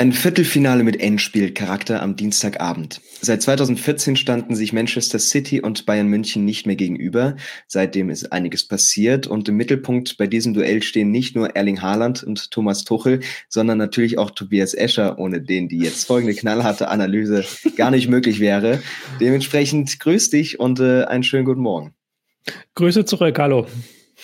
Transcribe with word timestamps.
Ein 0.00 0.12
Viertelfinale 0.14 0.82
mit 0.82 0.98
Endspielcharakter 0.98 2.00
am 2.00 2.16
Dienstagabend. 2.16 3.02
Seit 3.20 3.42
2014 3.42 4.16
standen 4.16 4.56
sich 4.56 4.72
Manchester 4.72 5.18
City 5.18 5.60
und 5.60 5.84
Bayern 5.84 6.06
München 6.06 6.46
nicht 6.46 6.66
mehr 6.66 6.76
gegenüber. 6.76 7.36
Seitdem 7.66 8.08
ist 8.08 8.32
einiges 8.32 8.66
passiert 8.66 9.26
und 9.26 9.46
im 9.50 9.56
Mittelpunkt 9.56 10.16
bei 10.16 10.26
diesem 10.26 10.54
Duell 10.54 10.82
stehen 10.82 11.10
nicht 11.10 11.36
nur 11.36 11.54
Erling 11.54 11.82
Haaland 11.82 12.22
und 12.22 12.50
Thomas 12.50 12.84
Tuchel, 12.84 13.20
sondern 13.50 13.76
natürlich 13.76 14.16
auch 14.16 14.30
Tobias 14.30 14.72
Escher, 14.72 15.18
ohne 15.18 15.42
den 15.42 15.68
die 15.68 15.80
jetzt 15.80 16.06
folgende 16.06 16.34
knallharte 16.34 16.88
Analyse 16.88 17.44
gar 17.76 17.90
nicht 17.90 18.08
möglich 18.08 18.40
wäre. 18.40 18.82
Dementsprechend 19.20 20.00
grüß 20.00 20.30
dich 20.30 20.58
und 20.58 20.80
äh, 20.80 21.04
einen 21.04 21.24
schönen 21.24 21.44
guten 21.44 21.60
Morgen. 21.60 21.92
Grüße 22.74 23.04
zurück, 23.04 23.38
hallo. 23.38 23.66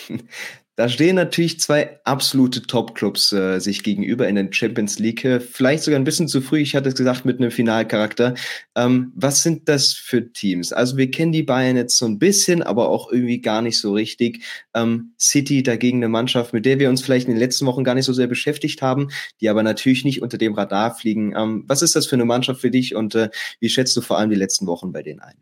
Da 0.77 0.91
stehen 0.91 1.17
natürlich 1.17 1.59
zwei 1.59 1.99
absolute 2.05 2.61
Top-Clubs 2.61 3.33
äh, 3.33 3.61
sich 3.61 3.83
gegenüber 3.83 4.29
in 4.29 4.35
der 4.35 4.49
Champions 4.51 4.99
League. 4.99 5.27
Vielleicht 5.51 5.83
sogar 5.83 5.99
ein 5.99 6.05
bisschen 6.05 6.29
zu 6.29 6.43
früh, 6.43 6.59
ich 6.59 6.77
hatte 6.77 6.91
es 6.91 6.95
gesagt, 6.95 7.25
mit 7.25 7.41
einem 7.41 7.51
Finalcharakter. 7.51 8.35
Ähm, 8.75 9.11
was 9.15 9.43
sind 9.43 9.71
das 9.71 9.95
für 9.95 10.35
Teams? 10.35 10.75
Also 10.75 10.99
wir 10.99 11.11
kennen 11.11 11.33
die 11.33 11.43
Bayern 11.43 11.77
jetzt 11.77 11.97
so 11.97 12.05
ein 12.05 12.19
bisschen, 12.19 12.63
aber 12.63 12.91
auch 12.91 13.11
irgendwie 13.11 13.41
gar 13.41 13.63
nicht 13.63 13.81
so 13.81 13.95
richtig. 13.95 14.45
Ähm, 14.75 15.15
City 15.19 15.63
dagegen 15.63 15.99
eine 16.01 16.11
Mannschaft, 16.11 16.53
mit 16.53 16.67
der 16.67 16.79
wir 16.79 16.91
uns 16.91 17.01
vielleicht 17.01 17.27
in 17.27 17.33
den 17.33 17.41
letzten 17.41 17.65
Wochen 17.65 17.83
gar 17.83 17.95
nicht 17.95 18.05
so 18.05 18.13
sehr 18.13 18.27
beschäftigt 18.27 18.83
haben, 18.83 19.09
die 19.41 19.49
aber 19.49 19.63
natürlich 19.63 20.05
nicht 20.05 20.21
unter 20.21 20.37
dem 20.37 20.53
Radar 20.53 20.95
fliegen. 20.95 21.35
Ähm, 21.35 21.65
was 21.67 21.81
ist 21.81 21.97
das 21.97 22.07
für 22.07 22.17
eine 22.17 22.27
Mannschaft 22.27 22.61
für 22.61 22.71
dich 22.71 22.95
und 22.95 23.15
äh, 23.15 23.31
wie 23.61 23.71
schätzt 23.71 23.97
du 23.97 24.03
vor 24.03 24.19
allem 24.19 24.29
die 24.29 24.37
letzten 24.37 24.67
Wochen 24.67 24.93
bei 24.93 25.03
denen 25.03 25.21
ein? 25.21 25.37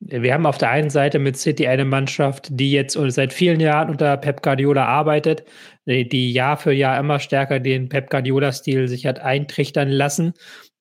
Wir 0.00 0.32
haben 0.32 0.46
auf 0.46 0.58
der 0.58 0.70
einen 0.70 0.90
Seite 0.90 1.18
mit 1.18 1.36
City 1.36 1.66
eine 1.66 1.84
Mannschaft, 1.84 2.48
die 2.50 2.70
jetzt 2.70 2.96
seit 3.08 3.32
vielen 3.32 3.58
Jahren 3.58 3.90
unter 3.90 4.16
Pep 4.16 4.42
Guardiola 4.42 4.84
arbeitet, 4.84 5.44
die 5.86 6.32
Jahr 6.32 6.56
für 6.56 6.72
Jahr 6.72 6.98
immer 7.00 7.18
stärker 7.18 7.58
den 7.58 7.88
Pep 7.88 8.08
Guardiola-Stil 8.08 8.86
sich 8.86 9.06
hat 9.06 9.18
eintrichtern 9.18 9.88
lassen, 9.88 10.34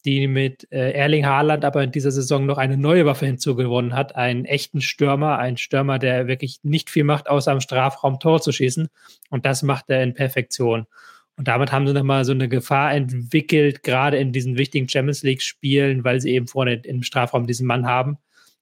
die 0.06 0.28
mit 0.28 0.72
äh, 0.72 0.92
Erling 0.92 1.26
Haaland 1.26 1.66
aber 1.66 1.84
in 1.84 1.92
dieser 1.92 2.12
Saison 2.12 2.46
noch 2.46 2.60
eine 2.60 2.78
neue 2.78 3.06
Waffe 3.06 3.26
hinzugewonnen 3.26 3.96
hat, 3.96 4.16
einen 4.16 4.46
echten 4.46 4.82
Stürmer, 4.82 5.40
einen 5.40 5.58
Stürmer, 5.58 5.98
der 5.98 6.28
wirklich 6.28 6.60
nicht 6.64 6.90
viel 6.90 7.04
macht, 7.04 7.28
außer 7.28 7.52
am 7.52 7.60
Strafraum 7.60 8.20
Tor 8.20 8.42
zu 8.42 8.52
schießen. 8.52 8.88
Und 9.30 9.46
das 9.46 9.64
macht 9.64 9.90
er 9.90 10.04
in 10.04 10.14
Perfektion. 10.14 10.86
Und 11.38 11.48
damit 11.48 11.72
haben 11.72 11.88
sie 11.88 11.94
nochmal 11.94 12.24
so 12.24 12.32
eine 12.32 12.50
Gefahr 12.50 12.94
entwickelt, 12.94 13.84
gerade 13.84 14.18
in 14.18 14.32
diesen 14.32 14.58
wichtigen 14.58 14.88
Champions 14.88 15.24
League-Spielen, 15.24 16.04
weil 16.04 16.22
sie 16.22 16.32
eben 16.32 16.48
vorne 16.48 16.82
im 16.84 17.04
Strafraum 17.04 17.48
diesen 17.48 17.68
Mann 17.68 17.86
haben. 17.86 18.18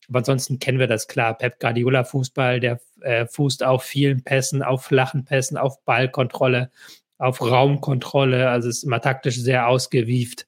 Aber 0.09 0.19
ansonsten 0.19 0.59
kennen 0.59 0.79
wir 0.79 0.87
das 0.87 1.07
klar. 1.07 1.37
Pep 1.37 1.59
Guardiola 1.59 2.03
Fußball, 2.03 2.59
der 2.59 2.79
äh, 3.01 3.25
fußt 3.25 3.63
auf 3.63 3.83
vielen 3.83 4.23
Pässen, 4.23 4.63
auf 4.63 4.83
flachen 4.83 5.25
Pässen, 5.25 5.57
auf 5.57 5.83
Ballkontrolle, 5.85 6.71
auf 7.17 7.41
Raumkontrolle. 7.41 8.49
Also 8.49 8.69
ist 8.69 8.83
immer 8.83 9.01
taktisch 9.01 9.37
sehr 9.37 9.67
ausgewieft. 9.67 10.47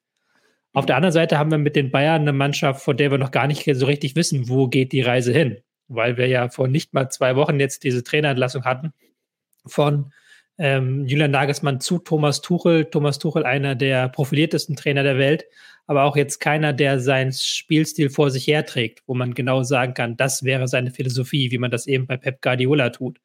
Auf 0.72 0.86
der 0.86 0.96
anderen 0.96 1.12
Seite 1.12 1.38
haben 1.38 1.50
wir 1.50 1.58
mit 1.58 1.76
den 1.76 1.90
Bayern 1.90 2.22
eine 2.22 2.32
Mannschaft, 2.32 2.82
von 2.82 2.96
der 2.96 3.10
wir 3.10 3.18
noch 3.18 3.30
gar 3.30 3.46
nicht 3.46 3.68
so 3.74 3.86
richtig 3.86 4.16
wissen, 4.16 4.48
wo 4.48 4.68
geht 4.68 4.92
die 4.92 5.00
Reise 5.00 5.32
hin. 5.32 5.58
Weil 5.88 6.16
wir 6.16 6.28
ja 6.28 6.50
vor 6.50 6.68
nicht 6.68 6.92
mal 6.94 7.08
zwei 7.08 7.34
Wochen 7.36 7.58
jetzt 7.58 7.82
diese 7.84 8.04
Trainerentlassung 8.04 8.64
hatten 8.64 8.92
von 9.66 10.12
ähm, 10.58 11.06
Julian 11.06 11.30
Nagelsmann 11.30 11.80
zu 11.80 11.98
Thomas 11.98 12.42
Tuchel. 12.42 12.84
Thomas 12.84 13.18
Tuchel, 13.18 13.44
einer 13.44 13.74
der 13.74 14.08
profiliertesten 14.08 14.76
Trainer 14.76 15.02
der 15.02 15.18
Welt, 15.18 15.46
aber 15.88 16.04
auch 16.04 16.16
jetzt 16.16 16.38
keiner, 16.38 16.74
der 16.74 17.00
seinen 17.00 17.32
Spielstil 17.32 18.10
vor 18.10 18.30
sich 18.30 18.46
herträgt, 18.46 19.02
wo 19.06 19.14
man 19.14 19.32
genau 19.32 19.62
sagen 19.62 19.94
kann, 19.94 20.18
das 20.18 20.44
wäre 20.44 20.68
seine 20.68 20.90
Philosophie, 20.90 21.50
wie 21.50 21.56
man 21.56 21.70
das 21.70 21.86
eben 21.86 22.06
bei 22.06 22.18
Pep 22.18 22.42
Guardiola 22.42 22.90
tut. 22.90 23.18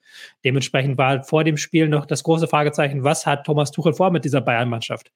Dementsprechend 0.45 0.97
war 0.97 1.23
vor 1.23 1.43
dem 1.43 1.57
Spiel 1.57 1.89
noch 1.89 2.05
das 2.05 2.23
große 2.23 2.47
Fragezeichen, 2.47 3.03
was 3.03 3.25
hat 3.25 3.45
Thomas 3.45 3.71
Tuchel 3.71 3.93
vor 3.93 4.11
mit 4.11 4.23
dieser 4.23 4.39
Bayern-Mannschaft, 4.39 5.11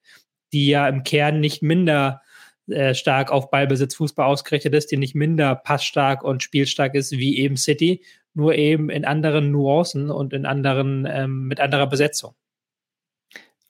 die 0.52 0.68
ja 0.68 0.86
im 0.88 1.04
Kern 1.04 1.40
nicht 1.40 1.62
minder 1.62 2.20
äh, 2.68 2.94
stark 2.94 3.32
auf 3.32 3.50
Ballbesitz 3.50 3.94
Fußball 3.94 4.26
ausgerichtet 4.26 4.74
ist, 4.74 4.90
die 4.90 4.98
nicht 4.98 5.14
minder 5.14 5.54
passstark 5.54 6.22
und 6.22 6.42
spielstark 6.42 6.94
ist 6.94 7.12
wie 7.12 7.38
eben 7.38 7.56
City, 7.56 8.04
nur 8.34 8.56
eben 8.56 8.90
in 8.90 9.06
anderen 9.06 9.50
Nuancen 9.50 10.10
und 10.10 10.34
in 10.34 10.44
anderen, 10.44 11.08
ähm, 11.10 11.46
mit 11.48 11.60
anderer 11.60 11.86
Besetzung. 11.86 12.34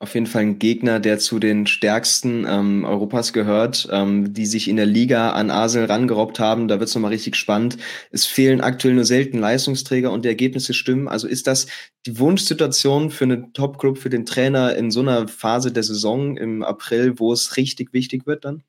Auf 0.00 0.14
jeden 0.14 0.26
Fall 0.26 0.42
ein 0.42 0.58
Gegner, 0.60 1.00
der 1.00 1.18
zu 1.18 1.40
den 1.40 1.66
stärksten 1.66 2.46
ähm, 2.48 2.84
Europas 2.84 3.32
gehört, 3.32 3.88
ähm, 3.90 4.32
die 4.32 4.46
sich 4.46 4.68
in 4.68 4.76
der 4.76 4.86
Liga 4.86 5.30
an 5.30 5.50
Arsenal 5.50 5.88
rangerobbt 5.88 6.38
haben. 6.38 6.68
Da 6.68 6.78
wird 6.78 6.88
es 6.88 6.94
nochmal 6.94 7.10
richtig 7.10 7.34
spannend. 7.34 7.78
Es 8.12 8.24
fehlen 8.24 8.60
aktuell 8.60 8.94
nur 8.94 9.04
selten 9.04 9.38
Leistungsträger 9.38 10.12
und 10.12 10.24
die 10.24 10.28
Ergebnisse 10.28 10.72
stimmen. 10.72 11.08
Also 11.08 11.26
ist 11.26 11.48
das 11.48 11.66
die 12.06 12.16
Wunschsituation 12.16 13.10
für 13.10 13.24
einen 13.24 13.52
Top-Club, 13.52 13.98
für 13.98 14.08
den 14.08 14.24
Trainer 14.24 14.76
in 14.76 14.92
so 14.92 15.00
einer 15.00 15.26
Phase 15.26 15.72
der 15.72 15.82
Saison 15.82 16.36
im 16.36 16.62
April, 16.62 17.18
wo 17.18 17.32
es 17.32 17.56
richtig 17.56 17.92
wichtig 17.92 18.24
wird 18.24 18.44
dann? 18.44 18.62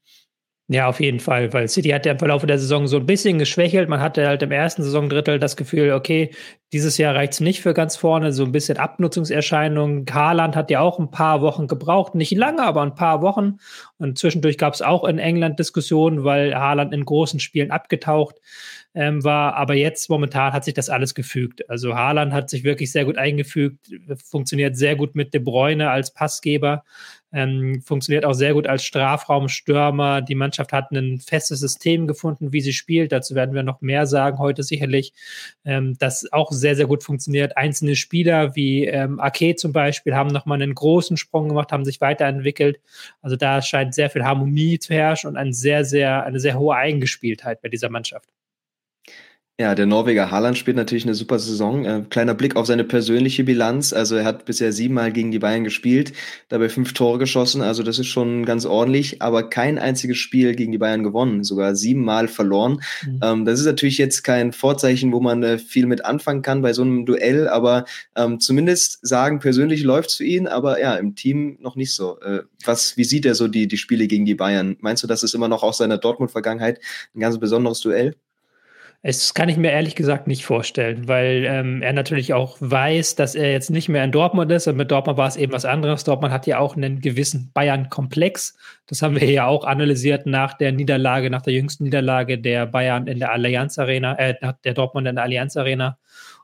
Ja, 0.72 0.88
auf 0.88 1.00
jeden 1.00 1.20
Fall, 1.20 1.52
weil 1.52 1.68
City 1.68 1.90
hat 1.90 2.06
ja 2.06 2.12
im 2.12 2.20
Verlauf 2.20 2.46
der 2.46 2.60
Saison 2.60 2.86
so 2.86 2.98
ein 2.98 3.08
bisschen 3.08 3.40
geschwächelt. 3.40 3.90
Man 3.90 4.02
hatte 4.02 4.28
halt 4.28 4.44
im 4.44 4.52
ersten 4.52 4.84
Saisondrittel 4.84 5.40
das 5.40 5.58
Gefühl, 5.58 5.94
okay, 5.94 6.30
dieses 6.74 7.00
Jahr 7.00 7.16
reicht 7.16 7.34
es 7.34 7.40
nicht 7.40 7.62
für 7.62 7.74
ganz 7.74 7.96
vorne, 7.96 8.32
so 8.34 8.44
ein 8.44 8.52
bisschen 8.52 8.78
Abnutzungserscheinungen. 8.78 10.06
Haaland 10.14 10.56
hat 10.56 10.70
ja 10.70 10.82
auch 10.82 11.00
ein 11.00 11.10
paar 11.10 11.42
Wochen 11.42 11.66
gebraucht, 11.66 12.14
nicht 12.14 12.34
lange, 12.34 12.62
aber 12.62 12.84
ein 12.84 12.94
paar 12.94 13.24
Wochen. 13.24 13.58
Und 13.98 14.20
zwischendurch 14.20 14.60
gab 14.60 14.76
es 14.76 14.84
auch 14.84 15.06
in 15.06 15.18
England 15.18 15.58
Diskussionen, 15.58 16.24
weil 16.24 16.54
Haaland 16.54 16.94
in 16.94 17.04
großen 17.04 17.40
Spielen 17.40 17.72
abgetaucht 17.72 18.36
ähm, 19.00 19.24
war. 19.24 19.56
Aber 19.56 19.76
jetzt 19.76 20.10
momentan 20.10 20.52
hat 20.52 20.66
sich 20.66 20.74
das 20.74 20.90
alles 20.90 21.16
gefügt. 21.16 21.70
Also 21.70 21.96
Haaland 21.96 22.34
hat 22.34 22.50
sich 22.50 22.66
wirklich 22.66 22.92
sehr 22.92 23.06
gut 23.06 23.18
eingefügt, 23.18 23.90
funktioniert 24.30 24.76
sehr 24.76 24.98
gut 24.98 25.16
mit 25.16 25.34
De 25.34 25.40
Bruyne 25.40 25.90
als 25.90 26.14
Passgeber. 26.14 26.84
Ähm, 27.32 27.82
funktioniert 27.86 28.26
auch 28.26 28.34
sehr 28.34 28.54
gut 28.54 28.68
als 28.68 28.84
Strafraumstürmer. 28.84 30.22
Die 30.22 30.36
Mannschaft 30.36 30.74
hat 30.74 30.92
ein 30.92 31.20
festes 31.20 31.62
System 31.62 32.08
gefunden, 32.08 32.52
wie 32.52 32.60
sie 32.60 32.74
spielt. 32.74 33.14
Dazu 33.14 33.36
werden 33.36 33.56
wir 33.56 33.64
noch 33.64 33.80
mehr 33.80 34.06
sagen 34.06 34.38
heute 34.38 34.64
sicherlich. 34.64 35.14
Ähm, 35.64 35.96
das 35.98 36.28
auch 36.34 36.52
sehr, 36.52 36.76
sehr 36.76 36.88
gut 36.88 37.04
funktioniert. 37.06 37.56
Einzelne 37.56 37.96
Spieler 37.96 38.54
wie 38.58 38.86
ähm, 38.86 39.22
Ake 39.22 39.56
zum 39.56 39.72
Beispiel 39.72 40.14
haben 40.14 40.32
nochmal 40.32 40.62
einen 40.62 40.76
großen 40.76 41.16
Sprung 41.16 41.48
gemacht, 41.48 41.72
haben 41.72 41.86
sich 41.86 42.02
weiterentwickelt. 42.02 42.82
Also 43.22 43.38
da 43.38 43.62
scheint 43.62 43.94
sehr 43.94 44.10
viel 44.10 44.26
Harmonie 44.26 44.78
zu 44.78 44.94
herrschen 44.94 45.30
und 45.30 45.38
ein 45.38 45.54
sehr, 45.54 45.86
sehr, 45.86 46.26
eine 46.26 46.42
sehr 46.42 46.60
hohe 46.60 46.76
Eingespieltheit 46.76 47.62
bei 47.62 47.70
dieser 47.70 47.90
Mannschaft. 47.90 48.28
Ja, 49.60 49.76
der 49.76 49.88
Norweger 49.88 50.32
Haaland 50.32 50.58
spielt 50.58 50.78
natürlich 50.78 51.04
eine 51.04 51.16
super 51.16 51.38
Saison. 51.38 51.84
Äh, 51.84 52.06
kleiner 52.10 52.34
Blick 52.34 52.56
auf 52.56 52.66
seine 52.66 52.86
persönliche 52.86 53.44
Bilanz. 53.44 53.92
Also 53.92 54.16
er 54.16 54.24
hat 54.24 54.46
bisher 54.46 54.72
siebenmal 54.72 55.12
gegen 55.12 55.32
die 55.32 55.40
Bayern 55.40 55.66
gespielt, 55.66 56.14
dabei 56.48 56.70
fünf 56.70 56.94
Tore 56.94 57.18
geschossen. 57.18 57.62
Also 57.62 57.84
das 57.84 58.00
ist 58.00 58.08
schon 58.08 58.46
ganz 58.46 58.66
ordentlich, 58.66 59.22
aber 59.22 59.50
kein 59.50 59.78
einziges 59.78 60.18
Spiel 60.18 60.56
gegen 60.56 60.72
die 60.72 60.78
Bayern 60.78 61.04
gewonnen, 61.04 61.44
sogar 61.44 61.76
siebenmal 61.76 62.30
verloren. 62.30 62.80
Mhm. 63.06 63.20
Ähm, 63.22 63.46
das 63.46 63.60
ist 63.60 63.66
natürlich 63.66 63.98
jetzt 63.98 64.24
kein 64.24 64.54
Vorzeichen, 64.54 65.12
wo 65.12 65.20
man 65.20 65.44
äh, 65.44 65.58
viel 65.58 65.88
mit 65.88 66.06
anfangen 66.06 66.42
kann 66.42 66.62
bei 66.62 66.72
so 66.72 66.84
einem 66.84 67.06
Duell, 67.06 67.50
aber 67.50 67.84
ähm, 68.16 68.40
zumindest 68.40 69.06
sagen, 69.06 69.40
persönlich 69.40 69.84
läuft's 69.84 70.16
für 70.16 70.24
ihn, 70.24 70.48
aber 70.48 70.80
ja, 70.80 70.96
im 70.96 71.16
Team 71.16 71.58
noch 71.60 71.76
nicht 71.76 71.94
so. 71.94 72.18
Äh, 72.22 72.44
was, 72.64 72.96
wie 72.96 73.04
sieht 73.04 73.26
er 73.26 73.36
so 73.36 73.50
die, 73.50 73.68
die 73.68 73.78
Spiele 73.78 74.08
gegen 74.08 74.24
die 74.24 74.36
Bayern? 74.36 74.78
Meinst 74.80 75.04
du, 75.04 75.08
das 75.08 75.22
ist 75.22 75.36
immer 75.36 75.50
noch 75.50 75.64
aus 75.64 75.80
seiner 75.80 75.98
Dortmund-Vergangenheit 75.98 76.80
ein 77.14 77.20
ganz 77.20 77.38
besonderes 77.38 77.82
Duell? 77.82 78.16
Es 79.02 79.34
kann 79.34 79.48
ich 79.48 79.56
mir 79.56 79.72
ehrlich 79.72 79.96
gesagt 79.96 80.28
nicht 80.28 80.44
vorstellen, 80.44 81.08
weil 81.08 81.46
ähm, 81.48 81.82
er 81.82 81.94
natürlich 81.94 82.34
auch 82.34 82.58
weiß, 82.60 83.16
dass 83.16 83.34
er 83.34 83.50
jetzt 83.50 83.70
nicht 83.70 83.88
mehr 83.88 84.04
in 84.04 84.12
Dortmund 84.12 84.52
ist. 84.52 84.68
Und 84.68 84.76
mit 84.76 84.92
Dortmund 84.92 85.18
war 85.18 85.28
es 85.28 85.38
eben 85.38 85.54
was 85.54 85.64
anderes. 85.64 86.04
Dortmund 86.04 86.34
hat 86.34 86.48
ja 86.48 86.60
auch 86.60 86.76
einen 86.76 87.00
gewissen 87.00 87.50
Bayern-Komplex. 87.54 88.58
Das 88.88 89.02
haben 89.02 89.18
wir 89.18 89.32
ja 89.32 89.48
auch 89.48 89.64
analysiert 89.64 90.26
nach 90.26 90.54
der 90.54 90.74
Niederlage, 90.74 91.30
nach 91.30 91.42
der 91.42 91.54
jüngsten 91.54 91.86
Niederlage 91.86 92.40
der 92.40 92.66
Bayern 92.66 93.08
in 93.08 93.20
der 93.20 93.32
Allianz 93.32 93.80
Arena, 93.80 94.20
äh, 94.20 94.36
der 94.66 94.74
Dortmund 94.74 95.08
in 95.08 95.16
der 95.16 95.24
Allianz 95.24 95.56
Arena. 95.56 95.98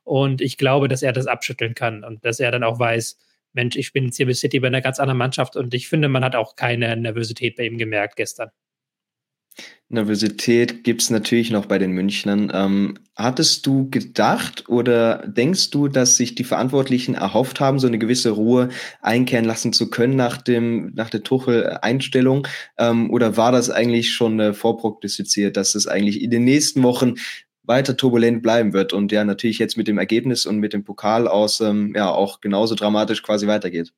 Und 0.05 0.39
ich 0.39 0.57
glaube, 0.57 0.87
dass 0.87 1.03
er 1.03 1.11
das 1.11 1.27
abschütteln 1.27 1.75
kann 1.75 2.05
und 2.05 2.23
dass 2.23 2.39
er 2.39 2.51
dann 2.51 2.63
auch 2.63 2.79
weiß, 2.79 3.17
Mensch, 3.51 3.75
ich 3.75 3.91
bin 3.91 4.05
jetzt 4.05 4.17
hier 4.17 4.27
bei 4.27 4.33
City 4.33 4.61
bei 4.61 4.67
einer 4.67 4.81
ganz 4.81 4.99
anderen 4.99 5.17
Mannschaft 5.17 5.57
und 5.57 5.73
ich 5.73 5.89
finde, 5.89 6.07
man 6.07 6.23
hat 6.23 6.35
auch 6.37 6.55
keine 6.55 6.95
Nervosität 6.95 7.57
bei 7.57 7.65
ihm 7.65 7.77
gemerkt 7.77 8.15
gestern. 8.15 8.51
Nervosität 9.87 10.83
gibt's 10.83 11.11
natürlich 11.11 11.51
noch 11.51 11.67
bei 11.67 11.77
den 11.77 11.91
Münchnern. 11.91 12.51
Ähm, 12.53 12.97
hattest 13.15 13.67
du 13.67 13.87
gedacht 13.91 14.67
oder 14.67 15.27
denkst 15.27 15.69
du, 15.69 15.87
dass 15.87 16.17
sich 16.17 16.33
die 16.33 16.43
Verantwortlichen 16.43 17.13
erhofft 17.13 17.59
haben, 17.59 17.77
so 17.77 17.85
eine 17.85 17.99
gewisse 17.99 18.31
Ruhe 18.31 18.69
einkehren 19.01 19.45
lassen 19.45 19.73
zu 19.73 19.89
können 19.91 20.15
nach 20.15 20.37
dem 20.37 20.91
nach 20.95 21.11
der 21.11 21.21
Tuchel-Einstellung? 21.21 22.47
Ähm, 22.79 23.11
oder 23.11 23.37
war 23.37 23.51
das 23.51 23.69
eigentlich 23.69 24.11
schon 24.11 24.39
äh, 24.39 24.53
vorprognostiziert, 24.53 25.55
dass 25.55 25.75
es 25.75 25.85
eigentlich 25.85 26.21
in 26.21 26.31
den 26.31 26.45
nächsten 26.45 26.81
Wochen 26.81 27.15
weiter 27.63 27.95
turbulent 27.95 28.41
bleiben 28.41 28.73
wird 28.73 28.91
und 28.91 29.11
ja 29.11 29.23
natürlich 29.23 29.59
jetzt 29.59 29.77
mit 29.77 29.87
dem 29.87 29.99
Ergebnis 29.99 30.47
und 30.47 30.57
mit 30.59 30.73
dem 30.73 30.83
Pokal 30.83 31.27
aus 31.27 31.61
ähm, 31.61 31.93
ja 31.95 32.09
auch 32.11 32.41
genauso 32.41 32.73
dramatisch 32.73 33.21
quasi 33.21 33.45
weitergeht? 33.45 33.93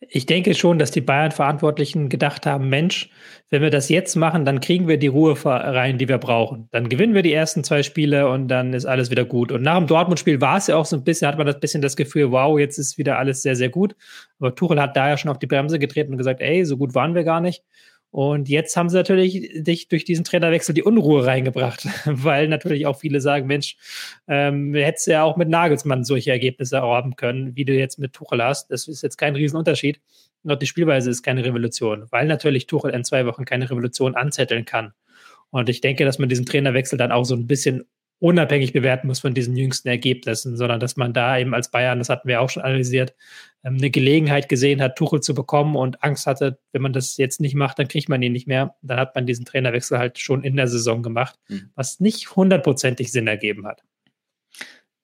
Ich 0.00 0.26
denke 0.26 0.54
schon, 0.54 0.78
dass 0.78 0.90
die 0.90 1.00
Bayern-Verantwortlichen 1.00 2.08
gedacht 2.08 2.46
haben, 2.46 2.68
Mensch, 2.68 3.10
wenn 3.50 3.62
wir 3.62 3.70
das 3.70 3.88
jetzt 3.88 4.16
machen, 4.16 4.44
dann 4.44 4.60
kriegen 4.60 4.88
wir 4.88 4.96
die 4.96 5.06
Ruhe 5.08 5.36
rein, 5.44 5.98
die 5.98 6.08
wir 6.08 6.18
brauchen. 6.18 6.68
Dann 6.72 6.88
gewinnen 6.88 7.14
wir 7.14 7.22
die 7.22 7.32
ersten 7.32 7.64
zwei 7.64 7.82
Spiele 7.82 8.28
und 8.28 8.48
dann 8.48 8.72
ist 8.72 8.86
alles 8.86 9.10
wieder 9.10 9.24
gut. 9.24 9.52
Und 9.52 9.62
nach 9.62 9.78
dem 9.78 9.86
Dortmund-Spiel 9.86 10.40
war 10.40 10.56
es 10.56 10.66
ja 10.66 10.76
auch 10.76 10.86
so 10.86 10.96
ein 10.96 11.04
bisschen, 11.04 11.28
hat 11.28 11.38
man 11.38 11.46
das 11.46 11.60
bisschen 11.60 11.82
das 11.82 11.96
Gefühl, 11.96 12.30
wow, 12.32 12.58
jetzt 12.58 12.78
ist 12.78 12.98
wieder 12.98 13.18
alles 13.18 13.42
sehr, 13.42 13.54
sehr 13.54 13.68
gut. 13.68 13.94
Aber 14.40 14.54
Tuchel 14.54 14.80
hat 14.80 14.96
da 14.96 15.08
ja 15.08 15.16
schon 15.16 15.30
auf 15.30 15.38
die 15.38 15.46
Bremse 15.46 15.78
getreten 15.78 16.12
und 16.12 16.18
gesagt, 16.18 16.40
ey, 16.40 16.64
so 16.64 16.76
gut 16.76 16.94
waren 16.94 17.14
wir 17.14 17.24
gar 17.24 17.40
nicht. 17.40 17.62
Und 18.12 18.50
jetzt 18.50 18.76
haben 18.76 18.90
sie 18.90 18.96
natürlich 18.96 19.50
dich 19.54 19.88
durch 19.88 20.04
diesen 20.04 20.22
Trainerwechsel 20.22 20.74
die 20.74 20.82
Unruhe 20.82 21.24
reingebracht, 21.24 21.88
weil 22.04 22.46
natürlich 22.46 22.84
auch 22.84 22.98
viele 23.00 23.22
sagen, 23.22 23.46
Mensch, 23.46 23.78
ähm, 24.28 24.74
hättest 24.74 25.06
ja 25.06 25.22
auch 25.22 25.38
mit 25.38 25.48
Nagelsmann 25.48 26.04
solche 26.04 26.30
Ergebnisse 26.30 26.76
erworben 26.76 27.16
können, 27.16 27.56
wie 27.56 27.64
du 27.64 27.72
jetzt 27.72 27.98
mit 27.98 28.12
Tuchel 28.12 28.44
hast. 28.44 28.70
Das 28.70 28.86
ist 28.86 29.02
jetzt 29.02 29.16
kein 29.16 29.34
Riesenunterschied. 29.34 29.98
Nur 30.42 30.56
die 30.56 30.66
Spielweise 30.66 31.08
ist 31.08 31.22
keine 31.22 31.42
Revolution, 31.42 32.06
weil 32.10 32.26
natürlich 32.26 32.66
Tuchel 32.66 32.90
in 32.90 33.02
zwei 33.02 33.24
Wochen 33.24 33.46
keine 33.46 33.70
Revolution 33.70 34.14
anzetteln 34.14 34.66
kann. 34.66 34.92
Und 35.48 35.70
ich 35.70 35.80
denke, 35.80 36.04
dass 36.04 36.18
man 36.18 36.28
diesen 36.28 36.44
Trainerwechsel 36.44 36.98
dann 36.98 37.12
auch 37.12 37.24
so 37.24 37.34
ein 37.34 37.46
bisschen 37.46 37.86
unabhängig 38.22 38.72
bewerten 38.72 39.08
muss 39.08 39.18
von 39.18 39.34
diesen 39.34 39.56
jüngsten 39.56 39.88
Ergebnissen, 39.88 40.56
sondern 40.56 40.78
dass 40.78 40.96
man 40.96 41.12
da 41.12 41.36
eben 41.38 41.54
als 41.54 41.72
Bayern, 41.72 41.98
das 41.98 42.08
hatten 42.08 42.28
wir 42.28 42.40
auch 42.40 42.48
schon 42.48 42.62
analysiert, 42.62 43.16
ähm, 43.64 43.74
eine 43.78 43.90
Gelegenheit 43.90 44.48
gesehen 44.48 44.80
hat, 44.80 44.96
Tuchel 44.96 45.20
zu 45.20 45.34
bekommen 45.34 45.74
und 45.74 46.04
Angst 46.04 46.26
hatte, 46.26 46.58
wenn 46.70 46.82
man 46.82 46.92
das 46.92 47.16
jetzt 47.16 47.40
nicht 47.40 47.56
macht, 47.56 47.80
dann 47.80 47.88
kriegt 47.88 48.08
man 48.08 48.22
ihn 48.22 48.32
nicht 48.32 48.46
mehr. 48.46 48.76
Dann 48.82 49.00
hat 49.00 49.16
man 49.16 49.26
diesen 49.26 49.44
Trainerwechsel 49.44 49.98
halt 49.98 50.20
schon 50.20 50.44
in 50.44 50.54
der 50.54 50.68
Saison 50.68 51.02
gemacht, 51.02 51.36
mhm. 51.48 51.70
was 51.74 51.98
nicht 51.98 52.36
hundertprozentig 52.36 53.10
Sinn 53.10 53.26
ergeben 53.26 53.66
hat. 53.66 53.82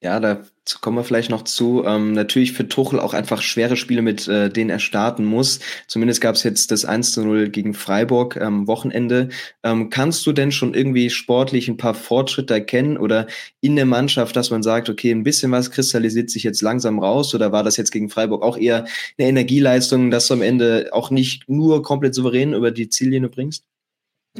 Ja, 0.01 0.21
da 0.21 0.43
kommen 0.79 0.95
wir 0.97 1.03
vielleicht 1.03 1.29
noch 1.29 1.43
zu. 1.43 1.83
Ähm, 1.85 2.13
natürlich 2.13 2.53
für 2.53 2.67
Tuchel 2.69 3.01
auch 3.01 3.13
einfach 3.13 3.41
schwere 3.41 3.75
Spiele, 3.75 4.01
mit 4.01 4.29
äh, 4.29 4.49
denen 4.49 4.69
er 4.69 4.79
starten 4.79 5.25
muss. 5.25 5.59
Zumindest 5.87 6.21
gab 6.21 6.35
es 6.35 6.43
jetzt 6.43 6.71
das 6.71 6.85
1 6.85 7.11
zu 7.11 7.21
0 7.25 7.49
gegen 7.49 7.73
Freiburg 7.73 8.37
am 8.39 8.65
Wochenende. 8.67 9.27
Ähm, 9.61 9.89
kannst 9.89 10.25
du 10.25 10.31
denn 10.31 10.53
schon 10.53 10.73
irgendwie 10.73 11.09
sportlich 11.09 11.67
ein 11.67 11.75
paar 11.75 11.95
Fortschritte 11.95 12.53
erkennen 12.53 12.97
oder 12.97 13.27
in 13.59 13.75
der 13.75 13.85
Mannschaft, 13.85 14.37
dass 14.37 14.51
man 14.51 14.63
sagt, 14.63 14.89
okay, 14.89 15.11
ein 15.11 15.23
bisschen 15.23 15.51
was 15.51 15.69
kristallisiert 15.69 16.29
sich 16.29 16.43
jetzt 16.43 16.61
langsam 16.61 16.99
raus 16.99 17.35
oder 17.35 17.51
war 17.51 17.63
das 17.63 17.75
jetzt 17.75 17.91
gegen 17.91 18.09
Freiburg 18.09 18.41
auch 18.41 18.57
eher 18.57 18.85
eine 19.17 19.27
Energieleistung, 19.27 20.11
dass 20.11 20.27
du 20.27 20.35
am 20.35 20.41
Ende 20.41 20.89
auch 20.93 21.11
nicht 21.11 21.49
nur 21.49 21.83
komplett 21.83 22.15
souverän 22.15 22.53
über 22.53 22.71
die 22.71 22.87
Ziellinie 22.87 23.27
bringst? 23.27 23.68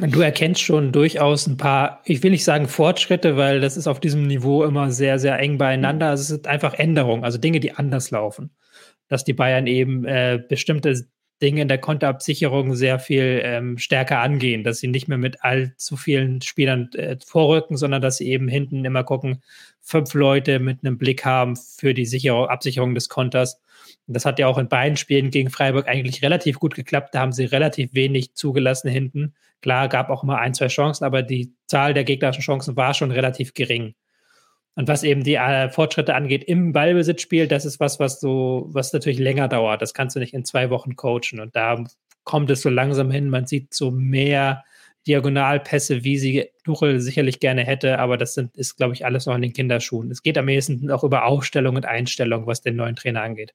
Du 0.08 0.20
erkennst 0.20 0.62
schon 0.62 0.92
durchaus 0.92 1.46
ein 1.46 1.56
paar, 1.56 2.00
ich 2.04 2.22
will 2.22 2.30
nicht 2.30 2.44
sagen 2.44 2.68
Fortschritte, 2.68 3.36
weil 3.36 3.60
das 3.60 3.76
ist 3.76 3.86
auf 3.86 4.00
diesem 4.00 4.26
Niveau 4.26 4.64
immer 4.64 4.90
sehr, 4.90 5.18
sehr 5.18 5.38
eng 5.38 5.58
beieinander. 5.58 6.08
Also 6.08 6.22
es 6.22 6.28
sind 6.28 6.46
einfach 6.46 6.74
Änderungen, 6.74 7.24
also 7.24 7.38
Dinge, 7.38 7.60
die 7.60 7.72
anders 7.72 8.10
laufen. 8.10 8.50
Dass 9.08 9.24
die 9.24 9.34
Bayern 9.34 9.66
eben 9.66 10.04
äh, 10.06 10.42
bestimmte 10.48 11.06
Dinge 11.42 11.62
in 11.62 11.68
der 11.68 11.78
Konterabsicherung 11.78 12.74
sehr 12.74 12.98
viel 12.98 13.40
ähm, 13.44 13.78
stärker 13.78 14.20
angehen, 14.20 14.62
dass 14.62 14.78
sie 14.78 14.88
nicht 14.88 15.08
mehr 15.08 15.18
mit 15.18 15.42
allzu 15.42 15.96
vielen 15.96 16.40
Spielern 16.42 16.90
äh, 16.92 17.16
vorrücken, 17.24 17.76
sondern 17.76 18.02
dass 18.02 18.18
sie 18.18 18.28
eben 18.28 18.48
hinten 18.48 18.84
immer 18.84 19.04
gucken, 19.04 19.42
fünf 19.80 20.14
Leute 20.14 20.60
mit 20.60 20.84
einem 20.84 20.98
Blick 20.98 21.24
haben 21.24 21.56
für 21.56 21.94
die 21.94 22.06
Sicherung, 22.06 22.46
Absicherung 22.46 22.94
des 22.94 23.08
Konters. 23.08 23.60
Das 24.12 24.24
hat 24.24 24.38
ja 24.38 24.46
auch 24.46 24.58
in 24.58 24.68
beiden 24.68 24.96
Spielen 24.96 25.30
gegen 25.30 25.50
Freiburg 25.50 25.88
eigentlich 25.88 26.22
relativ 26.22 26.58
gut 26.58 26.74
geklappt. 26.74 27.14
Da 27.14 27.20
haben 27.20 27.32
sie 27.32 27.44
relativ 27.44 27.94
wenig 27.94 28.34
zugelassen 28.34 28.88
hinten. 28.88 29.34
Klar, 29.62 29.88
gab 29.88 30.10
auch 30.10 30.22
immer 30.22 30.38
ein, 30.38 30.54
zwei 30.54 30.68
Chancen, 30.68 31.04
aber 31.04 31.22
die 31.22 31.52
Zahl 31.66 31.94
der 31.94 32.04
gegnerischen 32.04 32.42
Chancen 32.42 32.76
war 32.76 32.94
schon 32.94 33.10
relativ 33.10 33.54
gering. 33.54 33.94
Und 34.74 34.88
was 34.88 35.02
eben 35.02 35.24
die 35.24 35.34
äh, 35.34 35.68
Fortschritte 35.68 36.14
angeht 36.14 36.44
im 36.44 36.72
Ballbesitzspiel, 36.72 37.48
das 37.48 37.64
ist 37.64 37.80
was, 37.80 38.00
was 38.00 38.20
so, 38.20 38.68
was 38.70 38.92
natürlich 38.92 39.18
länger 39.18 39.48
dauert. 39.48 39.82
Das 39.82 39.94
kannst 39.94 40.16
du 40.16 40.20
nicht 40.20 40.32
in 40.32 40.44
zwei 40.44 40.70
Wochen 40.70 40.96
coachen. 40.96 41.40
Und 41.40 41.54
da 41.54 41.84
kommt 42.24 42.50
es 42.50 42.62
so 42.62 42.70
langsam 42.70 43.10
hin. 43.10 43.28
Man 43.28 43.46
sieht 43.46 43.74
so 43.74 43.90
mehr 43.90 44.64
Diagonalpässe, 45.06 46.04
wie 46.04 46.18
sie 46.18 46.50
Tuchel 46.64 47.00
sicherlich 47.00 47.40
gerne 47.40 47.64
hätte, 47.64 47.98
aber 47.98 48.16
das 48.16 48.34
sind, 48.34 48.56
ist, 48.56 48.76
glaube 48.76 48.92
ich, 48.94 49.04
alles 49.04 49.26
noch 49.26 49.34
in 49.34 49.42
den 49.42 49.52
Kinderschuhen. 49.52 50.10
Es 50.10 50.22
geht 50.22 50.36
am 50.36 50.48
ehesten 50.48 50.90
auch 50.90 51.04
über 51.04 51.24
Aufstellung 51.24 51.76
und 51.76 51.86
Einstellung, 51.86 52.46
was 52.46 52.60
den 52.60 52.76
neuen 52.76 52.96
Trainer 52.96 53.22
angeht. 53.22 53.54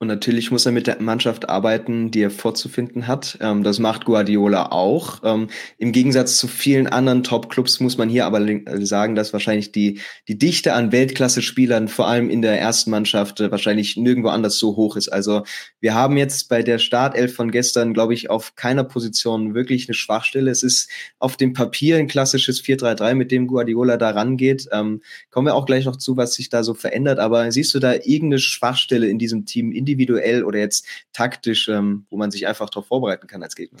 Und 0.00 0.06
natürlich 0.06 0.52
muss 0.52 0.64
er 0.64 0.70
mit 0.70 0.86
der 0.86 1.02
Mannschaft 1.02 1.48
arbeiten, 1.48 2.12
die 2.12 2.22
er 2.22 2.30
vorzufinden 2.30 3.08
hat. 3.08 3.36
Ähm, 3.40 3.64
das 3.64 3.80
macht 3.80 4.04
Guardiola 4.04 4.70
auch. 4.70 5.20
Ähm, 5.24 5.48
Im 5.76 5.90
Gegensatz 5.90 6.36
zu 6.36 6.46
vielen 6.46 6.86
anderen 6.86 7.24
Top-Clubs 7.24 7.80
muss 7.80 7.98
man 7.98 8.08
hier 8.08 8.24
aber 8.24 8.46
sagen, 8.86 9.16
dass 9.16 9.32
wahrscheinlich 9.32 9.72
die, 9.72 9.98
die 10.28 10.38
Dichte 10.38 10.72
an 10.74 10.92
Weltklasse-Spielern, 10.92 11.88
vor 11.88 12.06
allem 12.06 12.30
in 12.30 12.42
der 12.42 12.60
ersten 12.60 12.92
Mannschaft, 12.92 13.40
äh, 13.40 13.50
wahrscheinlich 13.50 13.96
nirgendwo 13.96 14.28
anders 14.28 14.56
so 14.58 14.76
hoch 14.76 14.94
ist. 14.94 15.08
Also 15.08 15.42
wir 15.80 15.94
haben 15.94 16.16
jetzt 16.16 16.48
bei 16.48 16.62
der 16.62 16.78
Startelf 16.78 17.34
von 17.34 17.50
gestern, 17.50 17.92
glaube 17.92 18.14
ich, 18.14 18.30
auf 18.30 18.54
keiner 18.54 18.84
Position 18.84 19.54
wirklich 19.54 19.88
eine 19.88 19.94
Schwachstelle. 19.94 20.52
Es 20.52 20.62
ist 20.62 20.88
auf 21.18 21.36
dem 21.36 21.54
Papier 21.54 21.96
ein 21.96 22.06
klassisches 22.06 22.62
4-3-3, 22.62 23.16
mit 23.16 23.32
dem 23.32 23.48
Guardiola 23.48 23.96
da 23.96 24.10
rangeht. 24.10 24.68
Ähm, 24.70 25.02
kommen 25.30 25.48
wir 25.48 25.56
auch 25.56 25.66
gleich 25.66 25.86
noch 25.86 25.96
zu, 25.96 26.16
was 26.16 26.34
sich 26.34 26.50
da 26.50 26.62
so 26.62 26.74
verändert. 26.74 27.18
Aber 27.18 27.50
siehst 27.50 27.74
du 27.74 27.80
da 27.80 27.94
irgendeine 27.94 28.38
Schwachstelle 28.38 29.08
in 29.08 29.18
diesem 29.18 29.44
Team, 29.44 29.72
in 29.72 29.87
individuell 29.88 30.44
oder 30.44 30.58
jetzt 30.58 30.86
taktisch, 31.12 31.68
ähm, 31.68 32.06
wo 32.10 32.16
man 32.16 32.30
sich 32.30 32.46
einfach 32.46 32.70
darauf 32.70 32.86
vorbereiten 32.86 33.26
kann 33.26 33.42
als 33.42 33.56
Gegner? 33.56 33.80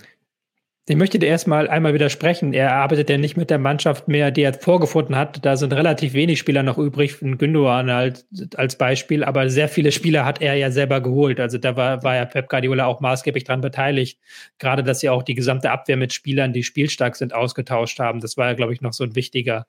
Ich 0.90 0.96
möchte 0.96 1.18
dir 1.18 1.26
erstmal 1.26 1.68
einmal 1.68 1.92
widersprechen. 1.92 2.54
Er 2.54 2.72
arbeitet 2.72 3.10
ja 3.10 3.18
nicht 3.18 3.36
mit 3.36 3.50
der 3.50 3.58
Mannschaft 3.58 4.08
mehr, 4.08 4.30
die 4.30 4.40
er 4.40 4.54
vorgefunden 4.54 5.16
hat. 5.16 5.44
Da 5.44 5.54
sind 5.58 5.74
relativ 5.74 6.14
wenig 6.14 6.38
Spieler 6.38 6.62
noch 6.62 6.78
übrig, 6.78 7.20
ein 7.20 7.36
Gündogan 7.36 7.90
halt 7.90 8.24
als 8.56 8.78
Beispiel, 8.78 9.22
aber 9.22 9.50
sehr 9.50 9.68
viele 9.68 9.92
Spieler 9.92 10.24
hat 10.24 10.40
er 10.40 10.54
ja 10.54 10.70
selber 10.70 11.02
geholt. 11.02 11.40
Also 11.40 11.58
da 11.58 11.76
war, 11.76 12.02
war 12.04 12.16
ja 12.16 12.24
Pep 12.24 12.48
Guardiola 12.48 12.86
auch 12.86 13.00
maßgeblich 13.00 13.44
dran 13.44 13.60
beteiligt. 13.60 14.18
Gerade, 14.58 14.82
dass 14.82 15.00
sie 15.00 15.10
auch 15.10 15.22
die 15.22 15.34
gesamte 15.34 15.70
Abwehr 15.72 15.98
mit 15.98 16.14
Spielern, 16.14 16.54
die 16.54 16.62
spielstark 16.62 17.16
sind, 17.16 17.34
ausgetauscht 17.34 17.98
haben. 17.98 18.20
Das 18.20 18.38
war 18.38 18.46
ja, 18.46 18.54
glaube 18.54 18.72
ich, 18.72 18.80
noch 18.80 18.94
so 18.94 19.04
ein 19.04 19.14
wichtiger, 19.14 19.66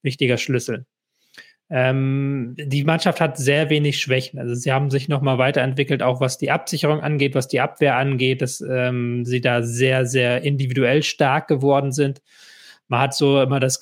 wichtiger 0.00 0.38
Schlüssel. 0.38 0.86
Ähm, 1.76 2.54
die 2.56 2.84
Mannschaft 2.84 3.20
hat 3.20 3.36
sehr 3.36 3.68
wenig 3.68 4.00
Schwächen. 4.00 4.38
Also 4.38 4.54
sie 4.54 4.70
haben 4.70 4.92
sich 4.92 5.08
nochmal 5.08 5.38
weiterentwickelt, 5.38 6.04
auch 6.04 6.20
was 6.20 6.38
die 6.38 6.52
Absicherung 6.52 7.00
angeht, 7.00 7.34
was 7.34 7.48
die 7.48 7.60
Abwehr 7.60 7.96
angeht, 7.96 8.42
dass 8.42 8.60
ähm, 8.60 9.24
sie 9.24 9.40
da 9.40 9.60
sehr, 9.64 10.06
sehr 10.06 10.42
individuell 10.42 11.02
stark 11.02 11.48
geworden 11.48 11.90
sind. 11.90 12.22
Man 12.86 13.00
hat 13.00 13.16
so 13.16 13.42
immer 13.42 13.58
das, 13.58 13.80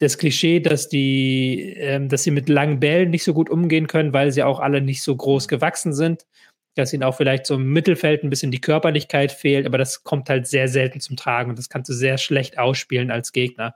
das 0.00 0.18
Klischee, 0.18 0.60
dass 0.60 0.90
die, 0.90 1.72
ähm, 1.78 2.10
dass 2.10 2.24
sie 2.24 2.30
mit 2.30 2.50
langen 2.50 2.78
Bällen 2.78 3.08
nicht 3.08 3.24
so 3.24 3.32
gut 3.32 3.48
umgehen 3.48 3.86
können, 3.86 4.12
weil 4.12 4.30
sie 4.30 4.42
auch 4.42 4.60
alle 4.60 4.82
nicht 4.82 5.02
so 5.02 5.16
groß 5.16 5.48
gewachsen 5.48 5.94
sind. 5.94 6.26
Dass 6.74 6.92
ihnen 6.92 7.04
auch 7.04 7.14
vielleicht 7.16 7.46
so 7.46 7.54
im 7.54 7.72
Mittelfeld 7.72 8.22
ein 8.22 8.28
bisschen 8.28 8.50
die 8.50 8.60
Körperlichkeit 8.60 9.32
fehlt, 9.32 9.64
aber 9.64 9.78
das 9.78 10.04
kommt 10.04 10.28
halt 10.28 10.46
sehr 10.46 10.68
selten 10.68 11.00
zum 11.00 11.16
Tragen 11.16 11.48
und 11.48 11.58
das 11.58 11.70
kannst 11.70 11.88
du 11.88 11.94
sehr 11.94 12.18
schlecht 12.18 12.58
ausspielen 12.58 13.10
als 13.10 13.32
Gegner 13.32 13.74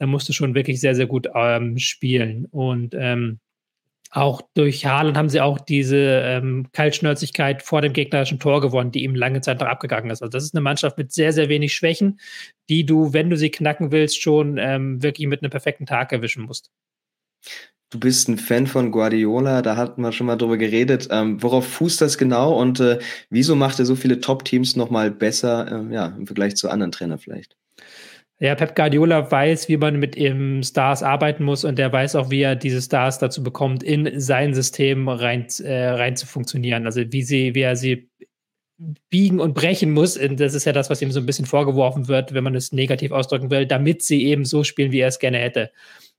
da 0.00 0.06
musst 0.06 0.28
du 0.28 0.32
schon 0.32 0.54
wirklich 0.54 0.80
sehr, 0.80 0.94
sehr 0.94 1.06
gut 1.06 1.28
ähm, 1.34 1.78
spielen. 1.78 2.46
Und 2.46 2.94
ähm, 2.98 3.38
auch 4.10 4.40
durch 4.54 4.86
Haaland 4.86 5.16
haben 5.16 5.28
sie 5.28 5.42
auch 5.42 5.60
diese 5.60 6.22
ähm, 6.24 6.68
Kaltschnäuzigkeit 6.72 7.62
vor 7.62 7.82
dem 7.82 7.92
gegnerischen 7.92 8.40
Tor 8.40 8.62
gewonnen, 8.62 8.92
die 8.92 9.04
ihm 9.04 9.14
lange 9.14 9.42
Zeit 9.42 9.60
noch 9.60 9.68
abgegangen 9.68 10.10
ist. 10.10 10.22
Also 10.22 10.30
das 10.30 10.44
ist 10.44 10.54
eine 10.54 10.62
Mannschaft 10.62 10.96
mit 10.96 11.12
sehr, 11.12 11.34
sehr 11.34 11.50
wenig 11.50 11.74
Schwächen, 11.74 12.18
die 12.70 12.86
du, 12.86 13.12
wenn 13.12 13.28
du 13.28 13.36
sie 13.36 13.50
knacken 13.50 13.92
willst, 13.92 14.20
schon 14.20 14.56
ähm, 14.56 15.02
wirklich 15.02 15.28
mit 15.28 15.42
einem 15.42 15.50
perfekten 15.50 15.84
Tag 15.84 16.12
erwischen 16.12 16.44
musst. 16.44 16.70
Du 17.90 18.00
bist 18.00 18.28
ein 18.28 18.38
Fan 18.38 18.66
von 18.66 18.92
Guardiola, 18.92 19.60
da 19.60 19.76
hatten 19.76 20.00
wir 20.00 20.12
schon 20.12 20.28
mal 20.28 20.36
drüber 20.36 20.56
geredet. 20.56 21.08
Ähm, 21.10 21.42
worauf 21.42 21.68
fußt 21.68 22.00
das 22.00 22.16
genau 22.16 22.58
und 22.58 22.80
äh, 22.80 23.00
wieso 23.28 23.54
macht 23.54 23.78
er 23.78 23.84
so 23.84 23.96
viele 23.96 24.20
Top-Teams 24.20 24.76
nochmal 24.76 25.10
besser, 25.10 25.86
äh, 25.90 25.94
ja, 25.94 26.06
im 26.06 26.26
Vergleich 26.26 26.56
zu 26.56 26.70
anderen 26.70 26.90
Trainern 26.90 27.18
vielleicht? 27.18 27.59
Ja, 28.42 28.54
Pep 28.54 28.74
Guardiola 28.74 29.30
weiß, 29.30 29.68
wie 29.68 29.76
man 29.76 29.98
mit 29.98 30.16
eben 30.16 30.62
Stars 30.62 31.02
arbeiten 31.02 31.44
muss 31.44 31.64
und 31.64 31.78
der 31.78 31.92
weiß 31.92 32.16
auch, 32.16 32.30
wie 32.30 32.40
er 32.40 32.56
diese 32.56 32.80
Stars 32.80 33.18
dazu 33.18 33.42
bekommt, 33.42 33.82
in 33.82 34.18
sein 34.18 34.54
System 34.54 35.08
rein, 35.10 35.46
äh, 35.62 35.88
rein 35.90 36.16
zu 36.16 36.26
funktionieren. 36.26 36.86
Also 36.86 37.02
wie 37.12 37.22
sie, 37.22 37.54
wie 37.54 37.60
er 37.60 37.76
sie 37.76 38.08
biegen 39.10 39.40
und 39.40 39.52
brechen 39.52 39.90
muss. 39.92 40.16
Und 40.16 40.40
das 40.40 40.54
ist 40.54 40.64
ja 40.64 40.72
das, 40.72 40.88
was 40.88 41.02
ihm 41.02 41.12
so 41.12 41.20
ein 41.20 41.26
bisschen 41.26 41.44
vorgeworfen 41.44 42.08
wird, 42.08 42.32
wenn 42.32 42.44
man 42.44 42.54
es 42.54 42.72
negativ 42.72 43.12
ausdrücken 43.12 43.50
will, 43.50 43.66
damit 43.66 44.02
sie 44.02 44.24
eben 44.24 44.46
so 44.46 44.64
spielen, 44.64 44.90
wie 44.90 45.00
er 45.00 45.08
es 45.08 45.18
gerne 45.18 45.38
hätte. 45.38 45.70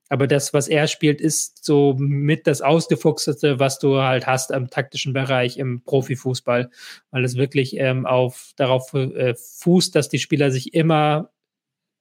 Aber 0.10 0.28
das, 0.28 0.54
was 0.54 0.68
er 0.68 0.88
spielt, 0.88 1.22
ist 1.22 1.66
so 1.66 1.96
mit 1.98 2.46
das 2.46 2.62
Ausgefuchsete, 2.62 3.60
was 3.60 3.80
du 3.80 3.98
halt 3.98 4.28
hast 4.28 4.52
im 4.52 4.70
taktischen 4.70 5.14
Bereich 5.14 5.58
im 5.58 5.84
Profifußball, 5.84 6.70
weil 7.10 7.24
es 7.24 7.36
wirklich 7.36 7.78
ähm, 7.78 8.06
auf, 8.06 8.52
darauf 8.58 8.94
äh, 8.94 9.34
fußt, 9.36 9.96
dass 9.96 10.10
die 10.10 10.20
Spieler 10.20 10.52
sich 10.52 10.74
immer 10.76 11.32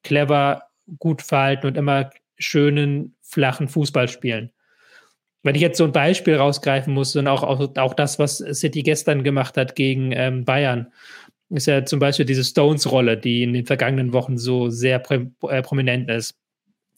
clever, 0.03 0.63
gut 0.99 1.23
verhalten 1.23 1.67
und 1.67 1.77
immer 1.77 2.11
schönen, 2.39 3.15
flachen 3.23 3.69
Fußball 3.69 4.09
spielen. 4.09 4.51
Wenn 5.43 5.55
ich 5.55 5.63
jetzt 5.63 5.79
so 5.79 5.85
ein 5.85 5.93
Beispiel 5.93 6.37
rausgreifen 6.37 6.93
muss, 6.93 7.17
und 7.17 7.27
auch, 7.27 7.43
auch, 7.43 7.77
auch 7.77 7.95
das, 7.95 8.19
was 8.19 8.39
City 8.39 8.83
gestern 8.83 9.25
gemacht 9.25 9.57
hat 9.57 9.75
gegen 9.75 10.13
ähm, 10.13 10.45
Bayern, 10.45 10.93
ist 11.51 11.67
ja 11.67 11.85
zum 11.85 11.99
Beispiel 11.99 12.27
diese 12.27 12.45
Stones-Rolle, 12.45 13.17
die 13.17 13.43
in 13.43 13.53
den 13.53 13.67
vergangenen 13.67 14.13
Wochen 14.13 14.39
so 14.39 14.71
sehr 14.71 15.03
äh, 15.11 15.63
prominent 15.63 16.11
ist. 16.11 16.40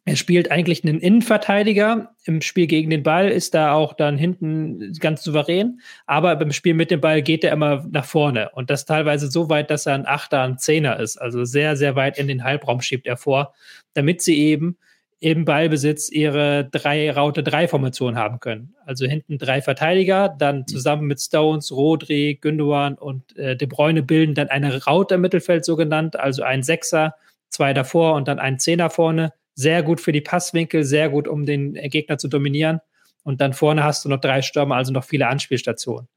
Er 0.04 0.16
spielt 0.16 0.50
eigentlich 0.50 0.82
einen 0.82 0.98
Innenverteidiger. 0.98 2.14
Im 2.24 2.40
Spiel 2.40 2.66
gegen 2.66 2.90
den 2.90 3.04
Ball 3.04 3.28
ist 3.28 3.54
er 3.54 3.74
auch 3.74 3.92
dann 3.92 4.18
hinten 4.18 4.92
ganz 4.98 5.22
souverän. 5.22 5.80
Aber 6.06 6.34
beim 6.34 6.50
Spiel 6.50 6.74
mit 6.74 6.90
dem 6.90 7.00
Ball 7.00 7.22
geht 7.22 7.44
er 7.44 7.52
immer 7.52 7.86
nach 7.88 8.04
vorne. 8.04 8.50
Und 8.50 8.68
das 8.68 8.84
teilweise 8.84 9.30
so 9.30 9.48
weit, 9.48 9.70
dass 9.70 9.86
er 9.86 9.94
ein 9.94 10.06
Achter, 10.06 10.42
ein 10.42 10.58
Zehner 10.58 10.98
ist. 10.98 11.18
Also 11.18 11.44
sehr, 11.44 11.76
sehr 11.76 11.94
weit 11.94 12.18
in 12.18 12.26
den 12.26 12.42
Halbraum 12.42 12.80
schiebt 12.80 13.06
er 13.06 13.16
vor, 13.16 13.54
damit 13.94 14.22
sie 14.22 14.38
eben 14.38 14.76
im 15.20 15.44
Ballbesitz 15.44 16.10
ihre 16.10 16.68
drei 16.68 17.08
Raute 17.12 17.44
3 17.44 17.68
Formation 17.68 18.16
haben 18.16 18.40
können. 18.40 18.74
Also 18.84 19.06
hinten 19.06 19.38
drei 19.38 19.62
Verteidiger, 19.62 20.34
dann 20.36 20.66
zusammen 20.66 21.06
mit 21.06 21.20
Stones, 21.20 21.70
Rodri, 21.70 22.38
Gündogan 22.40 22.94
und 22.94 23.36
äh, 23.36 23.56
De 23.56 23.68
Bruyne 23.68 24.02
bilden 24.02 24.34
dann 24.34 24.48
eine 24.48 24.82
Raute 24.82 25.14
im 25.14 25.20
Mittelfeld 25.20 25.64
so 25.64 25.76
genannt, 25.76 26.18
also 26.18 26.42
ein 26.42 26.64
Sechser, 26.64 27.14
zwei 27.50 27.72
davor 27.72 28.14
und 28.14 28.26
dann 28.26 28.40
ein 28.40 28.58
Zehner 28.58 28.90
vorne 28.90 29.32
sehr 29.54 29.82
gut 29.82 30.00
für 30.00 30.12
die 30.12 30.20
Passwinkel, 30.20 30.84
sehr 30.84 31.08
gut, 31.08 31.28
um 31.28 31.46
den 31.46 31.74
Gegner 31.74 32.18
zu 32.18 32.28
dominieren. 32.28 32.80
Und 33.22 33.40
dann 33.40 33.52
vorne 33.52 33.84
hast 33.84 34.04
du 34.04 34.08
noch 34.08 34.20
drei 34.20 34.42
Stürmer, 34.42 34.76
also 34.76 34.92
noch 34.92 35.04
viele 35.04 35.28
Anspielstationen. 35.28 36.08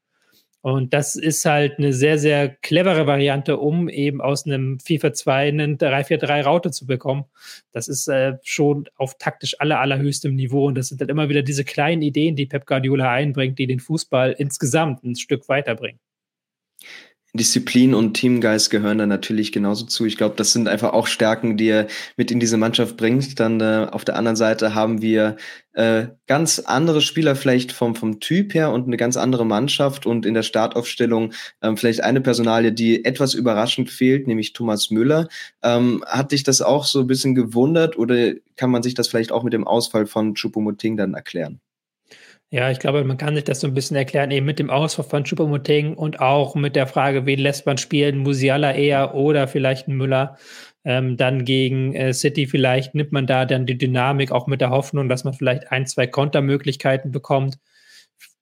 Und 0.65 0.95
das 0.95 1.15
ist 1.15 1.45
halt 1.45 1.77
eine 1.77 1.93
sehr, 1.93 2.17
sehr 2.17 2.49
clevere 2.49 3.05
Variante, 3.05 3.57
um 3.57 3.87
eben 3.87 4.19
aus 4.19 4.47
einem 4.47 4.79
FIFA 4.79 5.13
2 5.13 5.47
einen 5.49 5.77
3-4-3-Raute 5.77 6.71
zu 6.71 6.87
bekommen. 6.87 7.25
Das 7.71 7.87
ist 7.87 8.07
äh, 8.07 8.37
schon 8.41 8.89
auf 8.95 9.15
taktisch 9.19 9.59
aller, 9.59 9.79
allerhöchstem 9.79 10.33
Niveau. 10.33 10.65
Und 10.65 10.73
das 10.73 10.87
sind 10.87 11.01
dann 11.01 11.09
immer 11.09 11.29
wieder 11.29 11.43
diese 11.43 11.65
kleinen 11.65 12.01
Ideen, 12.01 12.35
die 12.35 12.47
Pep 12.47 12.65
Guardiola 12.65 13.11
einbringt, 13.11 13.59
die 13.59 13.67
den 13.67 13.79
Fußball 13.79 14.31
insgesamt 14.31 15.03
ein 15.03 15.15
Stück 15.15 15.47
weiterbringen. 15.49 15.99
Disziplin 17.37 17.93
und 17.93 18.13
Teamgeist 18.13 18.69
gehören 18.69 18.97
da 18.97 19.05
natürlich 19.05 19.51
genauso 19.51 19.85
zu. 19.85 20.05
Ich 20.05 20.17
glaube, 20.17 20.35
das 20.35 20.51
sind 20.51 20.67
einfach 20.67 20.93
auch 20.93 21.07
Stärken, 21.07 21.57
die 21.57 21.67
er 21.67 21.87
mit 22.17 22.31
in 22.31 22.39
diese 22.39 22.57
Mannschaft 22.57 22.97
bringt. 22.97 23.39
Dann 23.39 23.59
äh, 23.61 23.87
auf 23.91 24.05
der 24.05 24.15
anderen 24.15 24.35
Seite 24.35 24.75
haben 24.75 25.01
wir 25.01 25.37
äh, 25.73 26.07
ganz 26.27 26.59
andere 26.59 27.01
Spieler 27.01 27.35
vielleicht 27.35 27.71
vom, 27.71 27.95
vom 27.95 28.19
Typ 28.19 28.53
her 28.53 28.71
und 28.71 28.87
eine 28.87 28.97
ganz 28.97 29.17
andere 29.17 29.45
Mannschaft 29.45 30.05
und 30.05 30.25
in 30.25 30.33
der 30.33 30.43
Startaufstellung 30.43 31.33
ähm, 31.61 31.77
vielleicht 31.77 32.03
eine 32.03 32.21
Personalie, 32.21 32.71
die 32.71 33.03
etwas 33.03 33.33
überraschend 33.33 33.89
fehlt, 33.89 34.27
nämlich 34.27 34.53
Thomas 34.53 34.89
Müller. 34.89 35.27
Ähm, 35.61 36.03
hat 36.07 36.31
dich 36.31 36.43
das 36.43 36.61
auch 36.61 36.85
so 36.85 37.01
ein 37.01 37.07
bisschen 37.07 37.35
gewundert 37.35 37.97
oder 37.97 38.33
kann 38.55 38.71
man 38.71 38.83
sich 38.83 38.93
das 38.93 39.07
vielleicht 39.07 39.31
auch 39.31 39.43
mit 39.43 39.53
dem 39.53 39.67
Ausfall 39.67 40.05
von 40.05 40.35
Chupomoting 40.35 40.97
dann 40.97 41.13
erklären? 41.13 41.59
Ja, 42.51 42.69
ich 42.71 42.79
glaube, 42.79 43.03
man 43.03 43.17
kann 43.17 43.35
sich 43.35 43.43
das 43.43 43.59
so 43.59 43.67
ein 43.67 43.73
bisschen 43.73 43.97
erklären, 43.97 44.31
eben 44.31 44.45
mit 44.45 44.59
dem 44.59 44.69
Ausfall 44.69 45.05
von 45.05 45.23
Choupo-Moting 45.25 45.95
und 45.95 46.19
auch 46.21 46.55
mit 46.55 46.75
der 46.75 46.87
Frage, 46.87 47.25
wen 47.25 47.39
lässt 47.39 47.65
man 47.65 47.77
spielen, 47.77 48.19
Musiala 48.19 48.73
eher 48.73 49.15
oder 49.15 49.47
vielleicht 49.47 49.87
ein 49.87 49.95
Müller. 49.97 50.37
Ähm, 50.85 51.17
dann 51.17 51.43
gegen 51.43 51.95
äh, 51.95 52.13
City 52.13 52.45
vielleicht 52.47 52.93
nimmt 52.95 53.11
man 53.11 53.25
da 53.27 53.45
dann 53.45 53.65
die 53.65 53.77
Dynamik 53.77 54.31
auch 54.31 54.47
mit 54.47 54.61
der 54.61 54.69
Hoffnung, 54.69 55.09
dass 55.09 55.23
man 55.23 55.33
vielleicht 55.33 55.71
ein, 55.71 55.87
zwei 55.87 56.07
Kontermöglichkeiten 56.07 57.11
bekommt 57.11 57.57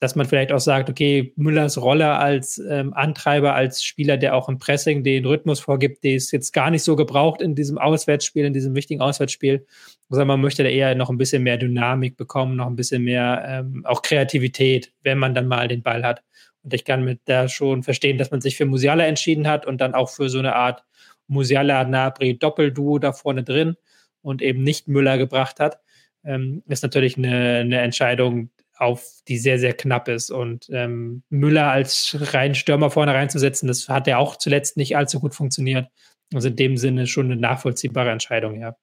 dass 0.03 0.17
man 0.17 0.25
vielleicht 0.25 0.51
auch 0.51 0.59
sagt, 0.59 0.89
okay, 0.89 1.31
Müllers 1.37 1.81
Rolle 1.81 2.17
als 2.17 2.57
ähm, 2.57 2.93
Antreiber, 2.93 3.55
als 3.55 3.81
Spieler, 3.81 4.17
der 4.17 4.35
auch 4.35 4.49
im 4.49 4.57
Pressing 4.57 5.01
den 5.01 5.25
Rhythmus 5.25 5.61
vorgibt, 5.61 6.03
die 6.03 6.15
ist 6.15 6.33
jetzt 6.33 6.51
gar 6.51 6.71
nicht 6.71 6.83
so 6.83 6.97
gebraucht 6.97 7.41
in 7.41 7.55
diesem 7.55 7.77
Auswärtsspiel, 7.77 8.43
in 8.43 8.51
diesem 8.51 8.75
wichtigen 8.75 8.99
Auswärtsspiel, 8.99 9.65
sondern 10.09 10.27
man 10.27 10.41
möchte 10.41 10.61
da 10.61 10.67
eher 10.67 10.93
noch 10.95 11.09
ein 11.09 11.17
bisschen 11.17 11.41
mehr 11.43 11.55
Dynamik 11.55 12.17
bekommen, 12.17 12.57
noch 12.57 12.67
ein 12.67 12.75
bisschen 12.75 13.03
mehr 13.03 13.45
ähm, 13.47 13.85
auch 13.85 14.01
Kreativität, 14.01 14.91
wenn 15.03 15.19
man 15.19 15.33
dann 15.33 15.47
mal 15.47 15.69
den 15.69 15.83
Ball 15.83 16.03
hat. 16.03 16.21
Und 16.63 16.73
ich 16.73 16.83
kann 16.83 17.05
mit 17.05 17.21
da 17.23 17.47
schon 17.47 17.81
verstehen, 17.81 18.17
dass 18.17 18.29
man 18.29 18.41
sich 18.41 18.57
für 18.57 18.65
Musiala 18.65 19.05
entschieden 19.05 19.47
hat 19.47 19.65
und 19.65 19.79
dann 19.79 19.93
auch 19.93 20.09
für 20.09 20.27
so 20.27 20.39
eine 20.39 20.53
Art 20.53 20.83
Musiala-Nabri-Doppelduo 21.27 22.99
da 22.99 23.13
vorne 23.13 23.43
drin 23.43 23.77
und 24.21 24.41
eben 24.41 24.63
nicht 24.63 24.89
Müller 24.89 25.17
gebracht 25.17 25.61
hat. 25.61 25.79
Ähm, 26.25 26.61
ist 26.67 26.83
natürlich 26.83 27.17
eine, 27.17 27.59
eine 27.59 27.79
Entscheidung, 27.79 28.49
auf 28.75 29.21
die 29.27 29.37
sehr, 29.37 29.59
sehr 29.59 29.73
knapp 29.73 30.07
ist. 30.07 30.31
Und 30.31 30.67
ähm, 30.71 31.23
Müller 31.29 31.71
als 31.71 32.17
reinen 32.33 32.55
Stürmer 32.55 32.89
vorne 32.89 33.13
reinzusetzen, 33.13 33.67
das 33.67 33.89
hat 33.89 34.07
ja 34.07 34.17
auch 34.17 34.37
zuletzt 34.37 34.77
nicht 34.77 34.97
allzu 34.97 35.19
gut 35.19 35.35
funktioniert. 35.35 35.87
Also 36.33 36.47
in 36.47 36.55
dem 36.55 36.77
Sinne 36.77 37.07
schon 37.07 37.27
eine 37.27 37.35
nachvollziehbare 37.35 38.11
Entscheidung, 38.11 38.59
ja. 38.59 38.75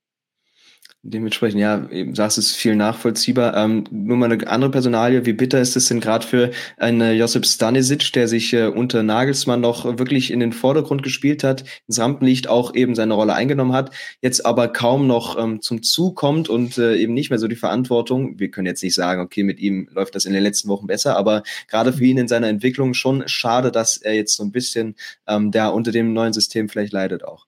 Dementsprechend, 1.03 1.59
ja, 1.59 1.89
eben 1.91 2.15
sagst 2.15 2.37
es 2.37 2.55
viel 2.55 2.77
nachvollziehbar. 2.77 3.57
Ähm, 3.57 3.85
nur 3.91 4.19
mal 4.19 4.31
eine 4.31 4.47
andere 4.47 4.71
Personalie, 4.71 5.25
wie 5.25 5.33
bitter 5.33 5.59
ist 5.59 5.75
es 5.75 5.89
denn 5.89 5.99
gerade 5.99 6.27
für 6.27 6.51
einen 6.77 7.17
Josip 7.17 7.47
Stanisic, 7.47 8.13
der 8.13 8.29
sich 8.29 8.53
äh, 8.53 8.67
unter 8.67 9.03
Nagelsmann 9.03 9.63
noch 9.63 9.99
wirklich 9.99 10.31
in 10.31 10.41
den 10.41 10.53
Vordergrund 10.53 11.03
gespielt 11.03 11.43
hat, 11.43 11.65
ins 11.89 11.99
Rampenlicht 11.99 12.49
auch 12.51 12.75
eben 12.75 12.95
seine 12.95 13.15
Rolle 13.15 13.33
eingenommen 13.33 13.73
hat, 13.73 13.95
jetzt 14.21 14.45
aber 14.45 14.69
kaum 14.69 15.07
noch 15.07 15.39
ähm, 15.43 15.63
zum 15.63 15.83
Zug 15.83 16.17
kommt 16.17 16.51
und 16.51 16.77
äh, 16.77 16.97
eben 16.97 17.15
nicht 17.15 17.31
mehr 17.31 17.39
so 17.39 17.49
die 17.49 17.57
Verantwortung. 17.57 18.39
Wir 18.39 18.51
können 18.51 18.67
jetzt 18.67 18.83
nicht 18.83 18.95
sagen, 18.95 19.23
okay, 19.23 19.43
mit 19.43 19.59
ihm 19.59 19.89
läuft 19.93 20.15
das 20.15 20.27
in 20.27 20.35
den 20.35 20.43
letzten 20.43 20.69
Wochen 20.69 20.87
besser, 20.87 21.17
aber 21.17 21.45
gerade 21.67 21.95
für 21.95 22.05
ihn 22.05 22.19
in 22.19 22.29
seiner 22.29 22.49
Entwicklung 22.49 22.93
schon 22.93 23.27
schade, 23.27 23.73
dass 23.73 23.97
er 23.97 24.13
jetzt 24.13 24.37
so 24.37 24.43
ein 24.43 24.53
bisschen 24.53 24.97
ähm, 25.27 25.51
da 25.51 25.69
unter 25.69 25.93
dem 25.93 26.13
neuen 26.13 26.35
System 26.35 26.69
vielleicht 26.69 26.93
leidet 26.93 27.25
auch. 27.25 27.47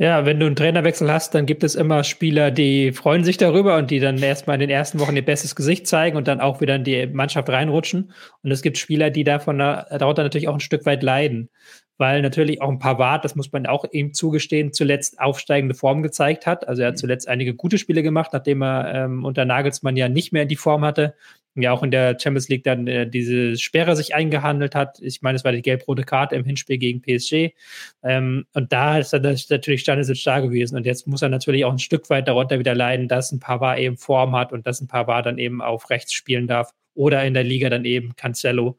Ja, 0.00 0.24
wenn 0.24 0.38
du 0.38 0.46
einen 0.46 0.54
Trainerwechsel 0.54 1.10
hast, 1.10 1.34
dann 1.34 1.44
gibt 1.44 1.64
es 1.64 1.74
immer 1.74 2.04
Spieler, 2.04 2.52
die 2.52 2.92
freuen 2.92 3.24
sich 3.24 3.36
darüber 3.36 3.76
und 3.78 3.90
die 3.90 3.98
dann 3.98 4.18
erstmal 4.18 4.54
in 4.54 4.60
den 4.60 4.70
ersten 4.70 5.00
Wochen 5.00 5.16
ihr 5.16 5.24
bestes 5.24 5.56
Gesicht 5.56 5.88
zeigen 5.88 6.16
und 6.16 6.28
dann 6.28 6.40
auch 6.40 6.60
wieder 6.60 6.76
in 6.76 6.84
die 6.84 7.08
Mannschaft 7.08 7.48
reinrutschen. 7.48 8.12
Und 8.44 8.50
es 8.52 8.62
gibt 8.62 8.78
Spieler, 8.78 9.10
die 9.10 9.24
davon 9.24 9.58
darunter 9.58 10.22
natürlich 10.22 10.46
auch 10.46 10.54
ein 10.54 10.60
Stück 10.60 10.86
weit 10.86 11.02
leiden, 11.02 11.50
weil 11.96 12.22
natürlich 12.22 12.62
auch 12.62 12.68
ein 12.68 12.78
Pavard, 12.78 13.24
das 13.24 13.34
muss 13.34 13.50
man 13.50 13.66
auch 13.66 13.84
ihm 13.90 14.14
zugestehen, 14.14 14.72
zuletzt 14.72 15.18
aufsteigende 15.18 15.74
Form 15.74 16.04
gezeigt 16.04 16.46
hat. 16.46 16.68
Also 16.68 16.82
er 16.82 16.88
hat 16.88 16.94
mhm. 16.94 16.98
zuletzt 16.98 17.26
einige 17.26 17.54
gute 17.54 17.76
Spiele 17.76 18.04
gemacht, 18.04 18.30
nachdem 18.32 18.62
er 18.62 18.94
ähm, 18.94 19.24
unter 19.24 19.44
Nagelsmann 19.44 19.96
ja 19.96 20.08
nicht 20.08 20.32
mehr 20.32 20.42
in 20.42 20.48
die 20.48 20.54
Form 20.54 20.84
hatte 20.84 21.14
ja 21.62 21.72
auch 21.72 21.82
in 21.82 21.90
der 21.90 22.18
Champions 22.18 22.48
League 22.48 22.64
dann 22.64 22.86
äh, 22.86 23.08
diese 23.08 23.56
Sperre 23.56 23.96
sich 23.96 24.14
eingehandelt 24.14 24.74
hat. 24.74 24.98
Ich 25.00 25.22
meine, 25.22 25.36
es 25.36 25.44
war 25.44 25.52
die 25.52 25.62
gelb-rote 25.62 26.04
Karte 26.04 26.36
im 26.36 26.44
Hinspiel 26.44 26.78
gegen 26.78 27.02
PSG. 27.02 27.54
Ähm, 28.02 28.46
und 28.54 28.72
da 28.72 28.98
ist 28.98 29.12
er 29.12 29.20
natürlich 29.20 29.80
Stanisic 29.80 30.22
da 30.24 30.40
gewesen. 30.40 30.76
Und 30.76 30.86
jetzt 30.86 31.06
muss 31.06 31.22
er 31.22 31.28
natürlich 31.28 31.64
auch 31.64 31.72
ein 31.72 31.78
Stück 31.78 32.10
weit 32.10 32.28
darunter 32.28 32.58
wieder 32.58 32.74
leiden, 32.74 33.08
dass 33.08 33.32
ein 33.32 33.40
Pavard 33.40 33.78
eben 33.78 33.96
Form 33.96 34.34
hat 34.36 34.52
und 34.52 34.66
dass 34.66 34.80
ein 34.80 34.88
Pavard 34.88 35.26
dann 35.26 35.38
eben 35.38 35.60
auf 35.62 35.90
rechts 35.90 36.12
spielen 36.12 36.46
darf. 36.46 36.72
Oder 36.94 37.24
in 37.24 37.34
der 37.34 37.44
Liga 37.44 37.70
dann 37.70 37.84
eben 37.84 38.16
Cancelo. 38.16 38.78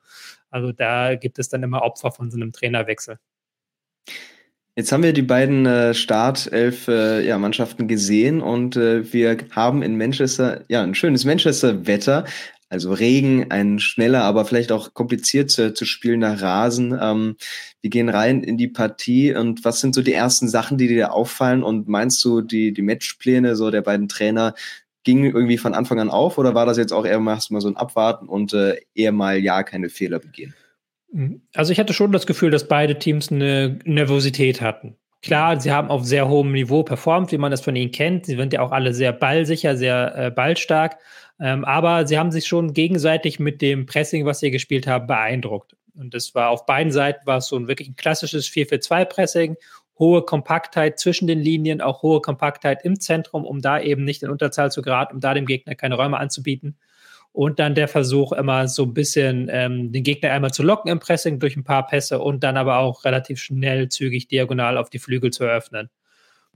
Also 0.50 0.72
da 0.72 1.16
gibt 1.16 1.40
es 1.40 1.50
dann 1.50 1.64
immer 1.64 1.84
Opfer 1.84 2.12
von 2.12 2.32
so 2.32 2.38
einem 2.38 2.52
Trainerwechsel. 2.52 3.18
Jetzt 4.80 4.94
haben 4.94 5.04
wir 5.04 5.12
die 5.12 5.24
beiden 5.24 5.66
äh, 5.66 5.94
Startelf 5.94 6.88
äh, 6.88 7.26
ja, 7.28 7.38
Mannschaften 7.38 7.90
gesehen 7.90 8.40
und 8.40 8.78
äh, 8.78 9.12
wir 9.12 9.38
haben 9.52 9.82
in 9.82 9.98
Manchester 9.98 10.64
ja 10.70 10.82
ein 10.84 10.96
schönes 10.96 11.26
Manchester-Wetter. 11.26 12.24
Also 12.70 12.94
Regen, 12.94 13.50
ein 13.50 13.80
schneller, 13.80 14.24
aber 14.24 14.46
vielleicht 14.46 14.72
auch 14.72 14.94
kompliziert 14.94 15.50
zu, 15.50 15.74
zu 15.74 15.86
spielender 15.86 16.40
Rasen. 16.40 16.98
Ähm, 17.02 17.36
wir 17.82 17.90
gehen 17.90 18.10
rein 18.10 18.44
in 18.44 18.58
die 18.58 18.68
Partie 18.68 19.34
und 19.34 19.66
was 19.66 19.82
sind 19.82 19.96
so 19.96 20.04
die 20.04 20.14
ersten 20.14 20.48
Sachen, 20.48 20.78
die 20.78 20.88
dir 20.88 21.12
auffallen? 21.14 21.64
Und 21.64 21.88
meinst 21.88 22.24
du, 22.24 22.42
die, 22.42 22.72
die 22.72 22.84
Matchpläne 22.84 23.56
so 23.56 23.72
der 23.72 23.82
beiden 23.82 24.08
Trainer 24.08 24.54
gingen 25.04 25.34
irgendwie 25.34 25.58
von 25.58 25.74
Anfang 25.74 26.00
an 26.00 26.10
auf 26.10 26.38
oder 26.38 26.54
war 26.54 26.68
das 26.68 26.78
jetzt 26.78 26.92
auch 26.92 27.06
eher 27.06 27.20
mal 27.20 27.40
so 27.40 27.68
ein 27.68 27.78
Abwarten 27.78 28.28
und 28.28 28.54
äh, 28.54 28.78
eher 28.94 29.12
mal 29.12 29.38
ja 29.40 29.64
keine 29.64 29.90
Fehler 29.90 30.20
begehen? 30.20 30.54
Mhm. 31.12 31.42
Also 31.56 31.72
ich 31.72 31.80
hatte 31.80 31.94
schon 31.94 32.12
das 32.12 32.28
Gefühl, 32.28 32.52
dass 32.52 32.68
beide 32.68 33.00
Teams 33.00 33.32
eine 33.32 33.80
Nervosität 33.86 34.62
hatten. 34.62 34.96
Klar, 35.22 35.60
sie 35.60 35.72
haben 35.72 35.90
auf 35.90 36.06
sehr 36.06 36.30
hohem 36.30 36.52
Niveau 36.52 36.84
performt, 36.84 37.32
wie 37.32 37.38
man 37.38 37.52
das 37.52 37.62
von 37.62 37.76
ihnen 37.76 37.92
kennt. 37.92 38.26
Sie 38.26 38.36
sind 38.36 38.54
ja 38.54 38.62
auch 38.62 38.72
alle 38.72 38.94
sehr 38.94 39.12
ballsicher, 39.12 39.76
sehr 39.76 40.16
äh, 40.16 40.32
ballstark. 40.32 40.98
Ähm, 41.40 41.64
aber 41.64 42.06
sie 42.06 42.18
haben 42.18 42.32
sich 42.32 42.48
schon 42.48 42.74
gegenseitig 42.74 43.40
mit 43.40 43.62
dem 43.62 43.86
Pressing, 43.86 44.26
was 44.26 44.40
sie 44.40 44.52
gespielt 44.52 44.88
haben, 44.88 45.08
beeindruckt. 45.08 45.76
Und 45.96 46.14
das 46.14 46.36
war 46.36 46.50
auf 46.50 46.66
beiden 46.66 46.92
Seiten 46.92 47.26
war 47.26 47.38
es 47.38 47.48
so 47.48 47.58
ein 47.58 47.68
wirklich 47.68 47.90
ein 47.90 47.96
klassisches 47.96 48.48
4-4-2-Pressing, 48.48 49.58
hohe 49.98 50.24
Kompaktheit 50.24 50.98
zwischen 51.00 51.28
den 51.28 51.40
Linien, 51.40 51.82
auch 51.82 52.02
hohe 52.04 52.22
Kompaktheit 52.22 52.84
im 52.84 53.00
Zentrum, 53.00 53.46
um 53.46 53.62
da 53.62 53.80
eben 53.80 54.06
nicht 54.06 54.24
in 54.24 54.30
Unterzahl 54.30 54.72
zu 54.72 54.82
geraten, 54.82 55.16
um 55.16 55.20
da 55.20 55.34
dem 55.34 55.46
Gegner 55.46 55.76
keine 55.76 55.96
Räume 55.96 56.18
anzubieten. 56.18 56.78
Und 57.32 57.60
dann 57.60 57.76
der 57.76 57.88
Versuch, 57.88 58.32
immer 58.32 58.68
so 58.68 58.84
ein 58.84 58.94
bisschen 58.94 59.50
ähm, 59.52 59.92
den 59.92 60.04
Gegner 60.04 60.32
einmal 60.32 60.52
zu 60.52 60.64
locken 60.64 60.92
im 60.92 61.00
Pressing 61.00 61.40
durch 61.40 61.56
ein 61.56 61.64
paar 61.64 61.86
Pässe 61.86 62.20
und 62.20 62.44
dann 62.44 62.58
aber 62.58 62.80
auch 62.80 63.06
relativ 63.06 63.40
schnell, 63.40 63.90
zügig, 63.90 64.28
diagonal 64.28 64.78
auf 64.78 64.90
die 64.90 65.00
Flügel 65.00 65.32
zu 65.32 65.44
eröffnen. 65.44 65.90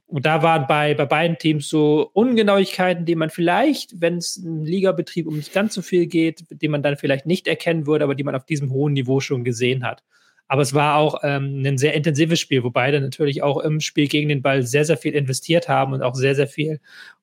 Und 0.05 0.25
da 0.25 0.43
waren 0.43 0.67
bei, 0.67 0.93
bei 0.93 1.05
beiden 1.05 1.38
Teams 1.38 1.69
so 1.69 2.10
Ungenauigkeiten, 2.13 3.05
die 3.05 3.15
man 3.15 3.29
vielleicht, 3.29 4.00
wenn 4.00 4.17
es 4.17 4.38
im 4.38 4.63
Ligabetrieb 4.63 5.27
um 5.27 5.38
nicht 5.38 5.53
ganz 5.53 5.74
so 5.74 5.81
viel 5.81 6.05
geht, 6.05 6.43
die 6.50 6.67
man 6.67 6.83
dann 6.83 6.98
vielleicht 6.98 7.25
nicht 7.25 7.48
erkennen 7.48 7.88
würde, 7.88 8.03
aber 8.03 8.15
die 8.15 8.24
man 8.24 8.36
auf 8.36 8.45
diesem 8.45 8.72
hohen 8.72 8.93
Niveau 8.93 9.19
schon 9.22 9.43
gesehen 9.43 9.83
hat. 9.83 10.03
Aber 10.48 10.62
es 10.62 10.74
war 10.74 10.98
auch 10.98 11.22
ähm, 11.24 11.63
ein 11.65 11.77
sehr 11.77 11.93
intensives 11.93 12.39
Spiel, 12.39 12.63
wo 12.63 12.69
beide 12.69 13.01
natürlich 13.01 13.41
auch 13.41 13.57
im 13.60 13.79
Spiel 13.79 14.07
gegen 14.07 14.29
den 14.29 14.41
Ball 14.41 14.62
sehr, 14.63 14.86
sehr 14.86 14.98
viel 14.98 15.13
investiert 15.13 15.67
haben 15.67 15.93
und 15.93 16.03
auch 16.03 16.15
sehr, 16.15 16.36
sehr 16.36 16.48
viel 16.48 16.79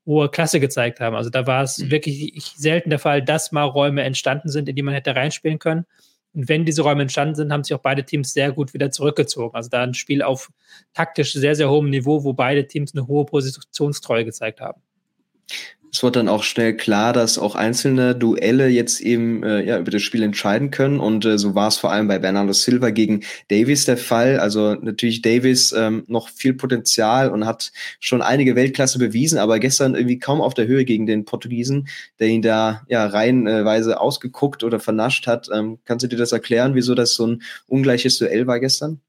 hohe 0.06 0.30
Klasse 0.30 0.58
gezeigt 0.58 1.00
haben. 1.00 1.14
Also 1.14 1.30
da 1.30 1.46
war 1.46 1.62
es 1.62 1.78
mhm. 1.78 1.90
wirklich 1.90 2.42
selten 2.56 2.90
der 2.90 2.98
Fall, 2.98 3.22
dass 3.22 3.52
mal 3.52 3.64
Räume 3.64 4.02
entstanden 4.02 4.48
sind, 4.48 4.68
in 4.68 4.74
die 4.74 4.82
man 4.82 4.94
hätte 4.94 5.14
reinspielen 5.14 5.58
können. 5.58 5.86
Und 6.32 6.48
wenn 6.48 6.64
diese 6.64 6.82
Räume 6.82 7.02
entstanden 7.02 7.34
sind, 7.34 7.52
haben 7.52 7.64
sich 7.64 7.74
auch 7.74 7.80
beide 7.80 8.04
Teams 8.04 8.32
sehr 8.32 8.52
gut 8.52 8.72
wieder 8.72 8.90
zurückgezogen. 8.90 9.54
Also 9.54 9.68
da 9.68 9.82
ein 9.82 9.94
Spiel 9.94 10.22
auf 10.22 10.50
taktisch 10.94 11.32
sehr, 11.32 11.56
sehr 11.56 11.70
hohem 11.70 11.90
Niveau, 11.90 12.22
wo 12.22 12.32
beide 12.32 12.66
Teams 12.66 12.94
eine 12.94 13.06
hohe 13.06 13.24
Positionstreue 13.26 14.24
gezeigt 14.24 14.60
haben. 14.60 14.80
Es 15.92 16.02
wird 16.02 16.16
dann 16.16 16.28
auch 16.28 16.42
schnell 16.42 16.76
klar, 16.76 17.12
dass 17.12 17.38
auch 17.38 17.54
einzelne 17.54 18.14
Duelle 18.14 18.68
jetzt 18.68 19.00
eben 19.00 19.42
äh, 19.42 19.64
ja, 19.64 19.78
über 19.78 19.90
das 19.90 20.02
Spiel 20.02 20.22
entscheiden 20.22 20.70
können. 20.70 21.00
Und 21.00 21.24
äh, 21.24 21.38
so 21.38 21.54
war 21.54 21.68
es 21.68 21.78
vor 21.78 21.90
allem 21.90 22.08
bei 22.08 22.18
Bernardo 22.18 22.52
Silva 22.52 22.90
gegen 22.90 23.24
Davis 23.48 23.84
der 23.86 23.96
Fall. 23.96 24.38
Also 24.38 24.74
natürlich 24.74 25.22
Davis 25.22 25.72
ähm, 25.72 26.04
noch 26.06 26.28
viel 26.28 26.54
Potenzial 26.54 27.30
und 27.30 27.44
hat 27.44 27.72
schon 27.98 28.22
einige 28.22 28.54
Weltklasse 28.54 28.98
bewiesen, 28.98 29.38
aber 29.38 29.58
gestern 29.58 29.94
irgendwie 29.94 30.18
kaum 30.18 30.40
auf 30.40 30.54
der 30.54 30.66
Höhe 30.66 30.84
gegen 30.84 31.06
den 31.06 31.24
Portugiesen, 31.24 31.88
der 32.18 32.28
ihn 32.28 32.42
da 32.42 32.82
ja 32.88 33.06
reihenweise 33.06 34.00
ausgeguckt 34.00 34.62
oder 34.62 34.78
vernascht 34.80 35.26
hat. 35.26 35.48
Ähm, 35.52 35.78
kannst 35.84 36.04
du 36.04 36.08
dir 36.08 36.16
das 36.16 36.32
erklären, 36.32 36.74
wieso 36.74 36.94
das 36.94 37.14
so 37.14 37.26
ein 37.26 37.42
ungleiches 37.66 38.18
Duell 38.18 38.46
war 38.46 38.60
gestern? 38.60 39.00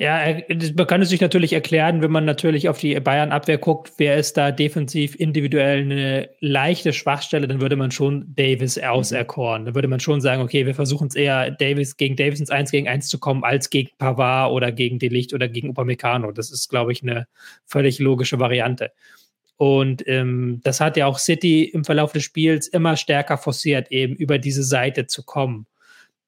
Ja, 0.00 0.36
man 0.76 0.86
kann 0.86 1.02
es 1.02 1.08
sich 1.08 1.20
natürlich 1.20 1.52
erklären, 1.52 2.02
wenn 2.02 2.12
man 2.12 2.24
natürlich 2.24 2.68
auf 2.68 2.78
die 2.78 3.00
Bayern-Abwehr 3.00 3.58
guckt, 3.58 3.94
wer 3.96 4.16
ist 4.16 4.36
da 4.36 4.52
defensiv 4.52 5.16
individuell 5.16 5.80
eine 5.80 6.30
leichte 6.38 6.92
Schwachstelle, 6.92 7.48
dann 7.48 7.60
würde 7.60 7.74
man 7.74 7.90
schon 7.90 8.32
Davis 8.36 8.76
mhm. 8.76 8.84
auserkoren. 8.84 9.64
Dann 9.64 9.74
würde 9.74 9.88
man 9.88 9.98
schon 9.98 10.20
sagen, 10.20 10.40
okay, 10.40 10.66
wir 10.66 10.76
versuchen 10.76 11.08
es 11.08 11.16
eher 11.16 11.50
Davis 11.50 11.96
gegen 11.96 12.14
Davis 12.14 12.38
ins 12.38 12.50
1 12.50 12.70
gegen 12.70 12.86
1 12.86 13.08
zu 13.08 13.18
kommen, 13.18 13.42
als 13.42 13.70
gegen 13.70 13.90
Pavard 13.98 14.52
oder 14.52 14.70
gegen 14.70 15.00
Delicht 15.00 15.34
oder 15.34 15.48
gegen 15.48 15.70
Upamecano. 15.70 16.30
Das 16.30 16.52
ist, 16.52 16.68
glaube 16.68 16.92
ich, 16.92 17.02
eine 17.02 17.26
völlig 17.66 17.98
logische 17.98 18.38
Variante. 18.38 18.92
Und 19.56 20.06
ähm, 20.06 20.60
das 20.62 20.80
hat 20.80 20.96
ja 20.96 21.06
auch 21.06 21.18
City 21.18 21.64
im 21.64 21.84
Verlauf 21.84 22.12
des 22.12 22.22
Spiels 22.22 22.68
immer 22.68 22.96
stärker 22.96 23.36
forciert, 23.36 23.90
eben 23.90 24.14
über 24.14 24.38
diese 24.38 24.62
Seite 24.62 25.08
zu 25.08 25.24
kommen. 25.24 25.66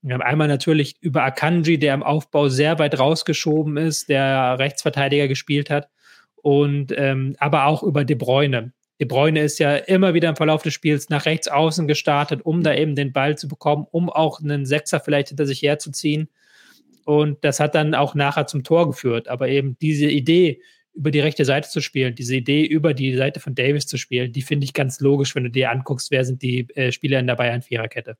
Wir 0.02 0.14
haben 0.14 0.22
einmal 0.22 0.48
natürlich 0.48 0.96
über 1.00 1.24
Akanji, 1.24 1.78
der 1.78 1.94
im 1.94 2.02
Aufbau 2.02 2.48
sehr 2.48 2.78
weit 2.78 2.98
rausgeschoben 2.98 3.76
ist, 3.76 4.08
der 4.08 4.58
Rechtsverteidiger 4.58 5.28
gespielt 5.28 5.68
hat. 5.68 5.90
Und 6.36 6.92
ähm, 6.96 7.36
aber 7.38 7.66
auch 7.66 7.82
über 7.82 8.04
De 8.04 8.16
Bruyne. 8.16 8.72
De 8.98 9.06
Bruyne 9.06 9.40
ist 9.40 9.58
ja 9.58 9.76
immer 9.76 10.14
wieder 10.14 10.30
im 10.30 10.36
Verlauf 10.36 10.62
des 10.62 10.72
Spiels 10.72 11.10
nach 11.10 11.26
rechts 11.26 11.48
außen 11.48 11.86
gestartet, 11.86 12.42
um 12.44 12.62
da 12.62 12.74
eben 12.74 12.94
den 12.94 13.12
Ball 13.12 13.36
zu 13.36 13.46
bekommen, 13.48 13.86
um 13.90 14.08
auch 14.08 14.40
einen 14.40 14.64
Sechser 14.64 15.00
vielleicht 15.00 15.28
hinter 15.28 15.46
sich 15.46 15.62
herzuziehen. 15.62 16.28
Und 17.04 17.44
das 17.44 17.60
hat 17.60 17.74
dann 17.74 17.94
auch 17.94 18.14
nachher 18.14 18.46
zum 18.46 18.62
Tor 18.62 18.86
geführt. 18.86 19.28
Aber 19.28 19.48
eben 19.48 19.76
diese 19.80 20.06
Idee, 20.06 20.62
über 20.92 21.10
die 21.10 21.20
rechte 21.20 21.44
Seite 21.44 21.68
zu 21.68 21.80
spielen, 21.80 22.14
diese 22.14 22.36
Idee, 22.36 22.64
über 22.64 22.94
die 22.94 23.14
Seite 23.16 23.40
von 23.40 23.54
Davis 23.54 23.86
zu 23.86 23.96
spielen, 23.96 24.32
die 24.32 24.42
finde 24.42 24.64
ich 24.64 24.74
ganz 24.74 25.00
logisch, 25.00 25.34
wenn 25.34 25.44
du 25.44 25.50
dir 25.50 25.70
anguckst, 25.70 26.10
wer 26.10 26.24
sind 26.24 26.42
die 26.42 26.68
äh, 26.74 26.92
Spieler 26.92 27.20
in 27.20 27.26
der 27.26 27.36
Bayern-Viererkette. 27.36 28.16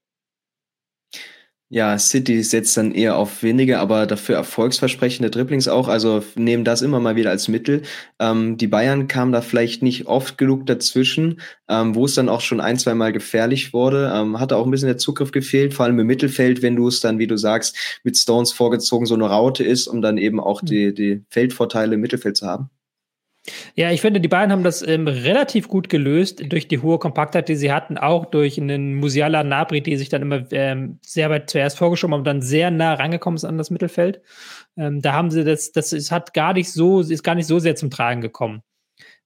Ja, 1.72 1.96
City 2.00 2.42
setzt 2.42 2.76
dann 2.76 2.90
eher 2.90 3.16
auf 3.16 3.44
weniger, 3.44 3.78
aber 3.78 4.06
dafür 4.06 4.34
erfolgsversprechende 4.34 5.30
Dribblings 5.30 5.68
auch. 5.68 5.86
Also 5.86 6.20
nehmen 6.34 6.64
das 6.64 6.82
immer 6.82 6.98
mal 6.98 7.14
wieder 7.14 7.30
als 7.30 7.46
Mittel. 7.46 7.82
Ähm, 8.18 8.56
die 8.56 8.66
Bayern 8.66 9.06
kamen 9.06 9.30
da 9.30 9.40
vielleicht 9.40 9.80
nicht 9.80 10.08
oft 10.08 10.36
genug 10.36 10.66
dazwischen, 10.66 11.40
ähm, 11.68 11.94
wo 11.94 12.06
es 12.06 12.16
dann 12.16 12.28
auch 12.28 12.40
schon 12.40 12.60
ein, 12.60 12.76
zwei 12.76 12.94
Mal 12.94 13.12
gefährlich 13.12 13.72
wurde. 13.72 14.10
Ähm, 14.12 14.40
hatte 14.40 14.56
auch 14.56 14.64
ein 14.64 14.72
bisschen 14.72 14.88
der 14.88 14.98
Zugriff 14.98 15.30
gefehlt, 15.30 15.72
vor 15.72 15.86
allem 15.86 16.00
im 16.00 16.08
Mittelfeld, 16.08 16.60
wenn 16.60 16.74
du 16.74 16.88
es 16.88 16.98
dann, 16.98 17.20
wie 17.20 17.28
du 17.28 17.36
sagst, 17.38 18.00
mit 18.02 18.16
Stones 18.16 18.50
vorgezogen 18.50 19.06
so 19.06 19.14
eine 19.14 19.28
Raute 19.28 19.62
ist, 19.62 19.86
um 19.86 20.02
dann 20.02 20.18
eben 20.18 20.40
auch 20.40 20.62
hm. 20.62 20.66
die, 20.66 20.92
die 20.92 21.24
Feldvorteile 21.30 21.94
im 21.94 22.00
Mittelfeld 22.00 22.36
zu 22.36 22.48
haben. 22.48 22.70
Ja, 23.74 23.90
ich 23.90 24.00
finde, 24.02 24.20
die 24.20 24.28
beiden 24.28 24.52
haben 24.52 24.64
das 24.64 24.86
ähm, 24.86 25.08
relativ 25.08 25.68
gut 25.68 25.88
gelöst 25.88 26.42
durch 26.52 26.68
die 26.68 26.80
hohe 26.80 26.98
Kompaktheit, 26.98 27.48
die 27.48 27.56
sie 27.56 27.72
hatten, 27.72 27.96
auch 27.96 28.26
durch 28.26 28.60
einen 28.60 28.96
Musiala 28.96 29.42
Nabri, 29.42 29.80
die 29.80 29.96
sich 29.96 30.10
dann 30.10 30.22
immer 30.22 30.44
ähm, 30.52 30.98
sehr 31.02 31.30
weit 31.30 31.48
zuerst 31.48 31.78
vorgeschoben 31.78 32.12
haben 32.12 32.20
und 32.20 32.26
dann 32.26 32.42
sehr 32.42 32.70
nah 32.70 32.94
rangekommen 32.94 33.36
ist 33.36 33.44
an 33.44 33.56
das 33.56 33.70
Mittelfeld. 33.70 34.20
Ähm, 34.76 35.00
da 35.00 35.14
haben 35.14 35.30
sie 35.30 35.44
das, 35.44 35.72
das 35.72 35.92
ist, 35.92 36.10
hat 36.10 36.34
gar 36.34 36.52
nicht 36.52 36.70
so, 36.70 37.00
ist 37.00 37.22
gar 37.22 37.34
nicht 37.34 37.46
so 37.46 37.58
sehr 37.58 37.76
zum 37.76 37.90
Tragen 37.90 38.20
gekommen. 38.20 38.62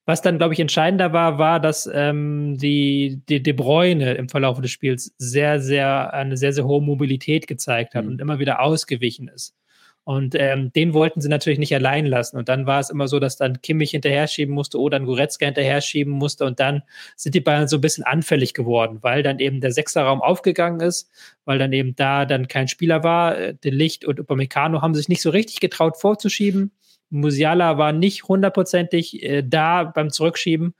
Was 0.06 0.20
dann, 0.20 0.36
glaube 0.38 0.52
ich, 0.52 0.60
entscheidender 0.60 1.12
war, 1.12 1.38
war, 1.38 1.60
dass 1.60 1.90
ähm, 1.92 2.58
die, 2.58 3.22
die 3.28 3.42
De 3.42 3.54
Bruyne 3.54 4.14
im 4.14 4.28
Verlauf 4.28 4.60
des 4.60 4.70
Spiels 4.70 5.14
sehr, 5.16 5.60
sehr, 5.60 6.12
eine 6.12 6.36
sehr, 6.36 6.52
sehr 6.52 6.66
hohe 6.66 6.82
Mobilität 6.82 7.46
gezeigt 7.46 7.94
hat 7.94 8.04
mhm. 8.04 8.12
und 8.12 8.20
immer 8.20 8.38
wieder 8.38 8.60
ausgewichen 8.60 9.28
ist. 9.28 9.56
Und 10.04 10.34
ähm, 10.36 10.70
den 10.74 10.92
wollten 10.92 11.22
sie 11.22 11.30
natürlich 11.30 11.58
nicht 11.58 11.74
allein 11.74 12.04
lassen. 12.04 12.36
Und 12.36 12.50
dann 12.50 12.66
war 12.66 12.78
es 12.78 12.90
immer 12.90 13.08
so, 13.08 13.18
dass 13.18 13.36
dann 13.36 13.62
Kimmich 13.62 13.92
hinterher 13.92 14.26
schieben 14.26 14.54
musste 14.54 14.78
oder 14.78 14.98
ein 14.98 15.06
Goretzka 15.06 15.46
hinterher 15.46 15.80
schieben 15.80 16.12
musste. 16.12 16.44
Und 16.44 16.60
dann 16.60 16.82
sind 17.16 17.34
die 17.34 17.40
Bayern 17.40 17.68
so 17.68 17.78
ein 17.78 17.80
bisschen 17.80 18.04
anfällig 18.04 18.52
geworden, 18.52 18.98
weil 19.00 19.22
dann 19.22 19.38
eben 19.38 19.62
der 19.62 19.72
Sechserraum 19.72 20.20
aufgegangen 20.20 20.80
ist, 20.80 21.10
weil 21.46 21.58
dann 21.58 21.72
eben 21.72 21.96
da 21.96 22.26
dann 22.26 22.48
kein 22.48 22.68
Spieler 22.68 23.02
war. 23.02 23.38
Äh, 23.38 23.54
De 23.54 23.72
Licht 23.72 24.04
und 24.04 24.20
Upamecano 24.20 24.82
haben 24.82 24.94
sich 24.94 25.08
nicht 25.08 25.22
so 25.22 25.30
richtig 25.30 25.60
getraut 25.60 25.96
vorzuschieben. 25.96 26.72
Musiala 27.08 27.78
war 27.78 27.92
nicht 27.92 28.24
hundertprozentig 28.24 29.22
äh, 29.22 29.42
da 29.42 29.84
beim 29.84 30.10
Zurückschieben. 30.10 30.74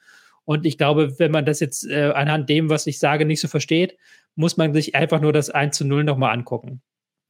Und 0.45 0.67
ich 0.67 0.77
glaube, 0.77 1.19
wenn 1.19 1.31
man 1.31 1.47
das 1.47 1.61
jetzt 1.61 1.89
äh, 1.89 2.13
anhand 2.15 2.51
dem, 2.51 2.69
was 2.69 2.87
ich 2.87 2.99
sage, 2.99 3.25
nicht 3.25 3.41
so 3.41 3.49
versteht, 3.49 3.97
muss 4.35 4.59
man 4.59 4.75
sich 4.75 4.95
einfach 4.95 5.21
nur 5.21 5.33
das 5.33 5.49
1 5.49 5.77
zu 5.77 5.87
0 5.87 6.05
nochmal 6.05 6.35
angucken. 6.35 6.83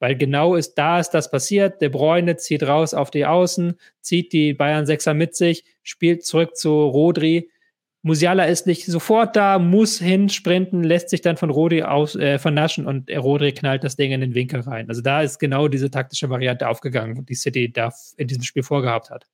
Weil 0.05 0.17
genau 0.17 0.55
ist, 0.55 0.75
da 0.75 1.01
ist 1.01 1.13
das 1.13 1.31
passiert. 1.31 1.81
De 1.81 1.89
Bruyne 1.89 2.37
zieht 2.37 2.63
raus 2.63 2.93
auf 2.93 3.11
die 3.11 3.25
Außen, 3.25 3.79
zieht 4.03 4.35
die 4.35 4.53
Bayern 4.53 4.85
Sechser 4.85 5.15
mit 5.15 5.35
sich, 5.35 5.65
spielt 5.83 6.27
zurück 6.27 6.57
zu 6.57 6.85
Rodri. 6.85 7.49
Musiala 8.03 8.45
ist 8.45 8.67
nicht 8.67 8.85
sofort 8.85 9.35
da, 9.35 9.59
muss 9.59 9.99
hinsprinten, 10.01 10.85
lässt 10.85 11.09
sich 11.09 11.23
dann 11.23 11.39
von 11.39 11.49
Rodri 11.49 11.85
aus, 11.85 12.17
äh, 12.17 12.39
vernaschen 12.39 12.87
und 12.87 13.11
Rodri 13.11 13.53
knallt 13.53 13.83
das 13.83 13.97
Ding 13.97 14.13
in 14.13 14.21
den 14.21 14.35
Winkel 14.35 14.61
rein. 14.61 14.91
Also 14.91 15.01
da 15.01 15.23
ist 15.23 15.39
genau 15.39 15.69
diese 15.69 15.91
taktische 15.91 16.29
Variante 16.29 16.69
aufgegangen, 16.69 17.25
die 17.25 17.35
City 17.35 17.73
da 17.73 17.91
in 18.19 18.29
diesem 18.29 18.43
Spiel 18.43 18.63
vorgehabt 18.63 19.09
hat. 19.09 19.25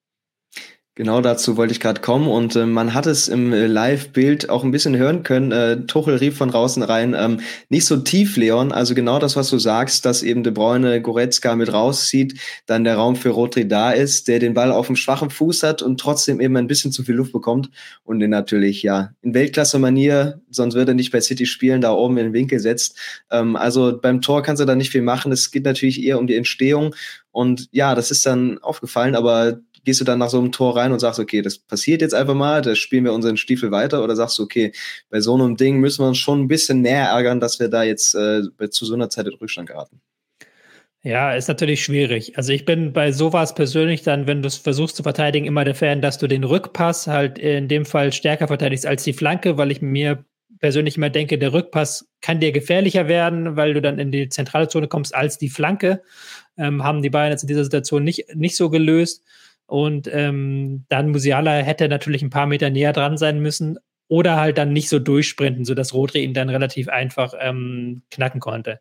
Genau 1.00 1.22
dazu 1.22 1.56
wollte 1.56 1.72
ich 1.72 1.80
gerade 1.80 2.02
kommen 2.02 2.28
und 2.28 2.56
äh, 2.56 2.66
man 2.66 2.92
hat 2.92 3.06
es 3.06 3.26
im 3.26 3.54
äh, 3.54 3.66
Live-Bild 3.66 4.50
auch 4.50 4.64
ein 4.64 4.70
bisschen 4.70 4.98
hören 4.98 5.22
können. 5.22 5.50
Äh, 5.50 5.86
Tuchel 5.86 6.16
rief 6.16 6.36
von 6.36 6.50
draußen 6.50 6.82
rein, 6.82 7.16
ähm, 7.18 7.40
nicht 7.70 7.86
so 7.86 7.96
tief, 7.96 8.36
Leon. 8.36 8.70
Also 8.70 8.94
genau 8.94 9.18
das, 9.18 9.34
was 9.34 9.48
du 9.48 9.58
sagst, 9.58 10.04
dass 10.04 10.22
eben 10.22 10.42
De 10.42 10.52
Bruyne 10.52 11.00
Goretzka 11.00 11.56
mit 11.56 11.72
rauszieht, 11.72 12.38
dann 12.66 12.84
der 12.84 12.96
Raum 12.96 13.16
für 13.16 13.30
Rodri 13.30 13.66
da 13.66 13.92
ist, 13.92 14.28
der 14.28 14.40
den 14.40 14.52
Ball 14.52 14.70
auf 14.70 14.88
dem 14.88 14.96
schwachen 14.96 15.30
Fuß 15.30 15.62
hat 15.62 15.80
und 15.80 15.98
trotzdem 15.98 16.38
eben 16.38 16.58
ein 16.58 16.66
bisschen 16.66 16.92
zu 16.92 17.02
viel 17.02 17.14
Luft 17.14 17.32
bekommt 17.32 17.70
und 18.04 18.20
den 18.20 18.28
natürlich 18.28 18.82
ja 18.82 19.12
in 19.22 19.32
Weltklasse-Manier, 19.32 20.42
sonst 20.50 20.74
würde 20.74 20.92
er 20.92 20.96
nicht 20.96 21.12
bei 21.12 21.22
City 21.22 21.46
spielen, 21.46 21.80
da 21.80 21.92
oben 21.92 22.18
in 22.18 22.24
den 22.24 22.32
Winkel 22.34 22.60
setzt. 22.60 22.98
Ähm, 23.30 23.56
also 23.56 23.98
beim 23.98 24.20
Tor 24.20 24.42
kannst 24.42 24.60
du 24.60 24.66
da 24.66 24.74
nicht 24.74 24.90
viel 24.90 25.00
machen. 25.00 25.32
Es 25.32 25.50
geht 25.50 25.64
natürlich 25.64 26.04
eher 26.04 26.18
um 26.18 26.26
die 26.26 26.36
Entstehung 26.36 26.94
und 27.32 27.68
ja, 27.70 27.94
das 27.94 28.10
ist 28.10 28.26
dann 28.26 28.58
aufgefallen, 28.58 29.14
aber 29.14 29.60
gehst 29.84 30.00
du 30.00 30.04
dann 30.04 30.18
nach 30.18 30.30
so 30.30 30.38
einem 30.38 30.52
Tor 30.52 30.76
rein 30.76 30.92
und 30.92 30.98
sagst, 30.98 31.20
okay, 31.20 31.42
das 31.42 31.58
passiert 31.58 32.02
jetzt 32.02 32.14
einfach 32.14 32.34
mal, 32.34 32.62
da 32.62 32.74
spielen 32.74 33.04
wir 33.04 33.12
unseren 33.12 33.36
Stiefel 33.36 33.70
weiter 33.70 34.02
oder 34.04 34.16
sagst 34.16 34.38
du, 34.38 34.42
okay, 34.42 34.72
bei 35.08 35.20
so 35.20 35.34
einem 35.34 35.56
Ding 35.56 35.78
müssen 35.78 36.02
wir 36.02 36.08
uns 36.08 36.18
schon 36.18 36.40
ein 36.40 36.48
bisschen 36.48 36.80
näher 36.80 37.08
ärgern, 37.08 37.40
dass 37.40 37.60
wir 37.60 37.68
da 37.68 37.82
jetzt 37.82 38.14
äh, 38.14 38.42
zu 38.70 38.84
so 38.84 38.94
einer 38.94 39.10
Zeit 39.10 39.26
in 39.26 39.34
Rückstand 39.34 39.68
geraten? 39.68 40.00
Ja, 41.02 41.32
ist 41.34 41.48
natürlich 41.48 41.82
schwierig. 41.82 42.36
Also 42.36 42.52
ich 42.52 42.66
bin 42.66 42.92
bei 42.92 43.10
sowas 43.10 43.54
persönlich 43.54 44.02
dann, 44.02 44.26
wenn 44.26 44.42
du 44.42 44.48
es 44.48 44.56
versuchst 44.56 44.96
zu 44.96 45.02
verteidigen, 45.02 45.46
immer 45.46 45.64
der 45.64 45.74
Fan, 45.74 46.02
dass 46.02 46.18
du 46.18 46.26
den 46.26 46.44
Rückpass 46.44 47.06
halt 47.06 47.38
in 47.38 47.68
dem 47.68 47.86
Fall 47.86 48.12
stärker 48.12 48.48
verteidigst 48.48 48.84
als 48.84 49.02
die 49.04 49.14
Flanke, 49.14 49.56
weil 49.56 49.70
ich 49.70 49.80
mir 49.80 50.24
persönlich 50.58 50.98
immer 50.98 51.08
denke, 51.08 51.38
der 51.38 51.54
Rückpass 51.54 52.06
kann 52.20 52.38
dir 52.38 52.52
gefährlicher 52.52 53.08
werden, 53.08 53.56
weil 53.56 53.72
du 53.72 53.80
dann 53.80 53.98
in 53.98 54.12
die 54.12 54.28
zentrale 54.28 54.68
Zone 54.68 54.88
kommst 54.88 55.14
als 55.14 55.38
die 55.38 55.48
Flanke. 55.48 56.02
Ähm, 56.58 56.84
haben 56.84 57.00
die 57.00 57.08
Bayern 57.08 57.30
jetzt 57.30 57.42
in 57.42 57.48
dieser 57.48 57.64
Situation 57.64 58.04
nicht, 58.04 58.34
nicht 58.34 58.56
so 58.56 58.68
gelöst. 58.68 59.24
Und 59.70 60.11
ähm, 60.12 60.85
dann 60.88 61.11
Musiala 61.11 61.52
hätte 61.52 61.88
natürlich 61.88 62.22
ein 62.22 62.30
paar 62.30 62.46
Meter 62.46 62.70
näher 62.70 62.92
dran 62.92 63.16
sein 63.16 63.40
müssen 63.40 63.78
oder 64.09 64.37
halt 64.37 64.59
dann 64.59 64.72
nicht 64.72 64.88
so 64.88 64.98
durchsprinten, 64.98 65.64
sodass 65.64 65.94
Rodri 65.94 66.24
ihn 66.24 66.35
dann 66.35 66.48
relativ 66.48 66.88
einfach 66.88 67.35
ähm, 67.38 68.02
knacken 68.11 68.40
konnte. 68.40 68.80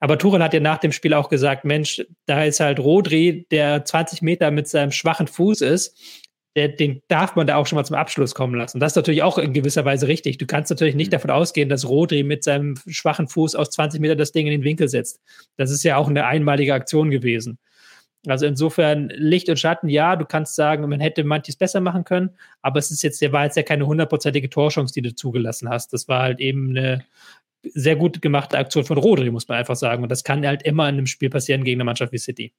Aber 0.00 0.18
Tuchel 0.18 0.42
hat 0.42 0.52
ja 0.52 0.60
nach 0.60 0.78
dem 0.78 0.92
Spiel 0.92 1.14
auch 1.14 1.30
gesagt, 1.30 1.64
Mensch, 1.64 2.04
da 2.26 2.44
ist 2.44 2.60
halt 2.60 2.78
Rodri, 2.78 3.46
der 3.50 3.86
20 3.86 4.20
Meter 4.20 4.50
mit 4.50 4.68
seinem 4.68 4.90
schwachen 4.90 5.28
Fuß 5.28 5.62
ist, 5.62 5.96
der, 6.54 6.68
den 6.68 7.00
darf 7.08 7.34
man 7.34 7.46
da 7.46 7.56
auch 7.56 7.66
schon 7.66 7.76
mal 7.76 7.84
zum 7.84 7.96
Abschluss 7.96 8.34
kommen 8.34 8.54
lassen. 8.54 8.78
Das 8.78 8.92
ist 8.92 8.96
natürlich 8.96 9.22
auch 9.22 9.38
in 9.38 9.54
gewisser 9.54 9.86
Weise 9.86 10.08
richtig. 10.08 10.36
Du 10.36 10.46
kannst 10.46 10.70
natürlich 10.70 10.94
nicht 10.94 11.08
mhm. 11.08 11.12
davon 11.12 11.30
ausgehen, 11.30 11.70
dass 11.70 11.88
Rodri 11.88 12.22
mit 12.22 12.44
seinem 12.44 12.74
schwachen 12.86 13.28
Fuß 13.28 13.54
aus 13.54 13.70
20 13.70 14.00
Meter 14.00 14.16
das 14.16 14.32
Ding 14.32 14.46
in 14.46 14.52
den 14.52 14.64
Winkel 14.64 14.88
setzt. 14.88 15.20
Das 15.56 15.70
ist 15.70 15.82
ja 15.84 15.96
auch 15.96 16.08
eine 16.08 16.26
einmalige 16.26 16.74
Aktion 16.74 17.10
gewesen. 17.10 17.58
Also 18.26 18.46
insofern 18.46 19.08
Licht 19.14 19.48
und 19.48 19.58
Schatten, 19.58 19.88
ja, 19.88 20.14
du 20.14 20.24
kannst 20.24 20.54
sagen, 20.54 20.88
man 20.88 21.00
hätte 21.00 21.24
manches 21.24 21.56
besser 21.56 21.80
machen 21.80 22.04
können, 22.04 22.30
aber 22.60 22.78
es 22.78 22.90
ist 22.90 23.02
jetzt, 23.02 23.20
der 23.20 23.32
war 23.32 23.44
jetzt 23.44 23.56
ja 23.56 23.64
keine 23.64 23.86
hundertprozentige 23.86 24.48
Torchance, 24.48 24.94
die 24.94 25.02
du 25.02 25.14
zugelassen 25.14 25.68
hast. 25.68 25.92
Das 25.92 26.06
war 26.06 26.22
halt 26.22 26.40
eben 26.40 26.70
eine 26.70 27.04
sehr 27.62 27.96
gut 27.96 28.22
gemachte 28.22 28.58
Aktion 28.58 28.84
von 28.84 28.98
Rodri, 28.98 29.30
muss 29.30 29.48
man 29.48 29.58
einfach 29.58 29.76
sagen. 29.76 30.02
Und 30.02 30.08
das 30.08 30.24
kann 30.24 30.46
halt 30.46 30.62
immer 30.62 30.88
in 30.88 30.96
einem 30.96 31.06
Spiel 31.06 31.30
passieren 31.30 31.64
gegen 31.64 31.80
eine 31.80 31.84
Mannschaft 31.84 32.12
wie 32.12 32.18
City. 32.18 32.52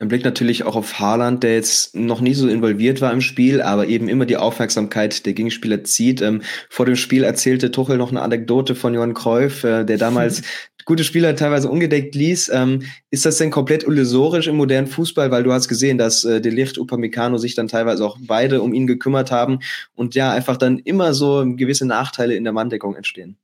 Ein 0.00 0.08
Blick 0.08 0.24
natürlich 0.24 0.62
auch 0.62 0.76
auf 0.76 1.00
Haaland, 1.00 1.42
der 1.42 1.54
jetzt 1.54 1.96
noch 1.96 2.20
nie 2.20 2.34
so 2.34 2.46
involviert 2.46 3.00
war 3.00 3.12
im 3.12 3.20
Spiel, 3.20 3.60
aber 3.60 3.88
eben 3.88 4.08
immer 4.08 4.26
die 4.26 4.36
Aufmerksamkeit 4.36 5.26
der 5.26 5.32
Gegenspieler 5.32 5.82
zieht. 5.82 6.22
Ähm, 6.22 6.42
vor 6.68 6.86
dem 6.86 6.94
Spiel 6.94 7.24
erzählte 7.24 7.72
Tuchel 7.72 7.96
noch 7.96 8.12
eine 8.12 8.22
Anekdote 8.22 8.76
von 8.76 8.94
Johann 8.94 9.14
Cruyff, 9.14 9.64
äh, 9.64 9.82
der 9.82 9.98
damals 9.98 10.42
gute 10.84 11.02
Spieler 11.02 11.34
teilweise 11.34 11.68
ungedeckt 11.68 12.14
ließ. 12.14 12.48
Ähm, 12.54 12.82
ist 13.10 13.26
das 13.26 13.38
denn 13.38 13.50
komplett 13.50 13.82
illusorisch 13.82 14.46
im 14.46 14.56
modernen 14.56 14.86
Fußball? 14.86 15.32
Weil 15.32 15.42
du 15.42 15.52
hast 15.52 15.66
gesehen, 15.66 15.98
dass 15.98 16.24
äh, 16.24 16.40
Delicht, 16.40 16.78
Upamecano 16.78 17.36
sich 17.36 17.56
dann 17.56 17.66
teilweise 17.66 18.06
auch 18.06 18.18
beide 18.20 18.62
um 18.62 18.74
ihn 18.74 18.86
gekümmert 18.86 19.32
haben 19.32 19.58
und 19.96 20.14
ja, 20.14 20.30
einfach 20.30 20.56
dann 20.56 20.78
immer 20.78 21.12
so 21.12 21.44
gewisse 21.56 21.86
Nachteile 21.86 22.36
in 22.36 22.44
der 22.44 22.52
Manndeckung 22.52 22.94
entstehen. 22.94 23.36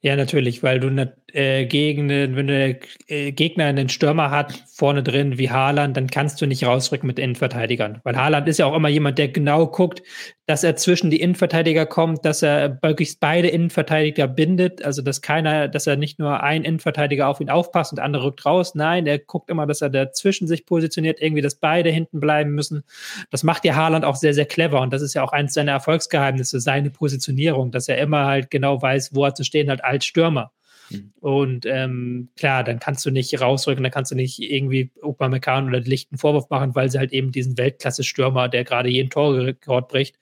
Ja, 0.00 0.16
natürlich, 0.16 0.62
weil 0.62 0.80
du 0.80 0.90
äh, 1.34 1.68
wenn 1.70 2.46
der 2.46 2.76
äh, 3.06 3.32
Gegner 3.32 3.66
einen 3.66 3.88
Stürmer 3.88 4.30
hat, 4.30 4.64
vorne 4.74 5.02
drin 5.02 5.38
wie 5.38 5.50
Haaland, 5.50 5.96
dann 5.96 6.08
kannst 6.08 6.40
du 6.40 6.46
nicht 6.46 6.64
rausrücken 6.64 7.06
mit 7.06 7.18
Innenverteidigern. 7.18 8.00
Weil 8.04 8.16
Haaland 8.16 8.48
ist 8.48 8.58
ja 8.58 8.66
auch 8.66 8.74
immer 8.74 8.88
jemand, 8.88 9.18
der 9.18 9.28
genau 9.28 9.66
guckt, 9.66 10.02
dass 10.46 10.64
er 10.64 10.74
zwischen 10.74 11.10
die 11.10 11.20
Innenverteidiger 11.20 11.86
kommt, 11.86 12.24
dass 12.24 12.42
er 12.42 12.78
möglichst 12.82 13.20
beide 13.20 13.48
Innenverteidiger 13.48 14.26
bindet, 14.26 14.84
also 14.84 15.00
dass 15.00 15.22
keiner, 15.22 15.68
dass 15.68 15.86
er 15.86 15.96
nicht 15.96 16.18
nur 16.18 16.42
ein 16.42 16.64
Innenverteidiger 16.64 17.28
auf 17.28 17.40
ihn 17.40 17.50
aufpasst 17.50 17.92
und 17.92 17.96
der 17.96 18.04
andere 18.04 18.24
rückt 18.24 18.44
raus. 18.44 18.74
Nein, 18.74 19.06
er 19.06 19.18
guckt 19.18 19.48
immer, 19.50 19.66
dass 19.66 19.80
er 19.80 19.90
dazwischen 19.90 20.48
sich 20.48 20.66
positioniert, 20.66 21.20
irgendwie, 21.20 21.42
dass 21.42 21.54
beide 21.54 21.90
hinten 21.90 22.18
bleiben 22.18 22.50
müssen. 22.50 22.82
Das 23.30 23.44
macht 23.44 23.64
ja 23.64 23.76
Haaland 23.76 24.04
auch 24.04 24.16
sehr, 24.16 24.34
sehr 24.34 24.46
clever 24.46 24.80
und 24.80 24.92
das 24.92 25.02
ist 25.02 25.14
ja 25.14 25.22
auch 25.22 25.32
eins 25.32 25.54
seiner 25.54 25.72
Erfolgsgeheimnisse, 25.72 26.58
seine 26.58 26.90
Positionierung, 26.90 27.70
dass 27.70 27.88
er 27.88 27.98
immer 27.98 28.26
halt 28.26 28.50
genau 28.50 28.82
weiß, 28.82 29.14
wo 29.14 29.24
er 29.24 29.34
zu 29.34 29.44
stehen 29.44 29.70
hat 29.70 29.84
als 29.84 30.04
Stürmer. 30.04 30.50
Mhm. 30.90 31.12
Und 31.20 31.66
ähm, 31.66 32.28
klar, 32.36 32.64
dann 32.64 32.78
kannst 32.78 33.04
du 33.06 33.10
nicht 33.10 33.40
rausrücken, 33.40 33.82
dann 33.82 33.92
kannst 33.92 34.10
du 34.10 34.16
nicht 34.16 34.40
irgendwie 34.40 34.90
Upamecano 35.02 35.68
oder 35.68 35.80
Lichten 35.80 36.18
Vorwurf 36.18 36.50
machen, 36.50 36.74
weil 36.74 36.90
sie 36.90 36.98
halt 36.98 37.12
eben 37.12 37.32
diesen 37.32 37.56
Weltklasse-Stürmer, 37.56 38.48
der 38.48 38.64
gerade 38.64 38.88
jeden 38.88 39.10
Torrekord 39.10 39.88
bricht, 39.88 40.18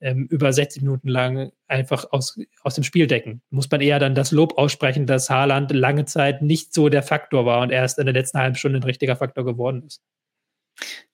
ähm, 0.00 0.26
über 0.30 0.52
60 0.52 0.82
Minuten 0.82 1.08
lang 1.08 1.52
einfach 1.68 2.06
aus, 2.10 2.38
aus 2.62 2.74
dem 2.74 2.84
Spiel 2.84 3.06
decken. 3.06 3.42
Muss 3.50 3.70
man 3.70 3.80
eher 3.80 3.98
dann 3.98 4.14
das 4.14 4.32
Lob 4.32 4.58
aussprechen, 4.58 5.06
dass 5.06 5.30
Haaland 5.30 5.72
lange 5.72 6.04
Zeit 6.04 6.42
nicht 6.42 6.74
so 6.74 6.88
der 6.88 7.02
Faktor 7.02 7.46
war 7.46 7.62
und 7.62 7.70
erst 7.70 7.98
in 7.98 8.06
der 8.06 8.14
letzten 8.14 8.38
halben 8.38 8.56
Stunde 8.56 8.78
ein 8.80 8.84
richtiger 8.84 9.16
Faktor 9.16 9.44
geworden 9.44 9.82
ist. 9.86 10.02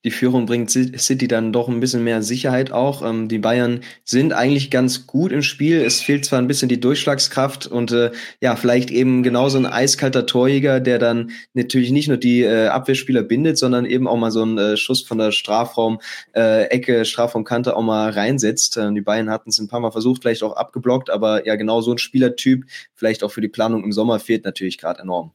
Die 0.07 0.13
Führung 0.13 0.47
bringt 0.47 0.71
City 0.71 1.27
dann 1.27 1.53
doch 1.53 1.69
ein 1.69 1.81
bisschen 1.81 2.05
mehr 2.05 2.23
Sicherheit 2.23 2.71
auch. 2.71 3.03
Ähm, 3.03 3.27
die 3.27 3.41
Bayern 3.41 3.81
sind 4.05 4.33
eigentlich 4.33 4.71
ganz 4.71 5.09
gut 5.09 5.33
im 5.33 5.43
Spiel. 5.43 5.81
Es 5.81 6.01
fehlt 6.01 6.25
zwar 6.25 6.39
ein 6.39 6.47
bisschen 6.47 6.69
die 6.69 6.79
Durchschlagskraft 6.79 7.67
und 7.67 7.91
äh, 7.91 8.13
ja, 8.41 8.55
vielleicht 8.55 8.93
eben 8.93 9.25
genauso 9.25 9.59
ein 9.59 9.67
eiskalter 9.67 10.25
Torjäger, 10.25 10.79
der 10.79 11.01
dann 11.01 11.33
natürlich 11.55 11.91
nicht 11.91 12.07
nur 12.07 12.19
die 12.19 12.43
äh, 12.43 12.69
Abwehrspieler 12.69 13.25
bindet, 13.25 13.59
sondern 13.59 13.85
eben 13.85 14.07
auch 14.07 14.17
mal 14.17 14.31
so 14.31 14.43
einen 14.43 14.59
äh, 14.59 14.77
Schuss 14.77 15.03
von 15.03 15.19
der 15.19 15.33
Strafraum-Ecke, 15.33 16.99
äh, 16.99 17.05
Strafraumkante 17.05 17.75
auch 17.75 17.83
mal 17.83 18.11
reinsetzt. 18.11 18.77
Äh, 18.77 18.93
die 18.93 19.01
Bayern 19.01 19.29
hatten 19.29 19.51
es 19.51 19.59
ein 19.59 19.67
paar 19.67 19.81
Mal 19.81 19.91
versucht, 19.91 20.23
vielleicht 20.23 20.45
auch 20.45 20.55
abgeblockt, 20.55 21.11
aber 21.11 21.49
ja, 21.49 21.57
genau 21.57 21.81
so 21.81 21.91
ein 21.91 21.99
Spielertyp, 21.99 22.65
vielleicht 22.95 23.25
auch 23.25 23.33
für 23.33 23.41
die 23.41 23.49
Planung 23.49 23.83
im 23.83 23.91
Sommer, 23.91 24.21
fehlt 24.21 24.45
natürlich 24.45 24.79
gerade 24.79 25.03
enorm. 25.03 25.33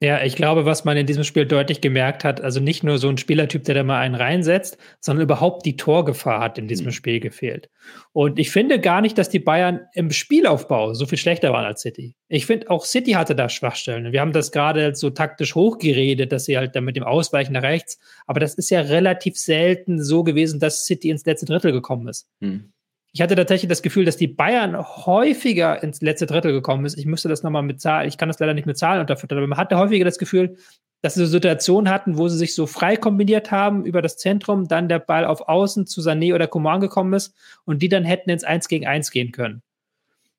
Ja, 0.00 0.22
ich 0.22 0.36
glaube, 0.36 0.64
was 0.64 0.84
man 0.84 0.96
in 0.96 1.06
diesem 1.06 1.24
Spiel 1.24 1.44
deutlich 1.44 1.80
gemerkt 1.80 2.22
hat, 2.22 2.40
also 2.40 2.60
nicht 2.60 2.84
nur 2.84 2.98
so 2.98 3.08
ein 3.08 3.18
Spielertyp, 3.18 3.64
der 3.64 3.74
da 3.74 3.82
mal 3.82 3.98
einen 3.98 4.14
reinsetzt, 4.14 4.78
sondern 5.00 5.24
überhaupt 5.24 5.66
die 5.66 5.76
Torgefahr 5.76 6.40
hat 6.40 6.56
in 6.56 6.68
diesem 6.68 6.86
mhm. 6.86 6.92
Spiel 6.92 7.18
gefehlt. 7.18 7.68
Und 8.12 8.38
ich 8.38 8.52
finde 8.52 8.78
gar 8.78 9.00
nicht, 9.00 9.18
dass 9.18 9.28
die 9.28 9.40
Bayern 9.40 9.80
im 9.94 10.12
Spielaufbau 10.12 10.94
so 10.94 11.06
viel 11.06 11.18
schlechter 11.18 11.52
waren 11.52 11.64
als 11.64 11.82
City. 11.82 12.14
Ich 12.28 12.46
finde, 12.46 12.70
auch 12.70 12.84
City 12.84 13.12
hatte 13.12 13.34
da 13.34 13.48
Schwachstellen. 13.48 14.12
Wir 14.12 14.20
haben 14.20 14.32
das 14.32 14.52
gerade 14.52 14.94
so 14.94 15.10
taktisch 15.10 15.56
hochgeredet, 15.56 16.30
dass 16.30 16.44
sie 16.44 16.56
halt 16.56 16.76
da 16.76 16.80
mit 16.80 16.94
dem 16.94 17.02
Ausweichen 17.02 17.54
nach 17.54 17.62
rechts, 17.62 17.98
aber 18.26 18.38
das 18.38 18.54
ist 18.54 18.70
ja 18.70 18.82
relativ 18.82 19.36
selten 19.36 20.00
so 20.00 20.22
gewesen, 20.22 20.60
dass 20.60 20.84
City 20.84 21.10
ins 21.10 21.26
letzte 21.26 21.46
Drittel 21.46 21.72
gekommen 21.72 22.06
ist. 22.06 22.28
Mhm. 22.38 22.72
Ich 23.12 23.22
hatte 23.22 23.34
tatsächlich 23.34 23.68
das 23.68 23.82
Gefühl, 23.82 24.04
dass 24.04 24.16
die 24.16 24.26
Bayern 24.26 24.76
häufiger 24.76 25.82
ins 25.82 26.02
letzte 26.02 26.26
Drittel 26.26 26.52
gekommen 26.52 26.84
ist. 26.84 26.98
Ich 26.98 27.06
müsste 27.06 27.28
das 27.28 27.42
nochmal 27.42 27.62
mit 27.62 27.80
Zahlen, 27.80 28.06
ich 28.06 28.18
kann 28.18 28.28
das 28.28 28.38
leider 28.38 28.54
nicht 28.54 28.66
mit 28.66 28.76
Zahlen 28.76 29.00
unterfüttern, 29.00 29.38
aber 29.38 29.46
man 29.46 29.58
hatte 29.58 29.78
häufiger 29.78 30.04
das 30.04 30.18
Gefühl, 30.18 30.56
dass 31.00 31.14
sie 31.14 31.20
so 31.20 31.26
Situationen 31.26 31.90
hatten, 31.92 32.18
wo 32.18 32.28
sie 32.28 32.36
sich 32.36 32.54
so 32.54 32.66
frei 32.66 32.96
kombiniert 32.96 33.50
haben 33.50 33.84
über 33.84 34.02
das 34.02 34.16
Zentrum, 34.16 34.66
dann 34.68 34.88
der 34.88 34.98
Ball 34.98 35.24
auf 35.24 35.48
Außen 35.48 35.86
zu 35.86 36.00
Sané 36.00 36.34
oder 36.34 36.48
Coman 36.48 36.80
gekommen 36.80 37.12
ist 37.12 37.34
und 37.64 37.82
die 37.82 37.88
dann 37.88 38.04
hätten 38.04 38.30
ins 38.30 38.44
1 38.44 38.68
gegen 38.68 38.86
1 38.86 39.10
gehen 39.10 39.32
können. 39.32 39.62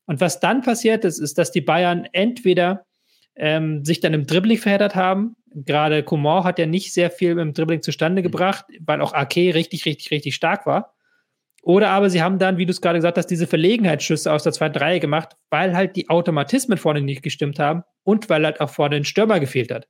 Und 0.05 0.21
was 0.21 0.39
dann 0.39 0.61
passiert 0.61 1.05
ist, 1.05 1.19
ist, 1.19 1.37
dass 1.37 1.51
die 1.51 1.61
Bayern 1.61 2.07
entweder 2.11 2.85
ähm, 3.35 3.85
sich 3.85 3.99
dann 3.99 4.13
im 4.13 4.25
Dribbling 4.25 4.57
verheddert 4.57 4.95
haben. 4.95 5.35
Gerade 5.53 6.03
Coman 6.03 6.43
hat 6.43 6.59
ja 6.59 6.65
nicht 6.65 6.93
sehr 6.93 7.09
viel 7.09 7.37
im 7.37 7.53
Dribbling 7.53 7.81
zustande 7.81 8.21
gebracht, 8.21 8.65
weil 8.81 9.01
auch 9.01 9.13
Ake 9.13 9.53
richtig, 9.53 9.85
richtig, 9.85 10.11
richtig 10.11 10.35
stark 10.35 10.65
war. 10.65 10.93
Oder 11.61 11.89
aber 11.89 12.09
sie 12.09 12.21
haben 12.21 12.39
dann, 12.39 12.57
wie 12.57 12.65
du 12.65 12.71
es 12.71 12.81
gerade 12.81 12.99
gesagt 12.99 13.17
hast, 13.17 13.27
diese 13.27 13.47
Verlegenheitsschüsse 13.47 14.31
aus 14.31 14.43
der 14.43 14.53
zweiten 14.53 14.77
Reihe 14.77 14.99
gemacht, 14.99 15.35
weil 15.49 15.75
halt 15.75 15.95
die 15.95 16.09
Automatismen 16.09 16.77
vorne 16.77 17.01
nicht 17.01 17.21
gestimmt 17.21 17.59
haben 17.59 17.83
und 18.03 18.29
weil 18.29 18.45
halt 18.45 18.61
auch 18.61 18.69
vorne 18.69 18.95
ein 18.95 19.05
Stürmer 19.05 19.39
gefehlt 19.39 19.71
hat. 19.71 19.87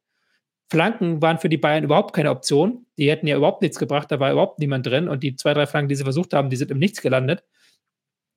Flanken 0.72 1.22
waren 1.22 1.40
für 1.40 1.50
die 1.50 1.58
Bayern 1.58 1.84
überhaupt 1.84 2.14
keine 2.14 2.30
Option. 2.30 2.86
Die 2.98 3.10
hätten 3.10 3.28
ja 3.28 3.38
überhaupt 3.38 3.62
nichts 3.62 3.80
gebracht, 3.80 4.12
da 4.12 4.20
war 4.20 4.32
überhaupt 4.32 4.60
niemand 4.60 4.86
drin 4.86 5.08
und 5.08 5.24
die 5.24 5.36
zwei, 5.36 5.54
drei 5.54 5.66
Flanken, 5.66 5.90
die 5.90 5.96
sie 5.96 6.04
versucht 6.04 6.34
haben, 6.34 6.50
die 6.50 6.56
sind 6.56 6.72
im 6.72 6.80
Nichts 6.80 7.02
gelandet. 7.02 7.44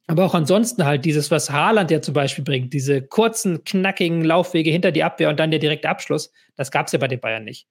Aber 0.08 0.24
auch 0.24 0.34
ansonsten 0.34 0.84
halt 0.84 1.04
dieses, 1.04 1.30
was 1.30 1.50
Haaland 1.50 1.90
ja 1.90 2.02
zum 2.02 2.14
Beispiel 2.14 2.44
bringt, 2.44 2.72
diese 2.72 3.02
kurzen, 3.02 3.64
knackigen 3.64 4.24
Laufwege 4.24 4.70
hinter 4.70 4.92
die 4.92 5.04
Abwehr 5.04 5.28
und 5.28 5.38
dann 5.38 5.50
der 5.50 5.60
direkte 5.60 5.88
Abschluss, 5.88 6.32
das 6.56 6.70
gab 6.70 6.86
es 6.86 6.92
ja 6.92 6.98
bei 6.98 7.08
den 7.08 7.20
Bayern 7.20 7.44
nicht. 7.44 7.66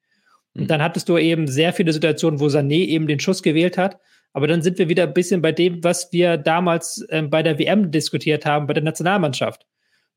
Und 0.54 0.62
hm. 0.62 0.68
dann 0.68 0.82
hattest 0.82 1.10
du 1.10 1.18
eben 1.18 1.48
sehr 1.48 1.74
viele 1.74 1.92
Situationen, 1.92 2.40
wo 2.40 2.46
Sané 2.46 2.86
eben 2.86 3.08
den 3.08 3.20
Schuss 3.20 3.44
gewählt 3.44 3.78
hat 3.78 4.00
aber 4.34 4.48
dann 4.48 4.62
sind 4.62 4.78
wir 4.78 4.90
wieder 4.90 5.04
ein 5.04 5.14
bisschen 5.14 5.42
bei 5.42 5.52
dem, 5.52 5.84
was 5.84 6.12
wir 6.12 6.38
damals 6.38 7.06
ähm, 7.10 7.30
bei 7.30 7.44
der 7.44 7.60
WM 7.60 7.92
diskutiert 7.92 8.46
haben, 8.46 8.68
bei 8.68 8.74
der 8.74 8.84
Nationalmannschaft. 8.84 9.66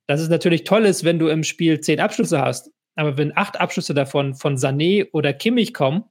Dass 0.07 0.21
es 0.21 0.29
natürlich 0.29 0.65
toll 0.65 0.85
ist, 0.85 1.05
wenn 1.05 1.19
du 1.19 1.29
im 1.29 1.43
Spiel 1.43 1.81
zehn 1.81 2.01
Abschlüsse 2.01 2.41
hast. 2.41 2.71
Aber 2.95 3.17
wenn 3.19 3.37
acht 3.37 3.61
Abschlüsse 3.61 3.95
davon 3.95 4.35
von 4.35 4.57
Sané 4.57 5.09
oder 5.13 5.33
Kimmich 5.33 5.75
kommen, 5.75 6.05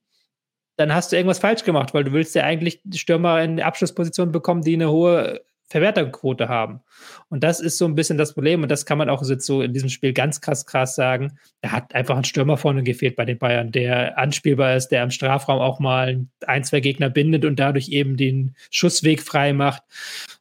dann 0.75 0.93
hast 0.93 1.11
du 1.11 1.15
irgendwas 1.15 1.39
falsch 1.39 1.63
gemacht, 1.63 1.93
weil 1.93 2.03
du 2.03 2.11
willst 2.11 2.35
ja 2.35 2.43
eigentlich 2.43 2.81
Stürmer 2.95 3.41
in 3.41 3.61
Abschlussposition 3.61 4.31
bekommen, 4.31 4.63
die 4.63 4.73
eine 4.73 4.91
hohe 4.91 5.41
Verwerterquote 5.69 6.49
haben. 6.49 6.81
Und 7.29 7.43
das 7.43 7.59
ist 7.59 7.77
so 7.77 7.85
ein 7.85 7.95
bisschen 7.95 8.17
das 8.17 8.33
Problem. 8.33 8.63
Und 8.63 8.69
das 8.69 8.85
kann 8.85 8.97
man 8.97 9.09
auch 9.09 9.23
jetzt 9.27 9.45
so 9.45 9.61
in 9.61 9.73
diesem 9.73 9.89
Spiel 9.89 10.13
ganz 10.13 10.41
krass, 10.41 10.65
krass 10.65 10.95
sagen. 10.95 11.37
Er 11.61 11.71
hat 11.71 11.95
einfach 11.95 12.17
ein 12.17 12.23
Stürmer 12.23 12.57
vorne 12.57 12.83
gefehlt 12.83 13.15
bei 13.15 13.25
den 13.25 13.39
Bayern, 13.39 13.71
der 13.71 14.17
anspielbar 14.17 14.75
ist, 14.75 14.89
der 14.89 15.03
im 15.03 15.11
Strafraum 15.11 15.59
auch 15.59 15.79
mal 15.79 16.25
ein, 16.45 16.63
zwei 16.63 16.79
Gegner 16.79 17.09
bindet 17.09 17.45
und 17.45 17.59
dadurch 17.59 17.89
eben 17.89 18.17
den 18.17 18.55
Schussweg 18.69 19.21
frei 19.21 19.53
macht. 19.53 19.83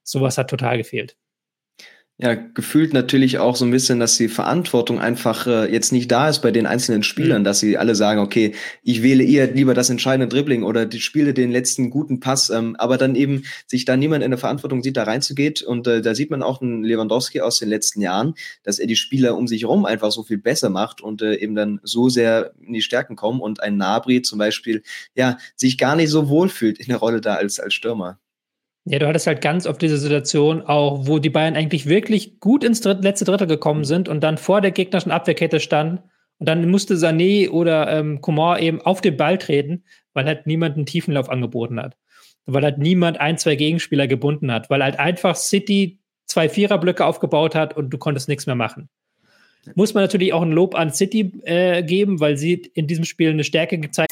Sowas 0.03 0.39
hat 0.39 0.51
total 0.51 0.79
gefehlt. 0.79 1.17
Ja, 2.19 2.35
gefühlt 2.35 2.93
natürlich 2.93 3.39
auch 3.39 3.57
so 3.57 3.65
ein 3.65 3.71
bisschen, 3.71 3.99
dass 3.99 4.17
die 4.17 4.29
Verantwortung 4.29 5.01
einfach 5.01 5.47
äh, 5.47 5.73
jetzt 5.73 5.93
nicht 5.93 6.11
da 6.11 6.29
ist 6.29 6.41
bei 6.41 6.53
den 6.53 6.67
einzelnen 6.67 7.03
Spielern, 7.03 7.41
mhm. 7.41 7.45
dass 7.45 7.59
sie 7.59 7.79
alle 7.79 7.95
sagen, 7.95 8.21
okay, 8.21 8.55
ich 8.83 9.03
wähle 9.03 9.25
eher 9.25 9.51
lieber 9.51 9.75
das 9.75 9.91
entscheidende 9.91 10.29
Dribbling 10.29 10.63
oder 10.63 10.87
die 10.87 11.01
spiele 11.01 11.35
den 11.35 11.51
letzten 11.51 11.91
guten 11.91 12.21
Pass, 12.21 12.51
ähm, 12.51 12.77
aber 12.77 12.97
dann 12.97 13.17
eben 13.17 13.45
sich 13.67 13.87
da 13.87 13.97
niemand 13.97 14.23
in 14.23 14.31
der 14.31 14.39
Verantwortung 14.39 14.83
sieht, 14.85 14.99
da 14.99 15.05
reinzugeht 15.05 15.63
und 15.63 15.87
äh, 15.89 16.01
da 16.01 16.15
sieht 16.15 16.31
man 16.31 16.45
auch 16.45 16.61
einen 16.61 16.85
Lewandowski 16.85 17.41
aus 17.41 17.59
den 17.59 17.71
letzten 17.71 18.03
Jahren, 18.03 18.35
dass 18.63 18.79
er 18.79 18.87
die 18.87 18.95
Spieler 18.95 19.37
um 19.37 19.49
sich 19.49 19.63
herum 19.63 19.85
einfach 19.85 20.13
so 20.13 20.23
viel 20.23 20.39
besser 20.39 20.71
macht 20.71 21.01
und 21.01 21.23
äh, 21.23 21.37
eben 21.37 21.57
dann 21.57 21.81
so 21.83 22.09
sehr 22.09 22.53
in 22.61 22.75
die 22.75 22.83
Stärken 22.83 23.17
kommen 23.17 23.41
und 23.41 23.63
ein 23.63 23.79
Nabri 23.79 24.23
zum 24.23 24.39
Beispiel, 24.39 24.83
ja, 25.17 25.39
sich 25.57 25.77
gar 25.77 25.97
nicht 25.97 26.11
so 26.11 26.29
wohlfühlt 26.29 26.79
in 26.79 26.87
der 26.87 26.99
Rolle 26.99 27.21
da 27.21 27.35
als, 27.35 27.59
als 27.59 27.75
Stürmer. 27.75 28.21
Ja, 28.85 28.99
du 28.99 29.07
hattest 29.07 29.29
halt 29.29 29.41
ganz 29.41 29.67
oft 29.67 29.81
diese 29.81 29.97
Situation 29.97 30.63
auch, 30.63 31.07
wo 31.07 31.21
die 31.21 31.31
Bayern 31.31 31.55
eigentlich 31.55 31.87
wirklich 31.89 32.41
gut 32.41 32.65
ins 32.65 32.81
Dritt, 32.81 33.05
letzte 33.05 33.25
Drittel 33.25 33.47
gekommen 33.47 33.85
sind 33.85 34.09
und 34.09 34.21
dann 34.21 34.39
vor 34.39 34.61
der 34.61 34.73
gegnerischen 34.73 35.13
Abwehrkette 35.13 35.61
standen. 35.61 36.01
Und 36.39 36.49
dann 36.49 36.69
musste 36.69 36.97
Sané 36.97 37.49
oder 37.49 37.89
ähm, 37.97 38.21
Coman 38.21 38.61
eben 38.61 38.81
auf 38.83 39.01
den 39.01 39.17
Ball 39.17 39.39
treten, 39.39 39.85
weil 40.13 40.25
halt 40.25 40.49
niemand 40.49 40.77
einen 40.77 40.87
Tiefenlauf 40.87 41.29
angeboten 41.29 41.81
hat. 41.81 41.97
Weil 42.47 42.65
halt 42.65 42.79
niemand 42.79 43.21
ein, 43.21 43.39
zwei 43.39 43.55
Gegenspieler 43.55 44.09
gebunden 44.09 44.51
hat. 44.51 44.69
Weil 44.69 44.83
halt 44.83 44.99
einfach 44.99 45.37
City 45.37 46.01
zwei 46.27 46.49
Viererblöcke 46.49 47.05
aufgebaut 47.05 47.55
hat 47.55 47.77
und 47.77 47.91
du 47.91 47.99
konntest 47.99 48.29
nichts 48.29 48.47
mehr 48.47 48.57
machen. 48.57 48.89
Muss 49.77 49.95
man 49.95 50.03
natürlich 50.03 50.33
auch 50.33 50.43
ein 50.43 50.51
Lob 50.51 50.75
an 50.75 50.93
City 50.93 51.33
äh, 51.45 51.85
geben, 51.85 52.19
weil 52.19 52.37
sie 52.37 52.55
in 52.75 52.89
diesem 52.89 53.05
Spiel 53.05 53.31
eine 53.31 53.45
Stärke 53.45 53.79
gezeigt. 53.79 54.12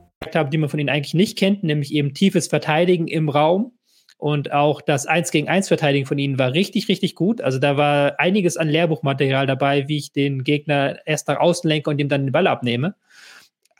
die 0.23 0.57
man 0.57 0.69
von 0.69 0.79
ihnen 0.79 0.89
eigentlich 0.89 1.13
nicht 1.13 1.37
kennt, 1.37 1.63
nämlich 1.63 1.93
eben 1.93 2.13
tiefes 2.13 2.47
Verteidigen 2.47 3.07
im 3.07 3.29
Raum. 3.29 3.73
Und 4.17 4.51
auch 4.51 4.81
das 4.81 5.07
1 5.07 5.31
gegen 5.31 5.49
1 5.49 5.67
Verteidigen 5.67 6.05
von 6.05 6.19
ihnen 6.19 6.37
war 6.37 6.53
richtig, 6.53 6.87
richtig 6.89 7.15
gut. 7.15 7.41
Also 7.41 7.57
da 7.57 7.75
war 7.75 8.19
einiges 8.19 8.55
an 8.55 8.69
Lehrbuchmaterial 8.69 9.47
dabei, 9.47 9.87
wie 9.87 9.97
ich 9.97 10.11
den 10.11 10.43
Gegner 10.43 10.99
erst 11.07 11.27
nach 11.27 11.39
außen 11.39 11.67
lenke 11.67 11.89
und 11.89 11.99
ihm 11.99 12.07
dann 12.07 12.27
den 12.27 12.31
Ball 12.31 12.45
abnehme. 12.45 12.93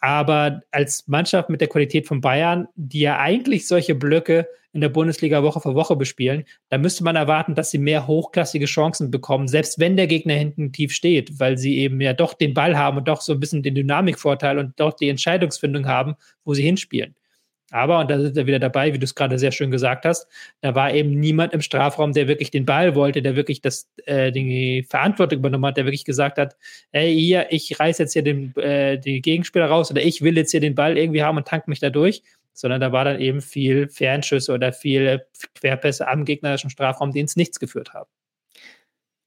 Aber 0.01 0.61
als 0.71 1.07
Mannschaft 1.07 1.49
mit 1.49 1.61
der 1.61 1.67
Qualität 1.67 2.07
von 2.07 2.21
Bayern, 2.21 2.67
die 2.75 3.01
ja 3.01 3.19
eigentlich 3.19 3.67
solche 3.67 3.93
Blöcke 3.93 4.47
in 4.73 4.81
der 4.81 4.89
Bundesliga 4.89 5.43
Woche 5.43 5.61
für 5.61 5.75
Woche 5.75 5.95
bespielen, 5.95 6.45
da 6.69 6.79
müsste 6.79 7.03
man 7.03 7.15
erwarten, 7.15 7.53
dass 7.53 7.69
sie 7.69 7.77
mehr 7.77 8.07
hochklassige 8.07 8.65
Chancen 8.65 9.11
bekommen, 9.11 9.47
selbst 9.47 9.79
wenn 9.79 9.97
der 9.97 10.07
Gegner 10.07 10.33
hinten 10.33 10.71
tief 10.71 10.91
steht, 10.91 11.39
weil 11.39 11.57
sie 11.57 11.77
eben 11.77 12.01
ja 12.01 12.13
doch 12.13 12.33
den 12.33 12.55
Ball 12.55 12.77
haben 12.77 12.97
und 12.97 13.07
doch 13.07 13.21
so 13.21 13.33
ein 13.33 13.39
bisschen 13.39 13.61
den 13.61 13.75
Dynamikvorteil 13.75 14.57
und 14.57 14.79
doch 14.79 14.93
die 14.93 15.09
Entscheidungsfindung 15.09 15.87
haben, 15.87 16.15
wo 16.45 16.53
sie 16.55 16.63
hinspielen. 16.63 17.15
Aber, 17.71 17.99
und 17.99 18.11
da 18.11 18.19
sind 18.19 18.35
wir 18.35 18.45
wieder 18.45 18.59
dabei, 18.59 18.93
wie 18.93 18.99
du 18.99 19.05
es 19.05 19.15
gerade 19.15 19.39
sehr 19.39 19.51
schön 19.51 19.71
gesagt 19.71 20.05
hast, 20.05 20.27
da 20.59 20.75
war 20.75 20.93
eben 20.93 21.19
niemand 21.19 21.53
im 21.53 21.61
Strafraum, 21.61 22.11
der 22.11 22.27
wirklich 22.27 22.51
den 22.51 22.65
Ball 22.65 22.95
wollte, 22.95 23.21
der 23.21 23.35
wirklich 23.35 23.61
das, 23.61 23.89
äh, 24.05 24.31
die 24.31 24.85
Verantwortung 24.89 25.39
übernommen 25.39 25.65
hat, 25.65 25.77
der 25.77 25.85
wirklich 25.85 26.05
gesagt 26.05 26.37
hat, 26.37 26.57
ey, 26.91 27.13
hier, 27.13 27.47
ich 27.49 27.79
reiß 27.79 27.97
jetzt 27.97 28.13
hier 28.13 28.23
den, 28.23 28.55
äh, 28.57 28.99
die 28.99 29.21
Gegenspieler 29.21 29.67
raus 29.67 29.89
oder 29.89 30.03
ich 30.03 30.21
will 30.21 30.37
jetzt 30.37 30.51
hier 30.51 30.59
den 30.59 30.75
Ball 30.75 30.97
irgendwie 30.97 31.23
haben 31.23 31.37
und 31.37 31.47
tank 31.47 31.67
mich 31.67 31.79
da 31.79 31.89
durch, 31.89 32.23
sondern 32.53 32.81
da 32.81 32.91
war 32.91 33.05
dann 33.05 33.19
eben 33.19 33.41
viel 33.41 33.87
Fernschüsse 33.87 34.53
oder 34.53 34.73
viel 34.73 35.25
Querpässe 35.55 36.07
am 36.07 36.25
gegnerischen 36.25 36.69
Strafraum, 36.69 37.11
die 37.11 37.21
ins 37.21 37.37
Nichts 37.37 37.59
geführt 37.59 37.93
haben. 37.93 38.09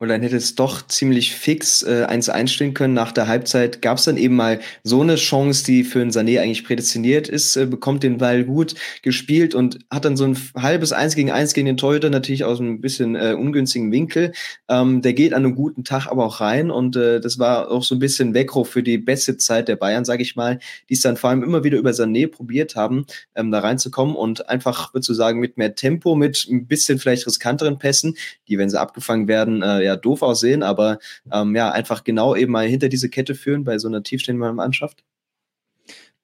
Und 0.04 0.10
dann 0.10 0.20
hätte 0.20 0.36
es 0.36 0.54
doch 0.54 0.86
ziemlich 0.86 1.34
fix 1.34 1.82
äh, 1.82 2.04
1 2.06 2.28
einstellen 2.28 2.74
können. 2.74 2.92
Nach 2.92 3.10
der 3.10 3.26
Halbzeit 3.26 3.80
gab 3.80 3.96
es 3.96 4.04
dann 4.04 4.18
eben 4.18 4.36
mal 4.36 4.60
so 4.82 5.00
eine 5.00 5.16
Chance, 5.16 5.64
die 5.64 5.82
für 5.82 6.02
einen 6.02 6.10
Sané 6.10 6.42
eigentlich 6.42 6.62
prädestiniert 6.62 7.26
ist, 7.26 7.56
äh, 7.56 7.64
bekommt 7.64 8.02
den 8.02 8.18
Ball 8.18 8.44
gut 8.44 8.74
gespielt 9.00 9.54
und 9.54 9.78
hat 9.90 10.04
dann 10.04 10.18
so 10.18 10.24
ein 10.26 10.36
halbes 10.54 10.92
1 10.92 11.14
gegen 11.14 11.30
1 11.30 11.54
gegen 11.54 11.64
den 11.64 11.78
Torhüter, 11.78 12.10
natürlich 12.10 12.44
aus 12.44 12.60
einem 12.60 12.82
bisschen 12.82 13.16
äh, 13.16 13.32
ungünstigen 13.32 13.90
Winkel. 13.92 14.32
Ähm, 14.68 15.00
der 15.00 15.14
geht 15.14 15.32
an 15.32 15.42
einem 15.42 15.54
guten 15.54 15.84
Tag 15.84 16.06
aber 16.08 16.26
auch 16.26 16.42
rein 16.42 16.70
und 16.70 16.96
äh, 16.96 17.18
das 17.18 17.38
war 17.38 17.70
auch 17.70 17.82
so 17.82 17.94
ein 17.94 17.98
bisschen 17.98 18.34
Weckruf 18.34 18.68
für 18.68 18.82
die 18.82 18.98
beste 18.98 19.38
Zeit 19.38 19.68
der 19.68 19.76
Bayern, 19.76 20.04
sage 20.04 20.22
ich 20.22 20.36
mal, 20.36 20.58
die 20.90 20.94
es 20.94 21.00
dann 21.00 21.16
vor 21.16 21.30
allem 21.30 21.42
immer 21.42 21.64
wieder 21.64 21.78
über 21.78 21.92
Sané 21.92 22.30
probiert 22.30 22.76
haben, 22.76 23.06
ähm, 23.34 23.50
da 23.50 23.60
reinzukommen 23.60 24.16
und 24.16 24.50
einfach, 24.50 24.92
würde 24.92 25.06
ich 25.08 25.16
sagen, 25.16 25.40
mit 25.40 25.56
mehr 25.56 25.74
Tempo, 25.74 26.14
mit 26.14 26.46
ein 26.50 26.66
bisschen 26.66 26.98
vielleicht 26.98 27.26
riskanteren 27.26 27.78
Pässen, 27.78 28.18
die, 28.48 28.58
wenn 28.58 28.68
sie 28.68 28.78
abgefangen 28.78 29.28
werden, 29.28 29.62
äh, 29.62 29.82
ja, 29.82 29.93
doof 29.96 30.22
aussehen, 30.22 30.62
aber 30.62 30.98
ähm, 31.32 31.54
ja, 31.54 31.70
einfach 31.70 32.04
genau 32.04 32.34
eben 32.36 32.52
mal 32.52 32.66
hinter 32.66 32.88
diese 32.88 33.08
Kette 33.08 33.34
führen 33.34 33.64
bei 33.64 33.78
so 33.78 33.88
einer 33.88 34.02
tiefstehenden 34.02 34.54
Mannschaft. 34.54 35.04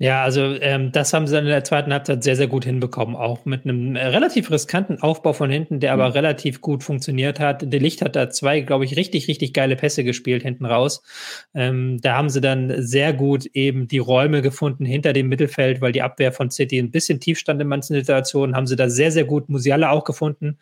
Ja, 0.02 0.24
also 0.24 0.40
ähm, 0.62 0.92
das 0.92 1.12
haben 1.12 1.26
sie 1.26 1.35
dann 1.35 1.44
in 1.44 1.50
der 1.50 1.62
zweiten 1.62 1.92
Halbzeit 1.92 2.24
sehr, 2.24 2.35
sehr 2.35 2.46
gut 2.46 2.64
hinbekommen, 2.64 3.14
auch 3.14 3.44
mit 3.44 3.64
einem 3.64 3.96
äh, 3.96 4.06
relativ 4.06 4.50
riskanten 4.50 5.02
Aufbau 5.02 5.35
von 5.35 5.50
hinten, 5.50 5.78
der 5.78 5.92
aber 5.92 6.06
mhm. 6.06 6.12
relativ 6.12 6.62
gut 6.62 6.83
funktioniert 6.83 7.38
hat. 7.38 7.70
Der 7.70 7.80
Licht 7.80 8.00
hat 8.00 8.16
da 8.16 8.30
zwei, 8.30 8.62
glaube 8.62 8.87
ich, 8.87 8.96
richtig, 8.96 9.28
richtig 9.28 9.52
geile 9.52 9.76
Pässe 9.76 10.02
gespielt 10.02 10.42
hinten 10.42 10.64
raus. 10.64 11.02
Ähm, 11.52 11.98
da 12.00 12.16
haben 12.16 12.30
sie 12.30 12.40
dann 12.40 12.72
sehr 12.78 13.12
gut 13.12 13.44
eben 13.52 13.88
die 13.88 13.98
Räume 13.98 14.40
gefunden 14.40 14.87
hinter 14.87 15.12
dem 15.12 15.28
Mittelfeld, 15.28 15.83
weil 15.83 15.92
die 15.92 16.00
Abwehr 16.00 16.33
von 16.33 16.50
City 16.50 16.78
ein 16.78 16.90
bisschen 16.90 17.20
tief 17.20 17.38
stand 17.38 17.61
in 17.61 17.68
manchen 17.68 17.94
Situationen, 17.94 18.56
haben 18.56 18.66
sie 18.66 18.76
da 18.76 18.88
sehr, 18.88 19.12
sehr 19.12 19.24
gut 19.24 19.50
Musiala 19.50 19.90
auch 19.90 20.04
gefunden, 20.04 20.56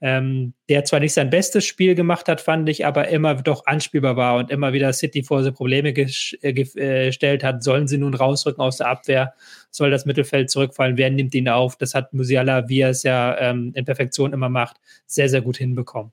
ähm, 0.00 0.52
der 0.68 0.84
zwar 0.84 1.00
nicht 1.00 1.12
sein 1.12 1.30
bestes 1.30 1.66
Spiel 1.66 1.94
gemacht 1.94 2.28
hat, 2.28 2.40
fand 2.40 2.68
ich, 2.68 2.86
aber 2.86 3.08
immer 3.08 3.34
doch 3.34 3.66
anspielbar 3.66 4.16
war 4.16 4.36
und 4.36 4.50
immer 4.50 4.72
wieder 4.72 4.92
City 4.92 5.22
vor 5.22 5.42
so 5.42 5.52
Probleme 5.52 5.90
äh, 5.90 6.06
äh, 6.42 7.06
gestellt 7.06 7.42
hat. 7.44 7.62
Sollen 7.62 7.88
sie 7.88 7.98
nun 7.98 8.14
rausrücken 8.14 8.62
aus 8.62 8.78
der 8.78 8.84
der 8.84 8.90
Abwehr 8.90 9.34
soll 9.70 9.90
das 9.90 10.06
Mittelfeld 10.06 10.50
zurückfallen. 10.50 10.96
Wer 10.96 11.10
nimmt 11.10 11.34
ihn 11.34 11.48
auf? 11.48 11.76
Das 11.76 11.94
hat 11.94 12.12
Musiala, 12.12 12.68
wie 12.68 12.80
er 12.80 12.90
es 12.90 13.02
ja 13.02 13.36
ähm, 13.38 13.72
in 13.74 13.84
Perfektion 13.84 14.32
immer 14.32 14.48
macht, 14.48 14.76
sehr, 15.06 15.28
sehr 15.28 15.40
gut 15.40 15.56
hinbekommen. 15.56 16.12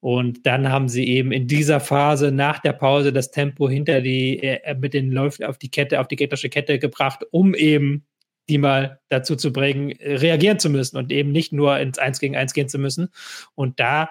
Und 0.00 0.46
dann 0.46 0.68
haben 0.68 0.88
sie 0.88 1.06
eben 1.06 1.32
in 1.32 1.46
dieser 1.46 1.80
Phase 1.80 2.32
nach 2.32 2.58
der 2.58 2.72
Pause 2.72 3.12
das 3.12 3.30
Tempo 3.30 3.68
hinter 3.68 4.00
die, 4.00 4.42
äh, 4.42 4.74
mit 4.74 4.94
den 4.94 5.10
Läufen 5.10 5.44
auf 5.44 5.58
die 5.58 5.70
Kette, 5.70 6.00
auf 6.00 6.08
die 6.08 6.16
gegnerische 6.16 6.48
Kette 6.48 6.78
gebracht, 6.78 7.24
um 7.30 7.54
eben 7.54 8.04
die 8.52 8.58
mal 8.58 9.00
dazu 9.08 9.34
zu 9.34 9.50
bringen, 9.50 9.96
reagieren 9.98 10.58
zu 10.58 10.68
müssen 10.68 10.98
und 10.98 11.10
eben 11.10 11.32
nicht 11.32 11.54
nur 11.54 11.78
ins 11.78 11.98
Eins 11.98 12.20
gegen 12.20 12.36
Eins 12.36 12.52
gehen 12.52 12.68
zu 12.68 12.78
müssen. 12.78 13.08
Und 13.54 13.80
da 13.80 14.10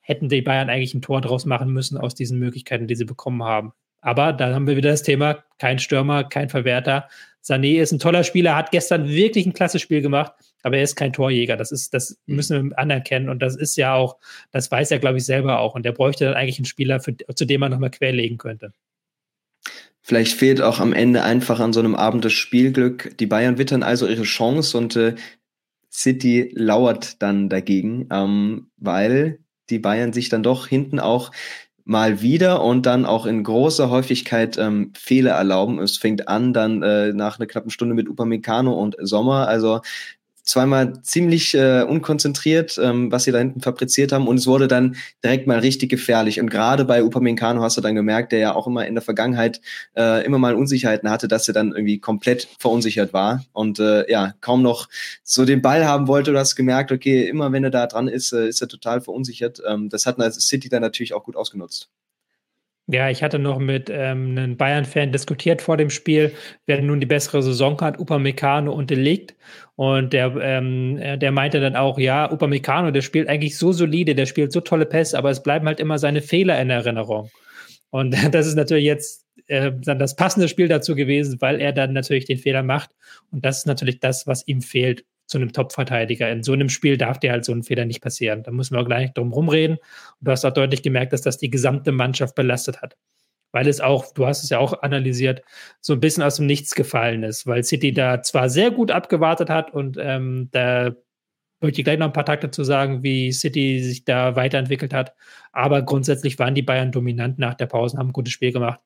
hätten 0.00 0.28
die 0.28 0.42
Bayern 0.42 0.70
eigentlich 0.70 0.94
ein 0.94 1.02
Tor 1.02 1.20
draus 1.20 1.44
machen 1.44 1.72
müssen 1.72 1.98
aus 1.98 2.14
diesen 2.14 2.38
Möglichkeiten, 2.38 2.86
die 2.86 2.94
sie 2.94 3.04
bekommen 3.04 3.42
haben. 3.42 3.72
Aber 4.00 4.32
da 4.32 4.54
haben 4.54 4.68
wir 4.68 4.76
wieder 4.76 4.90
das 4.90 5.02
Thema, 5.02 5.42
kein 5.58 5.80
Stürmer, 5.80 6.22
kein 6.22 6.48
Verwerter. 6.48 7.08
Sané 7.42 7.80
ist 7.80 7.90
ein 7.90 7.98
toller 7.98 8.22
Spieler, 8.22 8.54
hat 8.54 8.70
gestern 8.70 9.08
wirklich 9.08 9.44
ein 9.44 9.54
klasse 9.54 9.80
Spiel 9.80 10.02
gemacht, 10.02 10.32
aber 10.62 10.76
er 10.76 10.84
ist 10.84 10.94
kein 10.94 11.12
Torjäger. 11.12 11.56
Das 11.56 11.72
ist, 11.72 11.92
das 11.92 12.16
mhm. 12.26 12.36
müssen 12.36 12.70
wir 12.70 12.78
anerkennen. 12.78 13.28
Und 13.28 13.42
das 13.42 13.56
ist 13.56 13.76
ja 13.76 13.94
auch, 13.94 14.18
das 14.52 14.70
weiß 14.70 14.92
er, 14.92 15.00
glaube 15.00 15.18
ich, 15.18 15.24
selber 15.24 15.58
auch. 15.58 15.74
Und 15.74 15.84
der 15.84 15.92
bräuchte 15.92 16.26
dann 16.26 16.34
eigentlich 16.34 16.58
einen 16.58 16.66
Spieler, 16.66 17.00
für, 17.00 17.16
zu 17.34 17.44
dem 17.44 17.60
man 17.60 17.72
nochmal 17.72 17.90
querlegen 17.90 18.38
könnte. 18.38 18.72
Vielleicht 20.10 20.32
fehlt 20.32 20.60
auch 20.60 20.80
am 20.80 20.92
Ende 20.92 21.22
einfach 21.22 21.60
an 21.60 21.72
so 21.72 21.78
einem 21.78 21.94
Abend 21.94 22.24
das 22.24 22.32
Spielglück. 22.32 23.16
Die 23.18 23.26
Bayern 23.26 23.58
wittern 23.58 23.84
also 23.84 24.08
ihre 24.08 24.24
Chance 24.24 24.76
und 24.76 24.96
äh, 24.96 25.14
City 25.88 26.50
lauert 26.52 27.22
dann 27.22 27.48
dagegen, 27.48 28.08
ähm, 28.10 28.72
weil 28.76 29.38
die 29.70 29.78
Bayern 29.78 30.12
sich 30.12 30.28
dann 30.28 30.42
doch 30.42 30.66
hinten 30.66 30.98
auch 30.98 31.30
mal 31.84 32.22
wieder 32.22 32.64
und 32.64 32.86
dann 32.86 33.06
auch 33.06 33.24
in 33.24 33.44
großer 33.44 33.88
Häufigkeit 33.88 34.58
ähm, 34.58 34.92
Fehler 34.98 35.34
erlauben. 35.34 35.78
Es 35.78 35.96
fängt 35.96 36.26
an 36.26 36.52
dann 36.52 36.82
äh, 36.82 37.12
nach 37.12 37.38
einer 37.38 37.46
knappen 37.46 37.70
Stunde 37.70 37.94
mit 37.94 38.08
Upamecano 38.08 38.72
und 38.72 38.96
Sommer. 38.98 39.46
Also 39.46 39.80
zweimal 40.44 41.00
ziemlich 41.02 41.54
äh, 41.54 41.82
unkonzentriert, 41.82 42.78
ähm, 42.82 43.10
was 43.12 43.24
sie 43.24 43.32
da 43.32 43.38
hinten 43.38 43.60
fabriziert 43.60 44.12
haben. 44.12 44.26
Und 44.26 44.36
es 44.36 44.46
wurde 44.46 44.68
dann 44.68 44.96
direkt 45.24 45.46
mal 45.46 45.58
richtig 45.58 45.90
gefährlich. 45.90 46.40
Und 46.40 46.50
gerade 46.50 46.84
bei 46.84 47.02
Upamecano 47.02 47.62
hast 47.62 47.76
du 47.76 47.80
dann 47.80 47.94
gemerkt, 47.94 48.32
der 48.32 48.38
ja 48.38 48.54
auch 48.54 48.66
immer 48.66 48.86
in 48.86 48.94
der 48.94 49.02
Vergangenheit 49.02 49.60
äh, 49.96 50.24
immer 50.24 50.38
mal 50.38 50.54
Unsicherheiten 50.54 51.10
hatte, 51.10 51.28
dass 51.28 51.48
er 51.48 51.54
dann 51.54 51.72
irgendwie 51.72 51.98
komplett 51.98 52.48
verunsichert 52.58 53.12
war 53.12 53.44
und 53.52 53.78
äh, 53.78 54.10
ja, 54.10 54.34
kaum 54.40 54.62
noch 54.62 54.88
so 55.22 55.44
den 55.44 55.62
Ball 55.62 55.86
haben 55.86 56.08
wollte. 56.08 56.32
Du 56.32 56.38
hast 56.38 56.56
gemerkt, 56.56 56.92
okay, 56.92 57.28
immer 57.28 57.52
wenn 57.52 57.64
er 57.64 57.70
da 57.70 57.86
dran 57.86 58.08
ist, 58.08 58.32
äh, 58.32 58.48
ist 58.48 58.60
er 58.60 58.68
total 58.68 59.00
verunsichert. 59.00 59.62
Ähm, 59.66 59.88
das 59.88 60.06
hat 60.06 60.18
City 60.34 60.68
dann 60.68 60.82
natürlich 60.82 61.14
auch 61.14 61.24
gut 61.24 61.36
ausgenutzt. 61.36 61.88
Ja, 62.92 63.08
ich 63.08 63.22
hatte 63.22 63.38
noch 63.38 63.60
mit 63.60 63.88
ähm, 63.88 64.36
einem 64.36 64.56
Bayern-Fan 64.56 65.12
diskutiert 65.12 65.62
vor 65.62 65.76
dem 65.76 65.90
Spiel, 65.90 66.32
wer 66.66 66.82
nun 66.82 66.98
die 66.98 67.06
bessere 67.06 67.40
Saison 67.40 67.80
hat, 67.80 68.00
Upamecano 68.00 68.72
und 68.72 68.90
Delikt. 68.90 69.36
Und 69.76 70.12
der, 70.12 70.34
ähm, 70.40 70.98
äh, 70.98 71.16
der 71.16 71.30
meinte 71.30 71.60
dann 71.60 71.76
auch, 71.76 71.98
ja, 71.98 72.30
Upamecano, 72.30 72.90
der 72.90 73.02
spielt 73.02 73.28
eigentlich 73.28 73.56
so 73.56 73.70
solide, 73.70 74.16
der 74.16 74.26
spielt 74.26 74.50
so 74.50 74.60
tolle 74.60 74.86
Pässe, 74.86 75.16
aber 75.16 75.30
es 75.30 75.42
bleiben 75.42 75.66
halt 75.66 75.78
immer 75.78 75.98
seine 75.98 76.20
Fehler 76.20 76.60
in 76.60 76.70
Erinnerung. 76.70 77.30
Und 77.90 78.10
das 78.34 78.48
ist 78.48 78.56
natürlich 78.56 78.86
jetzt 78.86 79.24
äh, 79.46 79.70
dann 79.72 80.00
das 80.00 80.16
passende 80.16 80.48
Spiel 80.48 80.66
dazu 80.66 80.96
gewesen, 80.96 81.40
weil 81.40 81.60
er 81.60 81.72
dann 81.72 81.92
natürlich 81.92 82.24
den 82.24 82.38
Fehler 82.38 82.64
macht. 82.64 82.90
Und 83.30 83.44
das 83.44 83.58
ist 83.58 83.66
natürlich 83.66 84.00
das, 84.00 84.26
was 84.26 84.46
ihm 84.48 84.62
fehlt 84.62 85.04
zu 85.30 85.38
einem 85.38 85.52
Top-Verteidiger. 85.52 86.30
In 86.30 86.42
so 86.42 86.52
einem 86.52 86.68
Spiel 86.68 86.96
darf 86.96 87.18
dir 87.18 87.30
halt 87.30 87.44
so 87.44 87.52
ein 87.52 87.62
Fehler 87.62 87.84
nicht 87.84 88.02
passieren. 88.02 88.42
Da 88.42 88.50
müssen 88.50 88.74
wir 88.74 88.80
auch 88.80 88.86
gleich 88.86 89.12
drum 89.14 89.32
rumreden. 89.32 89.76
Und 89.76 90.28
du 90.28 90.30
hast 90.30 90.44
auch 90.44 90.52
deutlich 90.52 90.82
gemerkt, 90.82 91.12
dass 91.12 91.22
das 91.22 91.38
die 91.38 91.50
gesamte 91.50 91.92
Mannschaft 91.92 92.34
belastet 92.34 92.82
hat. 92.82 92.96
Weil 93.52 93.68
es 93.68 93.80
auch, 93.80 94.12
du 94.12 94.26
hast 94.26 94.42
es 94.42 94.50
ja 94.50 94.58
auch 94.58 94.82
analysiert, 94.82 95.42
so 95.80 95.94
ein 95.94 96.00
bisschen 96.00 96.22
aus 96.22 96.36
dem 96.36 96.46
Nichts 96.46 96.74
gefallen 96.74 97.22
ist, 97.22 97.46
weil 97.46 97.64
City 97.64 97.92
da 97.92 98.22
zwar 98.22 98.48
sehr 98.48 98.70
gut 98.70 98.90
abgewartet 98.90 99.50
hat 99.50 99.72
und 99.72 99.96
ähm, 100.00 100.48
da 100.52 100.92
möchte 101.60 101.80
ich 101.80 101.84
gleich 101.84 101.98
noch 101.98 102.06
ein 102.06 102.12
paar 102.12 102.24
Takte 102.24 102.50
zu 102.50 102.62
sagen, 102.64 103.02
wie 103.02 103.32
City 103.32 103.82
sich 103.82 104.04
da 104.04 104.36
weiterentwickelt 104.36 104.94
hat. 104.94 105.14
Aber 105.52 105.82
grundsätzlich 105.82 106.38
waren 106.38 106.54
die 106.54 106.62
Bayern 106.62 106.92
dominant 106.92 107.38
nach 107.38 107.54
der 107.54 107.66
Pause, 107.66 107.98
haben 107.98 108.10
ein 108.10 108.12
gutes 108.12 108.32
Spiel 108.32 108.52
gemacht. 108.52 108.80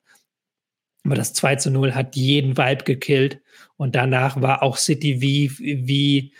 Aber 1.05 1.15
das 1.15 1.33
2 1.33 1.55
zu 1.57 1.71
0 1.71 1.93
hat 1.93 2.15
jeden 2.15 2.57
Vibe 2.57 2.83
gekillt. 2.83 3.39
Und 3.77 3.95
danach 3.95 4.41
war 4.41 4.63
auch 4.63 4.77
City 4.77 5.21
wie, 5.21 5.51
wie, 5.59 6.33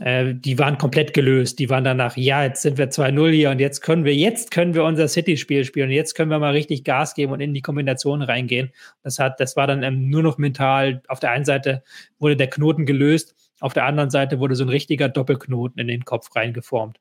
äh, 0.00 0.34
die 0.34 0.58
waren 0.58 0.78
komplett 0.78 1.14
gelöst. 1.14 1.58
Die 1.58 1.70
waren 1.70 1.84
danach, 1.84 2.16
ja, 2.16 2.44
jetzt 2.44 2.62
sind 2.62 2.76
wir 2.76 2.90
2-0 2.90 3.30
hier 3.30 3.50
und 3.50 3.60
jetzt 3.60 3.80
können 3.80 4.04
wir, 4.04 4.14
jetzt 4.14 4.50
können 4.50 4.74
wir 4.74 4.84
unser 4.84 5.08
City-Spiel 5.08 5.64
spielen. 5.64 5.90
Und 5.90 5.94
jetzt 5.94 6.14
können 6.14 6.30
wir 6.30 6.38
mal 6.38 6.52
richtig 6.52 6.84
Gas 6.84 7.14
geben 7.14 7.32
und 7.32 7.40
in 7.40 7.54
die 7.54 7.62
Kombination 7.62 8.22
reingehen. 8.22 8.72
Das 9.02 9.18
hat, 9.18 9.38
das 9.40 9.56
war 9.56 9.66
dann 9.66 9.82
ähm, 9.82 10.08
nur 10.10 10.22
noch 10.22 10.38
mental. 10.38 11.02
Auf 11.08 11.20
der 11.20 11.30
einen 11.30 11.44
Seite 11.44 11.82
wurde 12.18 12.36
der 12.36 12.50
Knoten 12.50 12.86
gelöst, 12.86 13.34
auf 13.60 13.74
der 13.74 13.84
anderen 13.84 14.10
Seite 14.10 14.40
wurde 14.40 14.54
so 14.56 14.64
ein 14.64 14.70
richtiger 14.70 15.08
Doppelknoten 15.08 15.78
in 15.80 15.88
den 15.88 16.04
Kopf 16.04 16.34
reingeformt. 16.34 16.98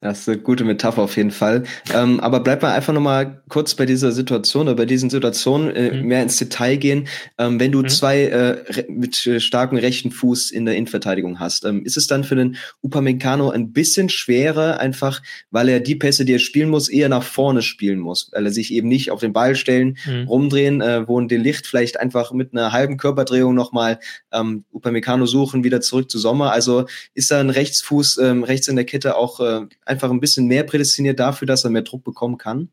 Das 0.00 0.20
ist 0.20 0.28
eine 0.28 0.38
gute 0.38 0.62
Metapher 0.62 1.02
auf 1.02 1.16
jeden 1.16 1.32
Fall. 1.32 1.64
Ähm, 1.92 2.20
aber 2.20 2.38
bleib 2.38 2.62
mal 2.62 2.72
einfach 2.72 2.92
nochmal 2.92 3.42
kurz 3.48 3.74
bei 3.74 3.84
dieser 3.84 4.12
Situation 4.12 4.68
oder 4.68 4.76
bei 4.76 4.86
diesen 4.86 5.10
Situationen 5.10 5.74
äh, 5.74 5.90
mhm. 5.90 6.06
mehr 6.06 6.22
ins 6.22 6.36
Detail 6.36 6.76
gehen. 6.76 7.08
Ähm, 7.36 7.58
wenn 7.58 7.72
du 7.72 7.82
mhm. 7.82 7.88
zwei 7.88 8.22
äh, 8.26 8.84
mit 8.88 9.26
äh, 9.26 9.40
starkem 9.40 9.76
rechten 9.76 10.12
Fuß 10.12 10.52
in 10.52 10.66
der 10.66 10.76
Innenverteidigung 10.76 11.40
hast, 11.40 11.64
ähm, 11.64 11.84
ist 11.84 11.96
es 11.96 12.06
dann 12.06 12.22
für 12.22 12.36
den 12.36 12.56
Upamecano 12.80 13.50
ein 13.50 13.72
bisschen 13.72 14.08
schwerer, 14.08 14.78
einfach 14.78 15.20
weil 15.50 15.68
er 15.68 15.80
die 15.80 15.96
Pässe, 15.96 16.24
die 16.24 16.34
er 16.34 16.38
spielen 16.38 16.70
muss, 16.70 16.88
eher 16.88 17.08
nach 17.08 17.24
vorne 17.24 17.62
spielen 17.62 17.98
muss, 17.98 18.30
weil 18.32 18.46
er 18.46 18.52
sich 18.52 18.72
eben 18.72 18.86
nicht 18.86 19.10
auf 19.10 19.18
den 19.18 19.32
Ball 19.32 19.56
stellen, 19.56 19.98
mhm. 20.06 20.28
rumdrehen, 20.28 20.80
äh, 20.80 21.08
wo 21.08 21.20
den 21.20 21.42
Licht 21.42 21.66
vielleicht 21.66 21.98
einfach 21.98 22.30
mit 22.32 22.52
einer 22.52 22.70
halben 22.70 22.98
Körperdrehung 22.98 23.52
nochmal 23.52 23.98
ähm, 24.32 24.64
Upamecano 24.72 25.26
suchen, 25.26 25.64
wieder 25.64 25.80
zurück 25.80 26.08
zu 26.08 26.20
Sommer. 26.20 26.52
Also 26.52 26.86
ist 27.14 27.32
da 27.32 27.40
ein 27.40 27.50
Rechtsfuß 27.50 28.18
ähm, 28.18 28.44
rechts 28.44 28.68
in 28.68 28.76
der 28.76 28.84
Kette 28.84 29.16
auch 29.16 29.40
äh, 29.62 29.66
einfach 29.84 30.10
ein 30.10 30.20
bisschen 30.20 30.46
mehr 30.46 30.64
prädestiniert 30.64 31.20
dafür, 31.20 31.46
dass 31.46 31.64
er 31.64 31.70
mehr 31.70 31.82
Druck 31.82 32.04
bekommen 32.04 32.38
kann? 32.38 32.68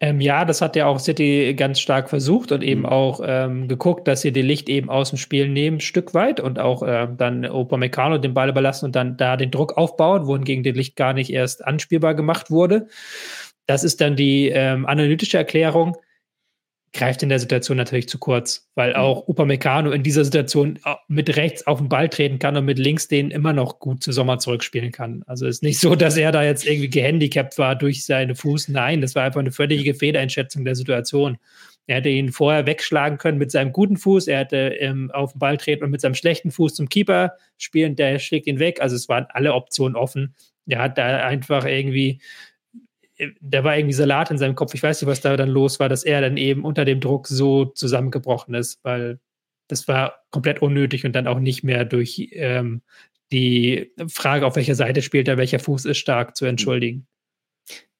Ähm, 0.00 0.20
ja, 0.20 0.44
das 0.44 0.60
hat 0.60 0.74
ja 0.76 0.86
auch 0.86 0.98
City 0.98 1.54
ganz 1.54 1.78
stark 1.78 2.10
versucht 2.10 2.50
und 2.52 2.62
eben 2.62 2.80
mhm. 2.80 2.86
auch 2.86 3.20
ähm, 3.24 3.68
geguckt, 3.68 4.08
dass 4.08 4.22
sie 4.22 4.32
die 4.32 4.42
Licht 4.42 4.68
eben 4.68 4.90
aus 4.90 5.10
dem 5.10 5.18
Spiel 5.18 5.48
nehmen, 5.48 5.80
Stück 5.80 6.14
weit 6.14 6.40
und 6.40 6.58
auch 6.58 6.82
äh, 6.82 7.08
dann 7.16 7.40
Meccano 7.40 8.18
den 8.18 8.34
Ball 8.34 8.48
überlassen 8.48 8.86
und 8.86 8.96
dann 8.96 9.16
da 9.16 9.36
den 9.36 9.50
Druck 9.50 9.76
aufbauen, 9.76 10.26
wohingegen 10.26 10.64
die 10.64 10.72
Licht 10.72 10.96
gar 10.96 11.12
nicht 11.12 11.32
erst 11.32 11.64
anspielbar 11.64 12.14
gemacht 12.14 12.50
wurde. 12.50 12.88
Das 13.66 13.84
ist 13.84 14.00
dann 14.00 14.16
die 14.16 14.48
ähm, 14.48 14.84
analytische 14.84 15.38
Erklärung 15.38 15.96
greift 16.94 17.22
in 17.22 17.28
der 17.28 17.40
Situation 17.40 17.76
natürlich 17.76 18.08
zu 18.08 18.18
kurz, 18.18 18.70
weil 18.74 18.90
mhm. 18.90 18.96
auch 18.96 19.28
Upamecano 19.28 19.90
in 19.90 20.02
dieser 20.02 20.24
Situation 20.24 20.78
mit 21.08 21.36
rechts 21.36 21.66
auf 21.66 21.78
den 21.78 21.88
Ball 21.88 22.08
treten 22.08 22.38
kann 22.38 22.56
und 22.56 22.64
mit 22.64 22.78
links 22.78 23.08
den 23.08 23.30
immer 23.30 23.52
noch 23.52 23.80
gut 23.80 24.02
zu 24.02 24.12
Sommer 24.12 24.38
zurückspielen 24.38 24.92
kann. 24.92 25.22
Also 25.26 25.46
ist 25.46 25.62
nicht 25.62 25.80
so, 25.80 25.94
dass 25.96 26.16
er 26.16 26.32
da 26.32 26.42
jetzt 26.42 26.64
irgendwie 26.64 26.88
gehandicapt 26.88 27.58
war 27.58 27.76
durch 27.76 28.06
seine 28.06 28.36
Fuß. 28.36 28.68
Nein, 28.68 29.00
das 29.00 29.14
war 29.14 29.24
einfach 29.24 29.40
eine 29.40 29.52
völlige 29.52 29.94
Fehleinschätzung 29.94 30.64
der 30.64 30.76
Situation. 30.76 31.36
Er 31.86 31.96
hätte 31.96 32.08
ihn 32.08 32.32
vorher 32.32 32.66
wegschlagen 32.66 33.18
können 33.18 33.36
mit 33.36 33.50
seinem 33.50 33.72
guten 33.72 33.96
Fuß. 33.96 34.28
Er 34.28 34.38
hätte 34.38 34.56
ähm, 34.56 35.10
auf 35.10 35.32
den 35.32 35.40
Ball 35.40 35.58
treten 35.58 35.84
und 35.84 35.90
mit 35.90 36.00
seinem 36.00 36.14
schlechten 36.14 36.50
Fuß 36.50 36.74
zum 36.74 36.88
Keeper 36.88 37.34
spielen. 37.58 37.96
Der 37.96 38.18
schlägt 38.20 38.46
ihn 38.46 38.58
weg. 38.58 38.80
Also 38.80 38.96
es 38.96 39.08
waren 39.08 39.26
alle 39.30 39.52
Optionen 39.52 39.96
offen. 39.96 40.34
Er 40.66 40.78
hat 40.78 40.96
da 40.96 41.26
einfach 41.26 41.66
irgendwie 41.66 42.20
da 43.40 43.64
war 43.64 43.76
irgendwie 43.76 43.94
Salat 43.94 44.30
in 44.30 44.38
seinem 44.38 44.54
Kopf. 44.54 44.74
Ich 44.74 44.82
weiß 44.82 45.00
nicht, 45.00 45.08
was 45.08 45.20
da 45.20 45.36
dann 45.36 45.48
los 45.48 45.78
war, 45.78 45.88
dass 45.88 46.04
er 46.04 46.20
dann 46.20 46.36
eben 46.36 46.64
unter 46.64 46.84
dem 46.84 47.00
Druck 47.00 47.28
so 47.28 47.66
zusammengebrochen 47.66 48.54
ist, 48.54 48.80
weil 48.82 49.20
das 49.68 49.88
war 49.88 50.24
komplett 50.30 50.62
unnötig 50.62 51.04
und 51.06 51.12
dann 51.12 51.26
auch 51.26 51.38
nicht 51.38 51.64
mehr 51.64 51.84
durch 51.84 52.28
ähm, 52.32 52.82
die 53.32 53.92
Frage, 54.08 54.46
auf 54.46 54.56
welcher 54.56 54.74
Seite 54.74 55.02
spielt 55.02 55.28
er, 55.28 55.38
welcher 55.38 55.58
Fuß 55.58 55.86
ist 55.86 55.98
stark, 55.98 56.36
zu 56.36 56.44
entschuldigen. 56.44 57.06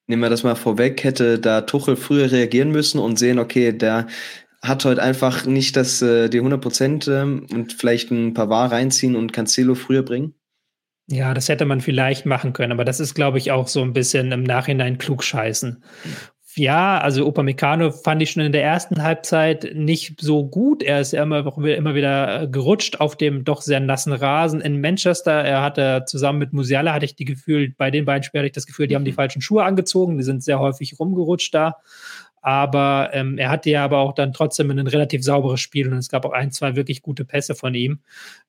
Nehmen 0.07 0.23
wir 0.23 0.31
das 0.31 0.43
mal 0.43 0.55
vorweg, 0.55 1.03
hätte 1.03 1.39
da 1.39 1.63
Tuchel 1.63 1.97
früher 1.97 2.31
reagieren 2.31 2.71
müssen 2.71 2.99
und 2.99 3.19
sehen, 3.19 3.39
okay, 3.39 3.73
der 3.73 4.07
hat 4.63 4.85
heute 4.85 5.03
einfach 5.03 5.47
nicht 5.47 5.77
das, 5.77 6.03
äh, 6.03 6.29
die 6.29 6.39
100 6.39 6.61
Prozent 6.61 7.09
ähm, 7.09 7.47
und 7.53 7.73
vielleicht 7.73 8.11
ein 8.11 8.35
paar 8.35 8.49
Wahr 8.49 8.71
reinziehen 8.73 9.17
und 9.17 9.33
Cancelo 9.33 9.75
früher 9.75 10.03
bringen? 10.03 10.35
Ja, 11.07 11.35
das 11.35 11.49
hätte 11.49 11.67
man 11.67 11.81
vielleicht 11.81 12.25
machen 12.25 12.55
können, 12.55 12.73
aber 12.73 12.85
das 12.85 12.99
ist, 12.99 13.15
glaube 13.15 13.37
ich, 13.39 13.51
auch 13.51 13.69
so 13.69 13.83
ein 13.83 13.93
bisschen 13.93 14.33
im 14.33 14.43
Nachhinein 14.43 14.97
klugscheißen. 14.97 15.83
Ja, 16.57 16.99
also 16.99 17.27
Upamecano 17.27 17.91
fand 17.91 18.23
ich 18.23 18.31
schon 18.31 18.45
in 18.45 18.53
der 18.53 18.63
ersten 18.63 19.03
Halbzeit 19.03 19.73
nicht 19.75 20.21
so 20.21 20.47
gut. 20.47 20.85
Er 20.85 21.01
ist 21.01 21.13
immer, 21.13 21.45
immer 21.59 21.95
wieder 21.97 22.47
gerutscht 22.47 23.01
auf 23.01 23.17
dem 23.17 23.45
doch 23.45 23.61
sehr 23.61 23.81
nassen 23.81 24.13
Rasen 24.13 24.61
in 24.61 24.81
Manchester. 24.81 25.33
Er 25.33 25.63
hatte 25.63 26.05
zusammen 26.07 26.39
mit 26.39 26.53
Musiala 26.53 26.93
hatte 26.93 27.07
ich 27.07 27.17
die 27.17 27.25
Gefühl, 27.25 27.75
bei 27.77 27.91
den 27.91 28.05
beiden 28.05 28.23
Spielen 28.23 28.43
hatte 28.43 28.47
ich 28.47 28.53
das 28.53 28.67
Gefühl, 28.67 28.87
die 28.87 28.95
haben 28.95 29.05
die 29.05 29.11
mhm. 29.11 29.17
falschen 29.17 29.43
Schuhe 29.43 29.65
angezogen. 29.65 30.17
Die 30.17 30.23
sind 30.23 30.45
sehr 30.45 30.61
häufig 30.61 30.99
rumgerutscht 31.01 31.53
da. 31.53 31.79
Aber 32.47 33.09
ähm, 33.15 33.39
er 33.39 33.49
hatte 33.49 33.71
ja 33.71 33.83
aber 33.83 34.01
auch 34.01 34.13
dann 34.13 34.35
trotzdem 34.35 34.71
ein 34.71 34.87
relativ 34.87 35.25
sauberes 35.25 35.63
Spiel 35.63 35.91
und 35.91 35.97
es 35.97 36.11
gab 36.11 36.27
auch 36.27 36.33
ein, 36.33 36.51
zwei 36.51 36.77
wirklich 36.77 37.01
gute 37.01 37.25
Pässe 37.25 37.55
von 37.55 37.75
ihm, 37.75 38.01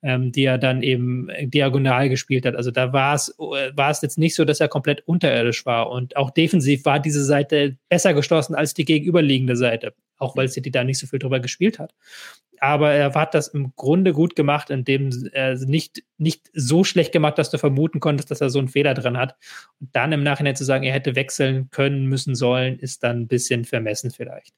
ähm, 0.04 0.34
die 0.34 0.44
er 0.44 0.58
dann 0.58 0.84
eben 0.84 1.30
diagonal 1.44 2.10
gespielt 2.10 2.46
hat. 2.46 2.58
Also 2.58 2.72
da 2.72 2.92
war 2.92 3.16
es 3.16 3.30
äh, 3.40 3.72
war 3.74 3.92
es 3.92 4.02
jetzt 4.02 4.18
nicht 4.18 4.36
so, 4.36 4.44
dass 4.44 4.60
er 4.60 4.68
komplett 4.68 5.08
unterirdisch 5.08 5.66
war. 5.66 5.90
Und 5.90 6.18
auch 6.18 6.30
defensiv 6.30 6.84
war 6.84 7.00
diese 7.00 7.24
Seite 7.24 7.78
besser 7.88 8.14
geschlossen 8.14 8.54
als 8.54 8.74
die 8.74 8.84
gegenüberliegende 8.84 9.56
Seite, 9.56 9.94
auch 10.18 10.36
weil 10.36 10.50
City 10.50 10.72
da 10.72 10.84
nicht 10.84 11.00
so 11.00 11.08
viel 11.08 11.20
drüber 11.20 11.40
gespielt 11.40 11.80
hat 11.80 11.94
aber 12.66 12.92
er 12.92 13.14
hat 13.14 13.34
das 13.34 13.50
im 13.50 13.74
Grunde 13.76 14.14
gut 14.14 14.36
gemacht, 14.36 14.70
indem 14.70 15.10
er 15.34 15.56
nicht, 15.66 16.04
nicht 16.18 16.50
so 16.54 16.84
schlecht 16.84 17.12
gemacht, 17.12 17.38
dass 17.38 17.52
du 17.52 17.58
vermuten 17.58 18.00
konntest, 18.00 18.32
dass 18.32 18.42
er 18.42 18.50
so 18.50 18.60
einen 18.60 18.68
Fehler 18.68 18.94
drin 18.94 19.18
hat. 19.18 19.36
Und 19.80 19.96
dann 19.96 20.12
im 20.12 20.24
Nachhinein 20.24 20.56
zu 20.56 20.66
sagen, 20.66 20.84
er 20.84 20.94
hätte 20.94 21.16
wechseln 21.16 21.70
können, 21.70 22.06
müssen, 22.08 22.36
sollen, 22.36 22.80
ist 22.80 23.04
dann 23.04 23.22
ein 23.22 23.28
bisschen 23.28 23.66
vermessen 23.66 24.12
vielleicht 24.12 24.54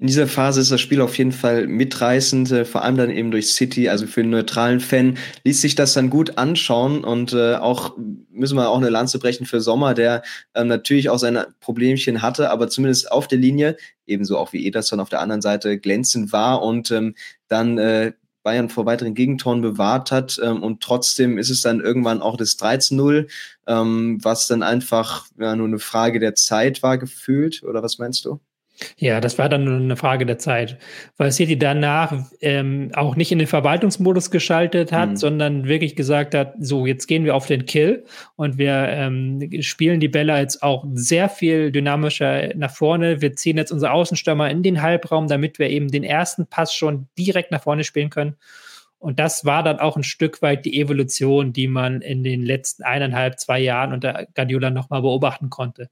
in 0.00 0.06
dieser 0.06 0.26
Phase 0.26 0.62
ist 0.62 0.72
das 0.72 0.80
Spiel 0.80 1.02
auf 1.02 1.18
jeden 1.18 1.30
Fall 1.30 1.66
mitreißend, 1.66 2.50
äh, 2.52 2.64
vor 2.64 2.82
allem 2.82 2.96
dann 2.96 3.10
eben 3.10 3.30
durch 3.30 3.48
City. 3.52 3.90
Also 3.90 4.06
für 4.06 4.22
einen 4.22 4.30
neutralen 4.30 4.80
Fan 4.80 5.18
ließ 5.44 5.60
sich 5.60 5.74
das 5.74 5.92
dann 5.92 6.08
gut 6.08 6.38
anschauen 6.38 7.04
und 7.04 7.34
äh, 7.34 7.56
auch 7.56 7.96
müssen 8.30 8.56
wir 8.56 8.70
auch 8.70 8.78
eine 8.78 8.88
Lanze 8.88 9.18
brechen 9.18 9.44
für 9.44 9.60
Sommer, 9.60 9.92
der 9.92 10.22
ähm, 10.54 10.68
natürlich 10.68 11.10
auch 11.10 11.18
seine 11.18 11.48
Problemchen 11.60 12.22
hatte, 12.22 12.50
aber 12.50 12.68
zumindest 12.68 13.12
auf 13.12 13.28
der 13.28 13.38
Linie, 13.38 13.76
ebenso 14.06 14.38
auch 14.38 14.54
wie 14.54 14.66
Ederson 14.66 15.00
auf 15.00 15.10
der 15.10 15.20
anderen 15.20 15.42
Seite 15.42 15.78
glänzend 15.78 16.32
war 16.32 16.62
und 16.62 16.90
ähm, 16.90 17.14
dann 17.48 17.76
äh, 17.76 18.12
Bayern 18.42 18.70
vor 18.70 18.86
weiteren 18.86 19.12
Gegentoren 19.12 19.60
bewahrt 19.60 20.12
hat. 20.12 20.40
Ähm, 20.42 20.62
und 20.62 20.82
trotzdem 20.82 21.36
ist 21.36 21.50
es 21.50 21.60
dann 21.60 21.80
irgendwann 21.80 22.22
auch 22.22 22.38
das 22.38 22.58
13-0, 22.58 23.28
ähm, 23.66 24.18
was 24.22 24.46
dann 24.46 24.62
einfach 24.62 25.26
ja, 25.38 25.54
nur 25.56 25.66
eine 25.66 25.78
Frage 25.78 26.20
der 26.20 26.34
Zeit 26.34 26.82
war 26.82 26.96
gefühlt. 26.96 27.62
Oder 27.62 27.82
was 27.82 27.98
meinst 27.98 28.24
du? 28.24 28.40
Ja, 28.96 29.20
das 29.20 29.38
war 29.38 29.48
dann 29.48 29.64
nur 29.64 29.76
eine 29.76 29.96
Frage 29.96 30.26
der 30.26 30.38
Zeit, 30.38 30.78
weil 31.16 31.32
City 31.32 31.58
danach 31.58 32.14
ähm, 32.40 32.90
auch 32.94 33.16
nicht 33.16 33.32
in 33.32 33.38
den 33.38 33.46
Verwaltungsmodus 33.46 34.30
geschaltet 34.30 34.92
hat, 34.92 35.10
mhm. 35.10 35.16
sondern 35.16 35.68
wirklich 35.68 35.96
gesagt 35.96 36.34
hat, 36.34 36.54
so, 36.58 36.86
jetzt 36.86 37.06
gehen 37.06 37.24
wir 37.24 37.34
auf 37.34 37.46
den 37.46 37.66
Kill 37.66 38.04
und 38.36 38.58
wir 38.58 38.72
ähm, 38.88 39.62
spielen 39.62 40.00
die 40.00 40.08
Bälle 40.08 40.38
jetzt 40.38 40.62
auch 40.62 40.84
sehr 40.94 41.28
viel 41.28 41.72
dynamischer 41.72 42.54
nach 42.54 42.70
vorne. 42.70 43.20
Wir 43.20 43.34
ziehen 43.34 43.56
jetzt 43.56 43.72
unsere 43.72 43.92
Außenstürmer 43.92 44.50
in 44.50 44.62
den 44.62 44.82
Halbraum, 44.82 45.28
damit 45.28 45.58
wir 45.58 45.68
eben 45.68 45.88
den 45.88 46.04
ersten 46.04 46.46
Pass 46.46 46.74
schon 46.74 47.08
direkt 47.18 47.50
nach 47.50 47.62
vorne 47.62 47.84
spielen 47.84 48.10
können. 48.10 48.36
Und 48.98 49.18
das 49.18 49.46
war 49.46 49.62
dann 49.62 49.78
auch 49.78 49.96
ein 49.96 50.02
Stück 50.02 50.42
weit 50.42 50.66
die 50.66 50.78
Evolution, 50.78 51.54
die 51.54 51.68
man 51.68 52.02
in 52.02 52.22
den 52.22 52.42
letzten 52.42 52.82
eineinhalb, 52.82 53.40
zwei 53.40 53.58
Jahren 53.58 53.94
unter 53.94 54.26
Guardiola 54.34 54.70
nochmal 54.70 55.00
beobachten 55.00 55.48
konnte 55.48 55.88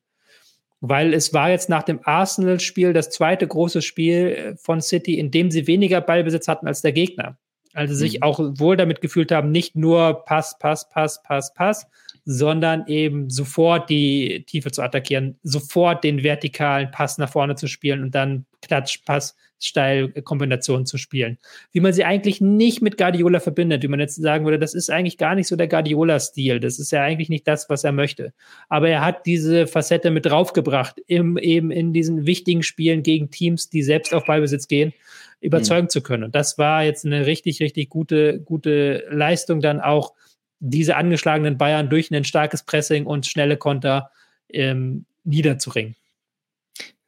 weil 0.81 1.13
es 1.13 1.33
war 1.33 1.51
jetzt 1.51 1.69
nach 1.69 1.83
dem 1.83 2.01
Arsenal-Spiel 2.03 2.93
das 2.93 3.11
zweite 3.11 3.47
große 3.47 3.83
Spiel 3.83 4.15
äh, 4.15 4.57
von 4.57 4.81
City, 4.81 5.19
in 5.19 5.31
dem 5.31 5.51
sie 5.51 5.67
weniger 5.67 6.01
Ballbesitz 6.01 6.49
hatten 6.49 6.67
als 6.67 6.83
der 6.83 6.93
Gegner. 6.93 7.39
Also 7.75 7.95
sich 7.95 8.17
mhm. 8.17 8.23
auch 8.23 8.39
wohl 8.41 8.77
damit 8.77 9.01
gefühlt 9.01 9.31
haben, 9.31 9.51
nicht 9.51 9.77
nur 9.77 10.25
Pass, 10.25 10.59
Pass, 10.59 10.89
Pass, 10.89 11.23
Pass, 11.23 11.53
Pass, 11.55 11.87
sondern 12.31 12.87
eben 12.89 13.31
sofort 13.31 13.89
die 13.89 14.45
Tiefe 14.47 14.71
zu 14.71 14.83
attackieren, 14.83 15.39
sofort 15.43 16.05
den 16.05 16.23
vertikalen 16.23 16.91
Pass 16.91 17.17
nach 17.17 17.31
vorne 17.31 17.55
zu 17.55 17.69
spielen 17.69 18.03
und 18.03 18.15
dann 18.15 18.45
Klatsch, 18.61 18.99
Pass, 19.07 19.35
Steil-Kombinationen 19.59 20.85
zu 20.85 20.99
spielen. 20.99 21.39
Wie 21.73 21.81
man 21.81 21.95
sie 21.95 22.05
eigentlich 22.05 22.43
nicht 22.43 22.83
mit 22.83 22.99
Guardiola 22.99 23.41
verbindet, 23.41 23.83
wie 23.83 23.89
man 23.89 23.99
jetzt 23.99 24.17
sagen 24.17 24.45
würde, 24.45 24.59
das 24.59 24.75
ist 24.75 24.91
eigentlich 24.91 25.17
gar 25.17 25.35
nicht 25.35 25.49
so 25.49 25.57
der 25.57 25.69
Guardiola-Stil. 25.69 26.61
Das 26.61 26.79
ist 26.79 26.93
ja 26.93 27.03
eigentlich 27.03 27.31
nicht 27.31 27.49
das, 27.49 27.71
was 27.71 27.83
er 27.83 27.93
möchte. 27.93 28.35
Aber 28.69 28.91
er 28.91 29.03
hat 29.03 29.25
diese 29.25 29.67
Facette 29.67 30.11
mit 30.11 30.27
draufgebracht, 30.27 31.01
im, 31.07 31.39
eben 31.39 31.71
in 31.71 31.95
diesen 31.95 32.27
wichtigen 32.27 32.63
Spielen 32.63 33.03
gegen 33.03 33.31
Teams, 33.31 33.71
die 33.71 33.83
selbst 33.83 34.13
auf 34.13 34.27
Ballbesitz 34.27 34.69
gehen, 34.69 34.93
überzeugen 35.41 35.87
mhm. 35.87 35.91
zu 35.91 36.03
können. 36.03 36.25
Und 36.25 36.35
das 36.35 36.59
war 36.59 36.85
jetzt 36.85 37.07
eine 37.07 37.25
richtig, 37.25 37.61
richtig 37.61 37.89
gute, 37.89 38.39
gute 38.39 39.05
Leistung, 39.11 39.63
dann 39.63 39.81
auch 39.81 40.13
diese 40.61 40.97
angeschlagenen 40.97 41.59
Bayern 41.59 41.89
durch 41.89 42.11
ein 42.11 42.25
starkes 42.25 42.63
Pressing 42.63 43.07
und 43.07 43.27
schnelle 43.27 43.57
Konter 43.57 44.11
ähm, 44.49 45.05
niederzuringen. 45.25 45.95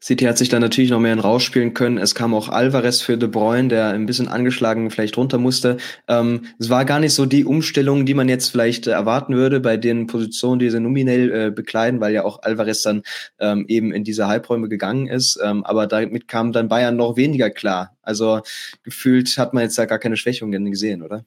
City 0.02 0.24
hat 0.24 0.38
sich 0.38 0.48
dann 0.48 0.62
natürlich 0.62 0.90
noch 0.90 0.98
mehr 0.98 1.12
in 1.12 1.18
rausspielen 1.18 1.74
können. 1.74 1.98
Es 1.98 2.14
kam 2.14 2.32
auch 2.32 2.48
Alvarez 2.48 3.02
für 3.02 3.18
De 3.18 3.28
Bruyne, 3.28 3.68
der 3.68 3.88
ein 3.88 4.06
bisschen 4.06 4.28
angeschlagen 4.28 4.90
vielleicht 4.90 5.18
runter 5.18 5.36
musste. 5.36 5.76
Ähm, 6.08 6.46
es 6.58 6.70
war 6.70 6.86
gar 6.86 7.00
nicht 7.00 7.12
so 7.12 7.26
die 7.26 7.44
Umstellung, 7.44 8.06
die 8.06 8.14
man 8.14 8.30
jetzt 8.30 8.48
vielleicht 8.48 8.86
äh, 8.86 8.92
erwarten 8.92 9.34
würde 9.34 9.60
bei 9.60 9.76
den 9.76 10.06
Positionen, 10.06 10.58
die 10.58 10.70
sie 10.70 10.80
nominell 10.80 11.30
äh, 11.30 11.50
bekleiden, 11.50 12.00
weil 12.00 12.14
ja 12.14 12.24
auch 12.24 12.42
Alvarez 12.42 12.80
dann 12.80 13.02
ähm, 13.38 13.66
eben 13.68 13.92
in 13.92 14.02
diese 14.02 14.26
Halbräume 14.26 14.70
gegangen 14.70 15.06
ist. 15.06 15.38
Ähm, 15.44 15.64
aber 15.64 15.86
damit 15.86 16.28
kam 16.28 16.52
dann 16.52 16.68
Bayern 16.68 16.96
noch 16.96 17.16
weniger 17.16 17.50
klar. 17.50 17.94
Also 18.00 18.40
gefühlt 18.82 19.36
hat 19.36 19.52
man 19.52 19.64
jetzt 19.64 19.76
da 19.76 19.84
gar 19.84 19.98
keine 19.98 20.16
Schwächungen 20.16 20.70
gesehen, 20.70 21.02
oder? 21.02 21.26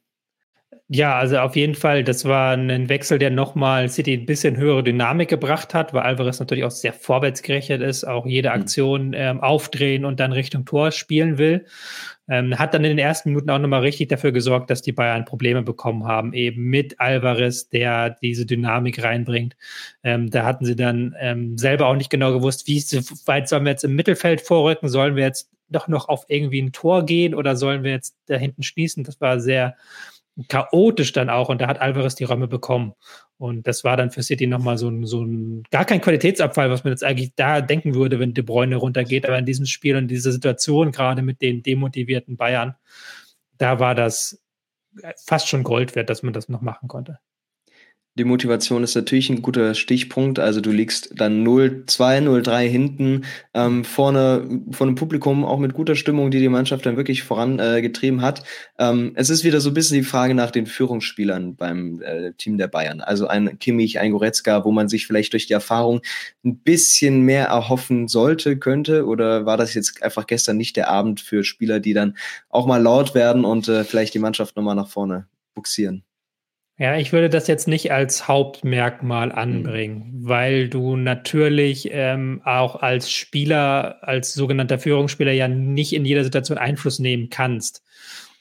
Ja, 0.88 1.18
also 1.18 1.38
auf 1.40 1.56
jeden 1.56 1.76
Fall, 1.76 2.04
das 2.04 2.26
war 2.26 2.54
ein 2.54 2.90
Wechsel, 2.90 3.20
der 3.20 3.32
nochmal 3.32 3.90
City 3.90 4.14
ein 4.14 4.26
bisschen 4.26 4.58
höhere 4.58 4.84
Dynamik 4.84 5.30
gebracht 5.30 5.74
hat, 5.74 5.94
weil 5.94 6.04
Alvarez 6.04 6.40
natürlich 6.40 6.64
auch 6.64 6.72
sehr 6.72 6.94
vorwärtsgerichtet 6.94 7.82
ist, 7.82 8.04
auch 8.04 8.26
jede 8.26 8.50
mhm. 8.50 8.56
Aktion 8.56 9.14
ähm, 9.16 9.42
aufdrehen 9.42 10.06
und 10.06 10.20
dann 10.20 10.32
Richtung 10.32 10.66
Tor 10.66 10.92
spielen 10.92 11.38
will. 11.38 11.66
Ähm, 12.30 12.58
hat 12.58 12.74
dann 12.74 12.84
in 12.84 12.92
den 12.92 13.00
ersten 13.00 13.30
Minuten 13.30 13.50
auch 13.50 13.60
nochmal 13.60 13.82
richtig 13.82 14.08
dafür 14.08 14.32
gesorgt, 14.32 14.70
dass 14.70 14.82
die 14.82 14.94
Bayern 14.94 15.26
Probleme 15.26 15.62
bekommen 15.62 16.06
haben, 16.06 16.34
eben 16.34 16.64
mit 16.64 17.00
Alvarez, 17.00 17.70
der 17.70 18.12
diese 18.22 18.46
Dynamik 18.46 19.04
reinbringt. 19.04 19.58
Ähm, 20.04 20.30
da 20.30 20.46
hatten 20.46 20.64
sie 20.64 20.76
dann 20.76 21.16
ähm, 21.20 21.58
selber 21.58 21.88
auch 21.88 21.96
nicht 21.96 22.10
genau 22.10 22.32
gewusst, 22.32 22.68
wie 22.68 22.82
weit 23.26 23.50
sollen 23.50 23.66
wir 23.66 23.72
jetzt 23.72 23.84
im 23.84 23.96
Mittelfeld 23.96 24.42
vorrücken, 24.42 24.88
sollen 24.88 25.16
wir 25.16 25.24
jetzt 25.24 25.50
doch 25.70 25.88
noch 25.88 26.08
auf 26.08 26.26
irgendwie 26.30 26.62
ein 26.62 26.72
Tor 26.72 27.06
gehen 27.06 27.36
oder 27.36 27.56
sollen 27.56 27.84
wir 27.84 27.92
jetzt 27.92 28.16
da 28.28 28.36
hinten 28.36 28.64
schließen? 28.64 29.04
Das 29.04 29.20
war 29.20 29.40
sehr 29.40 29.76
chaotisch 30.48 31.12
dann 31.12 31.30
auch 31.30 31.50
und 31.50 31.62
da 31.62 31.68
hat 31.68 31.80
Alvarez 31.80 32.16
die 32.16 32.24
Räume 32.24 32.48
bekommen. 32.48 32.94
Und 33.38 33.68
das 33.68 33.84
war 33.84 33.98
dann 33.98 34.12
für 34.12 34.24
City 34.24 34.48
nochmal 34.48 34.78
so 34.78 34.90
ein, 34.90 35.06
so 35.06 35.24
ein, 35.24 35.64
gar 35.70 35.86
kein 35.86 36.02
Qualitätsabfall, 36.02 36.70
was 36.70 36.84
man 36.84 36.94
jetzt 36.94 37.04
eigentlich 37.04 37.34
da 37.36 37.62
denken 37.62 37.94
würde, 37.94 38.20
wenn 38.20 38.34
De 38.34 38.44
Bruyne 38.44 38.76
runtergeht. 38.76 39.26
Aber 39.26 39.38
in 39.38 39.46
diesem 39.46 39.66
Spiel 39.66 39.96
und 39.96 40.08
dieser 40.08 40.32
Situation, 40.32 40.92
gerade 40.92 41.22
mit 41.22 41.42
den 41.42 41.62
demotivierten 41.62 42.38
Bayern, 42.38 42.76
da 43.58 43.80
war 43.80 43.96
das 43.96 44.42
fast 45.26 45.48
schon 45.48 45.64
Gold 45.64 45.96
wert, 45.96 46.10
dass 46.10 46.24
man 46.24 46.34
das 46.34 46.50
noch 46.50 46.62
machen 46.62 46.88
konnte. 46.88 47.20
Die 48.16 48.26
Motivation 48.26 48.84
ist 48.84 48.94
natürlich 48.94 49.32
ein 49.32 49.42
guter 49.42 49.74
Stichpunkt. 49.74 50.38
Also 50.38 50.62
du 50.62 50.70
liegst 50.70 51.10
dann 51.16 51.44
0-2, 51.44 52.22
0-3 52.22 52.68
hinten, 52.68 53.26
ähm, 53.56 53.84
vorne 53.84 54.62
von 54.70 54.90
einem 54.90 54.96
Publikum 54.96 55.44
auch 55.44 55.58
mit 55.58 55.74
guter 55.74 55.96
Stimmung, 55.96 56.30
die 56.30 56.40
die 56.40 56.50
Mannschaft 56.50 56.86
dann 56.86 56.96
wirklich 56.96 57.24
vorangetrieben 57.24 58.20
äh, 58.20 58.22
hat. 58.22 58.44
Ähm, 58.78 59.14
es 59.16 59.32
ist 59.32 59.44
wieder 59.44 59.60
so 59.62 59.72
ein 59.72 59.74
bisschen 59.74 59.98
die 59.98 60.04
Frage 60.04 60.36
nach 60.36 60.52
den 60.52 60.68
Führungsspielern 60.68 61.56
beim 61.56 62.04
äh, 62.04 62.34
Team 62.34 62.60
der 62.60 62.68
Bayern. 62.68 63.02
Also 63.02 63.26
ein 63.26 63.58
Kimmich, 63.58 64.00
ein 64.00 64.12
Goretzka, 64.12 64.64
wo 64.64 64.72
man 64.72 64.90
sich 64.90 65.08
vielleicht 65.08 65.34
durch 65.34 65.48
die 65.48 65.54
Erfahrung 65.54 66.02
ein 66.46 66.60
bisschen 66.60 67.22
mehr 67.22 67.48
erhoffen 67.48 68.08
sollte, 68.08 68.58
könnte. 68.60 69.08
Oder 69.08 69.48
war 69.48 69.58
das 69.58 69.74
jetzt 69.74 70.04
einfach 70.04 70.28
gestern 70.28 70.58
nicht 70.58 70.76
der 70.76 70.88
Abend 70.88 71.20
für 71.20 71.44
Spieler, 71.44 71.80
die 71.80 71.94
dann 71.94 72.16
auch 72.50 72.68
mal 72.68 72.82
laut 72.82 73.16
werden 73.16 73.44
und 73.44 73.68
äh, 73.70 73.84
vielleicht 73.84 74.14
die 74.14 74.20
Mannschaft 74.20 74.56
nochmal 74.56 74.76
nach 74.76 74.90
vorne 74.90 75.26
buxieren? 75.56 76.04
Ja, 76.80 76.98
ich 76.98 77.14
würde 77.14 77.30
das 77.30 77.48
jetzt 77.48 77.68
nicht 77.68 77.92
als 77.92 78.28
Hauptmerkmal 78.28 79.28
mhm. 79.28 79.36
anbringen, 79.36 79.96
mhm. 79.96 80.28
weil 80.28 80.70
du 80.70 80.96
natürlich 80.96 81.90
ähm, 81.92 82.42
auch 82.46 82.78
als 82.78 83.12
Spieler, 83.12 84.00
als 84.02 84.34
sogenannter 84.34 84.80
Führungsspieler 84.80 85.32
ja 85.32 85.48
nicht 85.48 85.94
in 85.94 86.04
jeder 86.04 86.24
Situation 86.24 86.58
Einfluss 86.58 86.98
nehmen 86.98 87.30
kannst. 87.30 87.84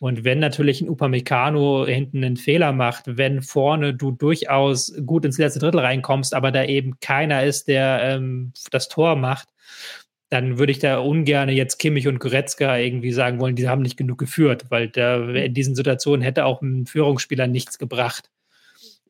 Und 0.01 0.25
wenn 0.25 0.41
natürlich 0.41 0.81
ein 0.81 0.89
Upamecano 0.89 1.87
hinten 1.87 2.25
einen 2.25 2.37
Fehler 2.37 2.73
macht, 2.73 3.05
wenn 3.07 3.41
vorne 3.41 3.95
du 3.95 4.11
durchaus 4.11 4.93
gut 5.07 5.25
ins 5.25 5.39
letzte 5.39 5.61
Drittel 5.61 5.79
reinkommst, 5.79 6.35
aber 6.35 6.51
da 6.51 6.65
eben 6.65 6.99
keiner 7.01 7.45
ist, 7.45 7.69
der 7.69 8.01
ähm, 8.03 8.53
das 8.73 8.89
Tor 8.89 9.15
macht, 9.15 9.49
dann 10.33 10.59
würde 10.59 10.73
ich 10.73 10.79
da 10.79 10.99
ungern 10.99 11.51
jetzt 11.51 11.77
Kimmich 11.77 12.09
und 12.09 12.19
Goretzka 12.19 12.79
irgendwie 12.79 13.13
sagen 13.13 13.39
wollen, 13.39 13.55
die 13.55 13.69
haben 13.69 13.83
nicht 13.83 13.99
genug 13.99 14.17
geführt, 14.17 14.65
weil 14.71 14.89
da 14.89 15.23
in 15.29 15.53
diesen 15.53 15.75
Situationen 15.75 16.23
hätte 16.23 16.47
auch 16.47 16.63
ein 16.63 16.87
Führungsspieler 16.87 17.47
nichts 17.47 17.79
gebracht. 17.79 18.31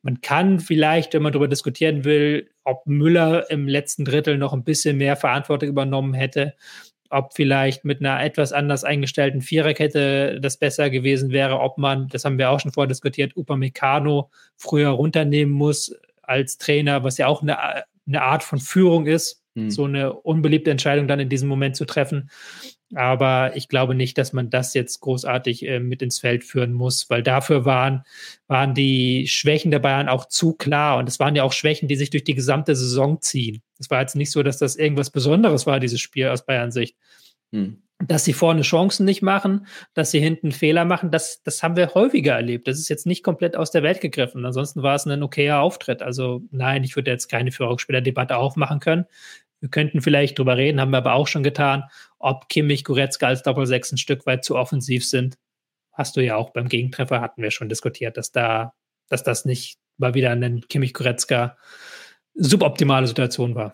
Man 0.01 0.19
kann 0.19 0.59
vielleicht, 0.59 1.13
wenn 1.13 1.21
man 1.21 1.31
darüber 1.31 1.47
diskutieren 1.47 2.03
will, 2.03 2.49
ob 2.65 2.85
Müller 2.87 3.49
im 3.49 3.69
letzten 3.69 4.03
Drittel 4.03 4.37
noch 4.37 4.51
ein 4.51 4.65
bisschen 4.65 4.97
mehr 4.97 5.15
Verantwortung 5.15 5.69
übernommen 5.69 6.13
hätte, 6.13 6.55
ob 7.09 7.33
vielleicht 7.33 7.85
mit 7.85 8.01
einer 8.01 8.21
etwas 8.21 8.51
anders 8.51 8.83
eingestellten 8.83 9.39
Viererkette 9.39 10.41
das 10.41 10.57
besser 10.57 10.89
gewesen 10.89 11.31
wäre, 11.31 11.61
ob 11.61 11.77
man, 11.77 12.09
das 12.09 12.25
haben 12.25 12.37
wir 12.37 12.49
auch 12.49 12.59
schon 12.59 12.73
vordiskutiert, 12.73 13.37
Upamecano 13.37 14.29
früher 14.57 14.89
runternehmen 14.89 15.53
muss 15.53 15.95
als 16.21 16.57
Trainer, 16.57 17.05
was 17.05 17.17
ja 17.17 17.27
auch 17.27 17.41
eine, 17.41 17.57
eine 18.05 18.21
Art 18.21 18.43
von 18.43 18.59
Führung 18.59 19.05
ist 19.05 19.42
hm. 19.55 19.69
so 19.69 19.85
eine 19.85 20.13
unbeliebte 20.13 20.71
Entscheidung 20.71 21.07
dann 21.07 21.19
in 21.19 21.29
diesem 21.29 21.49
Moment 21.49 21.75
zu 21.75 21.85
treffen. 21.85 22.29
Aber 22.95 23.55
ich 23.55 23.69
glaube 23.69 23.95
nicht, 23.95 24.17
dass 24.17 24.33
man 24.33 24.49
das 24.49 24.73
jetzt 24.73 24.99
großartig 24.99 25.67
äh, 25.67 25.79
mit 25.79 26.01
ins 26.01 26.19
Feld 26.19 26.43
führen 26.43 26.73
muss, 26.73 27.09
weil 27.09 27.23
dafür 27.23 27.65
waren, 27.65 28.03
waren 28.47 28.73
die 28.73 29.27
Schwächen 29.27 29.71
der 29.71 29.79
Bayern 29.79 30.09
auch 30.09 30.25
zu 30.25 30.53
klar. 30.53 30.97
Und 30.97 31.09
es 31.09 31.19
waren 31.19 31.35
ja 31.35 31.43
auch 31.43 31.53
Schwächen, 31.53 31.87
die 31.87 31.95
sich 31.95 32.11
durch 32.11 32.23
die 32.23 32.35
gesamte 32.35 32.75
Saison 32.75 33.19
ziehen. 33.21 33.61
Es 33.79 33.89
war 33.89 34.01
jetzt 34.01 34.15
nicht 34.15 34.31
so, 34.31 34.43
dass 34.43 34.57
das 34.57 34.75
irgendwas 34.75 35.09
Besonderes 35.09 35.65
war, 35.65 35.79
dieses 35.79 36.01
Spiel 36.01 36.27
aus 36.27 36.45
Bayern 36.45 36.71
Sicht. 36.71 36.95
Hm 37.51 37.83
dass 38.07 38.25
sie 38.25 38.33
vorne 38.33 38.61
Chancen 38.61 39.05
nicht 39.05 39.21
machen, 39.21 39.67
dass 39.93 40.11
sie 40.11 40.19
hinten 40.19 40.51
Fehler 40.51 40.85
machen, 40.85 41.11
das, 41.11 41.41
das 41.43 41.63
haben 41.63 41.75
wir 41.75 41.93
häufiger 41.93 42.33
erlebt. 42.33 42.67
Das 42.67 42.79
ist 42.79 42.89
jetzt 42.89 43.05
nicht 43.05 43.23
komplett 43.23 43.55
aus 43.55 43.71
der 43.71 43.83
Welt 43.83 44.01
gegriffen. 44.01 44.45
Ansonsten 44.45 44.83
war 44.83 44.95
es 44.95 45.05
ein 45.05 45.23
okayer 45.23 45.59
Auftritt. 45.59 46.01
Also 46.01 46.41
nein, 46.51 46.83
ich 46.83 46.95
würde 46.95 47.11
jetzt 47.11 47.27
keine 47.27 47.51
Führungsspielerdebatte 47.51 48.37
aufmachen 48.37 48.79
können. 48.79 49.05
Wir 49.63 49.69
könnten 49.69 50.01
vielleicht 50.01 50.37
drüber 50.37 50.57
reden, 50.57 50.81
haben 50.81 50.91
wir 50.91 50.97
aber 50.97 51.13
auch 51.13 51.27
schon 51.27 51.41
getan, 51.41 51.85
ob 52.19 52.49
Kimmich, 52.49 52.83
Goretzka 52.83 53.27
als 53.27 53.43
Doppelsechs 53.43 53.93
ein 53.93 53.97
Stück 53.97 54.25
weit 54.25 54.43
zu 54.43 54.57
offensiv 54.57 55.07
sind. 55.07 55.37
Hast 55.93 56.17
du 56.17 56.21
ja 56.21 56.35
auch 56.35 56.49
beim 56.49 56.67
Gegentreffer 56.67 57.21
hatten 57.21 57.41
wir 57.41 57.49
schon 57.49 57.69
diskutiert, 57.69 58.17
dass 58.17 58.33
da, 58.33 58.73
dass 59.07 59.23
das 59.23 59.45
nicht 59.45 59.77
mal 59.97 60.15
wieder 60.15 60.31
eine 60.31 60.59
Kimmich-Goretzka 60.59 61.55
suboptimale 62.33 63.07
Situation 63.07 63.55
war. 63.55 63.73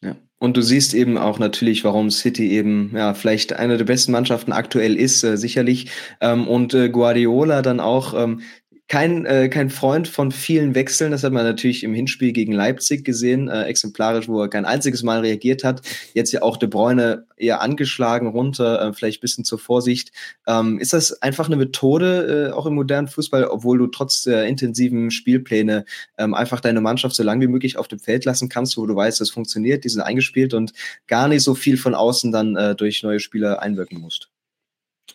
Ja. 0.00 0.16
Und 0.38 0.56
du 0.56 0.62
siehst 0.62 0.94
eben 0.94 1.18
auch 1.18 1.38
natürlich, 1.38 1.84
warum 1.84 2.10
City 2.10 2.52
eben 2.52 2.92
ja 2.94 3.12
vielleicht 3.12 3.52
eine 3.52 3.76
der 3.76 3.84
besten 3.84 4.12
Mannschaften 4.12 4.52
aktuell 4.52 4.96
ist, 4.96 5.22
äh, 5.24 5.36
sicherlich. 5.36 5.90
Ähm, 6.22 6.48
und 6.48 6.72
äh, 6.72 6.88
Guardiola 6.88 7.60
dann 7.60 7.80
auch 7.80 8.14
ähm, 8.14 8.40
kein, 8.88 9.26
äh, 9.26 9.48
kein 9.48 9.70
Freund 9.70 10.06
von 10.06 10.30
vielen 10.30 10.74
Wechseln. 10.74 11.10
Das 11.10 11.24
hat 11.24 11.32
man 11.32 11.44
natürlich 11.44 11.82
im 11.82 11.92
Hinspiel 11.92 12.32
gegen 12.32 12.52
Leipzig 12.52 13.04
gesehen, 13.04 13.48
äh, 13.48 13.64
exemplarisch, 13.64 14.28
wo 14.28 14.40
er 14.40 14.48
kein 14.48 14.64
einziges 14.64 15.02
Mal 15.02 15.20
reagiert 15.20 15.64
hat. 15.64 15.82
Jetzt 16.14 16.32
ja 16.32 16.42
auch 16.42 16.56
De 16.56 16.68
Bruyne 16.68 17.26
eher 17.36 17.60
angeschlagen 17.62 18.28
runter, 18.28 18.80
äh, 18.80 18.92
vielleicht 18.92 19.20
bisschen 19.20 19.44
zur 19.44 19.58
Vorsicht. 19.58 20.12
Ähm, 20.46 20.78
ist 20.78 20.92
das 20.92 21.20
einfach 21.20 21.46
eine 21.46 21.56
Methode, 21.56 22.50
äh, 22.50 22.52
auch 22.52 22.66
im 22.66 22.74
modernen 22.74 23.08
Fußball, 23.08 23.44
obwohl 23.44 23.78
du 23.78 23.88
trotz 23.88 24.22
der 24.22 24.46
intensiven 24.46 25.10
Spielpläne 25.10 25.84
ähm, 26.16 26.34
einfach 26.34 26.60
deine 26.60 26.80
Mannschaft 26.80 27.16
so 27.16 27.24
lange 27.24 27.42
wie 27.42 27.50
möglich 27.50 27.78
auf 27.78 27.88
dem 27.88 27.98
Feld 27.98 28.24
lassen 28.24 28.48
kannst, 28.48 28.76
wo 28.76 28.86
du 28.86 28.94
weißt, 28.94 29.20
das 29.20 29.30
funktioniert, 29.30 29.84
die 29.84 29.88
sind 29.88 30.02
eingespielt 30.02 30.54
und 30.54 30.72
gar 31.08 31.26
nicht 31.28 31.42
so 31.42 31.54
viel 31.54 31.76
von 31.76 31.94
außen 31.94 32.30
dann 32.30 32.54
äh, 32.56 32.76
durch 32.76 33.02
neue 33.02 33.20
Spieler 33.20 33.62
einwirken 33.62 34.00
musst? 34.00 34.30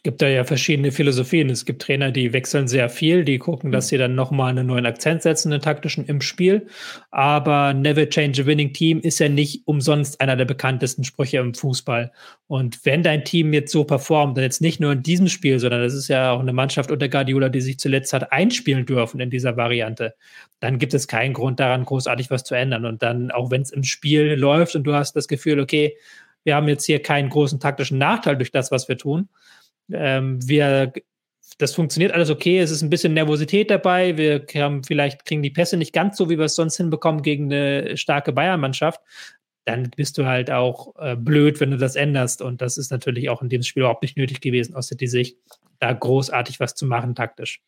Gibt 0.03 0.21
da 0.21 0.27
ja 0.27 0.43
verschiedene 0.43 0.91
Philosophien. 0.91 1.49
Es 1.49 1.65
gibt 1.65 1.81
Trainer, 1.81 2.11
die 2.11 2.33
wechseln 2.33 2.67
sehr 2.67 2.89
viel, 2.89 3.23
die 3.23 3.37
gucken, 3.37 3.71
dass 3.71 3.85
mhm. 3.85 3.89
sie 3.89 3.97
dann 3.97 4.15
nochmal 4.15 4.49
einen 4.49 4.67
neuen 4.67 4.85
Akzent 4.85 5.21
setzen, 5.21 5.51
einen 5.51 5.61
taktischen 5.61 6.05
im 6.05 6.21
Spiel. 6.21 6.67
Aber 7.11 7.73
Never 7.73 8.09
Change 8.09 8.41
a 8.41 8.45
Winning 8.45 8.73
Team 8.73 8.99
ist 8.99 9.19
ja 9.19 9.29
nicht 9.29 9.67
umsonst 9.67 10.19
einer 10.19 10.35
der 10.35 10.45
bekanntesten 10.45 11.03
Sprüche 11.03 11.37
im 11.37 11.53
Fußball. 11.53 12.11
Und 12.47 12.83
wenn 12.85 13.03
dein 13.03 13.23
Team 13.23 13.53
jetzt 13.53 13.71
so 13.71 13.83
performt, 13.83 14.37
dann 14.37 14.43
jetzt 14.43 14.61
nicht 14.61 14.79
nur 14.79 14.93
in 14.93 15.03
diesem 15.03 15.27
Spiel, 15.27 15.59
sondern 15.59 15.81
das 15.81 15.93
ist 15.93 16.07
ja 16.07 16.31
auch 16.31 16.39
eine 16.39 16.53
Mannschaft 16.53 16.91
unter 16.91 17.09
Guardiola, 17.09 17.49
die 17.49 17.61
sich 17.61 17.77
zuletzt 17.77 18.13
hat 18.13 18.31
einspielen 18.31 18.85
dürfen 18.85 19.19
in 19.19 19.29
dieser 19.29 19.55
Variante, 19.55 20.15
dann 20.59 20.79
gibt 20.79 20.93
es 20.93 21.07
keinen 21.07 21.33
Grund 21.33 21.59
daran, 21.59 21.85
großartig 21.85 22.29
was 22.29 22.43
zu 22.43 22.55
ändern. 22.55 22.85
Und 22.85 23.03
dann, 23.03 23.29
auch 23.31 23.51
wenn 23.51 23.61
es 23.61 23.71
im 23.71 23.83
Spiel 23.83 24.33
läuft 24.33 24.75
und 24.75 24.83
du 24.83 24.93
hast 24.93 25.15
das 25.15 25.27
Gefühl, 25.27 25.59
okay, 25.59 25.95
wir 26.43 26.55
haben 26.55 26.67
jetzt 26.67 26.85
hier 26.85 27.01
keinen 27.01 27.29
großen 27.29 27.59
taktischen 27.59 27.97
Nachteil 27.97 28.35
durch 28.35 28.51
das, 28.51 28.71
was 28.71 28.87
wir 28.87 28.97
tun, 28.97 29.29
ähm, 29.93 30.39
wir, 30.47 30.93
das 31.57 31.73
funktioniert 31.75 32.11
alles 32.11 32.29
okay. 32.29 32.59
Es 32.59 32.71
ist 32.71 32.81
ein 32.81 32.89
bisschen 32.89 33.13
Nervosität 33.13 33.69
dabei. 33.69 34.17
Wir 34.17 34.45
haben 34.55 34.83
vielleicht 34.83 35.25
kriegen 35.25 35.43
die 35.43 35.49
Pässe 35.49 35.77
nicht 35.77 35.93
ganz 35.93 36.17
so, 36.17 36.29
wie 36.29 36.37
wir 36.37 36.45
es 36.45 36.55
sonst 36.55 36.77
hinbekommen 36.77 37.21
gegen 37.21 37.51
eine 37.51 37.97
starke 37.97 38.31
Bayern-Mannschaft. 38.31 39.01
Dann 39.65 39.91
bist 39.95 40.17
du 40.17 40.25
halt 40.25 40.49
auch 40.49 40.95
äh, 40.97 41.15
blöd, 41.15 41.59
wenn 41.59 41.71
du 41.71 41.77
das 41.77 41.95
änderst. 41.95 42.41
Und 42.41 42.61
das 42.61 42.77
ist 42.77 42.91
natürlich 42.91 43.29
auch 43.29 43.41
in 43.41 43.49
dem 43.49 43.61
Spiel 43.63 43.81
überhaupt 43.81 44.01
nicht 44.01 44.17
nötig 44.17 44.41
gewesen, 44.41 44.75
aus 44.75 44.87
der 44.87 45.07
Sicht, 45.07 45.37
da 45.79 45.93
großartig 45.93 46.59
was 46.59 46.75
zu 46.75 46.85
machen 46.85 47.15
taktisch. 47.15 47.61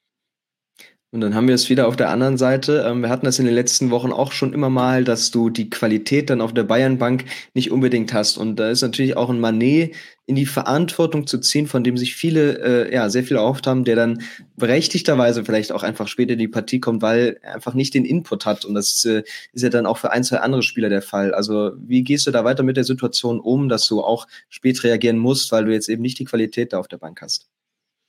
Und 1.14 1.22
dann 1.22 1.36
haben 1.36 1.48
wir 1.48 1.54
es 1.54 1.70
wieder 1.70 1.88
auf 1.88 1.96
der 1.96 2.10
anderen 2.10 2.40
Seite. 2.40 2.84
Ähm, 2.88 3.02
wir 3.02 3.10
hatten 3.10 3.28
das 3.28 3.38
in 3.38 3.46
den 3.46 3.54
letzten 3.54 3.92
Wochen 3.92 4.12
auch 4.12 4.32
schon 4.32 4.52
immer 4.52 4.72
mal, 4.72 5.04
dass 5.04 5.30
du 5.30 5.52
die 5.52 5.70
Qualität 5.70 6.32
dann 6.32 6.42
auf 6.42 6.56
der 6.56 6.64
Bayernbank 6.64 7.26
nicht 7.54 7.70
unbedingt 7.72 8.14
hast. 8.14 8.40
Und 8.40 8.56
da 8.56 8.72
ist 8.72 8.82
natürlich 8.82 9.16
auch 9.16 9.30
ein 9.30 9.40
Manet 9.40 9.94
in 10.26 10.34
die 10.34 10.48
Verantwortung 10.48 11.28
zu 11.28 11.38
ziehen, 11.38 11.68
von 11.68 11.84
dem 11.84 11.98
sich 11.98 12.16
viele 12.16 12.88
äh, 12.88 12.96
ja 12.96 13.12
sehr 13.12 13.24
viel 13.24 13.38
erhofft 13.38 13.68
haben, 13.68 13.84
der 13.84 13.96
dann 13.96 14.24
berechtigterweise 14.58 15.46
vielleicht 15.46 15.72
auch 15.72 15.84
einfach 15.84 16.08
später 16.08 16.34
in 16.34 16.40
die 16.40 16.48
Partie 16.48 16.80
kommt, 16.80 17.04
weil 17.04 17.38
er 17.44 17.54
einfach 17.54 17.76
nicht 17.76 17.94
den 17.94 18.06
Input 18.06 18.48
hat. 18.48 18.66
Und 18.66 18.74
das 18.74 19.06
äh, 19.06 19.22
ist 19.52 19.62
ja 19.62 19.70
dann 19.70 19.86
auch 19.86 20.00
für 20.00 20.12
ein, 20.12 20.24
zwei 20.24 20.38
andere 20.38 20.64
Spieler 20.64 20.90
der 20.90 21.04
Fall. 21.04 21.32
Also 21.36 21.74
wie 21.78 22.02
gehst 22.04 22.26
du 22.26 22.32
da 22.32 22.44
weiter 22.44 22.64
mit 22.64 22.76
der 22.76 22.86
Situation 22.86 23.40
um, 23.40 23.70
dass 23.70 23.86
du 23.86 24.02
auch 24.02 24.26
spät 24.50 24.84
reagieren 24.84 25.20
musst, 25.20 25.52
weil 25.52 25.66
du 25.66 25.74
jetzt 25.74 25.90
eben 25.90 26.02
nicht 26.02 26.18
die 26.18 26.26
Qualität 26.26 26.74
da 26.74 26.80
auf 26.80 26.88
der 26.88 26.98
Bank 26.98 27.22
hast? 27.22 27.52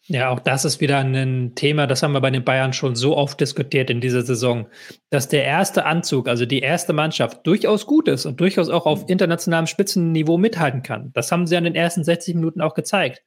Ja, 0.07 0.29
auch 0.29 0.41
das 0.41 0.67
ist 0.67 0.83
wieder 0.83 0.99
ein 0.99 1.55
Thema, 1.55 1.87
das 1.87 2.03
haben 2.03 2.13
wir 2.13 2.21
bei 2.21 2.31
den 2.31 2.45
Bayern 2.45 2.75
schon 2.75 2.95
so 2.95 3.17
oft 3.17 3.41
diskutiert 3.41 3.89
in 3.89 4.03
dieser 4.03 4.21
Saison, 4.21 4.67
dass 5.09 5.29
der 5.29 5.45
erste 5.45 5.87
Anzug, 5.87 6.29
also 6.29 6.45
die 6.45 6.61
erste 6.61 6.93
Mannschaft, 6.93 7.47
durchaus 7.47 7.87
gut 7.87 8.09
ist 8.09 8.27
und 8.27 8.39
durchaus 8.39 8.69
auch 8.69 8.85
auf 8.85 9.09
internationalem 9.09 9.67
Spitzenniveau 9.67 10.37
mithalten 10.37 10.83
kann. 10.83 11.11
Das 11.15 11.33
haben 11.33 11.47
sie 11.47 11.57
an 11.57 11.65
den 11.65 11.75
ersten 11.75 12.05
60 12.05 12.35
Minuten 12.35 12.61
auch 12.61 12.75
gezeigt. 12.75 13.23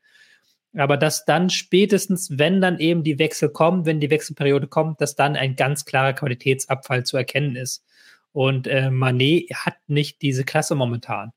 aber 0.76 0.98
dass 0.98 1.26
dann 1.26 1.50
spätestens, 1.50 2.38
wenn 2.38 2.62
dann 2.62 2.80
eben 2.80 3.04
die 3.04 3.18
Wechsel 3.20 3.50
kommen, 3.50 3.86
wenn 3.88 4.00
die 4.00 4.12
Wechselperiode 4.12 4.68
kommt, 4.68 5.02
dass 5.02 5.16
dann 5.16 5.36
ein 5.36 5.56
ganz 5.56 5.86
klarer 5.86 6.14
Qualitätsabfall 6.14 7.06
zu 7.06 7.18
erkennen 7.18 7.56
ist. 7.56 7.84
Und 8.34 8.68
äh, 8.68 8.92
Manet 8.92 9.50
hat 9.56 9.78
nicht 9.88 10.22
diese 10.22 10.44
Klasse 10.46 10.76
momentan. 10.76 11.32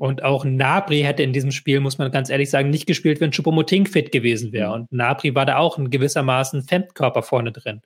Und 0.00 0.22
auch 0.22 0.46
Nabri 0.46 1.02
hätte 1.02 1.22
in 1.22 1.34
diesem 1.34 1.50
Spiel, 1.50 1.78
muss 1.78 1.98
man 1.98 2.10
ganz 2.10 2.30
ehrlich 2.30 2.48
sagen, 2.48 2.70
nicht 2.70 2.86
gespielt, 2.86 3.20
wenn 3.20 3.32
Choupo-Moting 3.32 3.84
fit 3.84 4.10
gewesen 4.12 4.50
wäre. 4.50 4.68
Mhm. 4.68 4.74
Und 4.74 4.92
Nabri 4.92 5.34
war 5.34 5.44
da 5.44 5.58
auch 5.58 5.76
in 5.76 5.90
gewissermaßen 5.90 6.62
Fremdkörper 6.62 7.22
vorne 7.22 7.52
drin. 7.52 7.82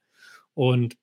Und 0.55 0.97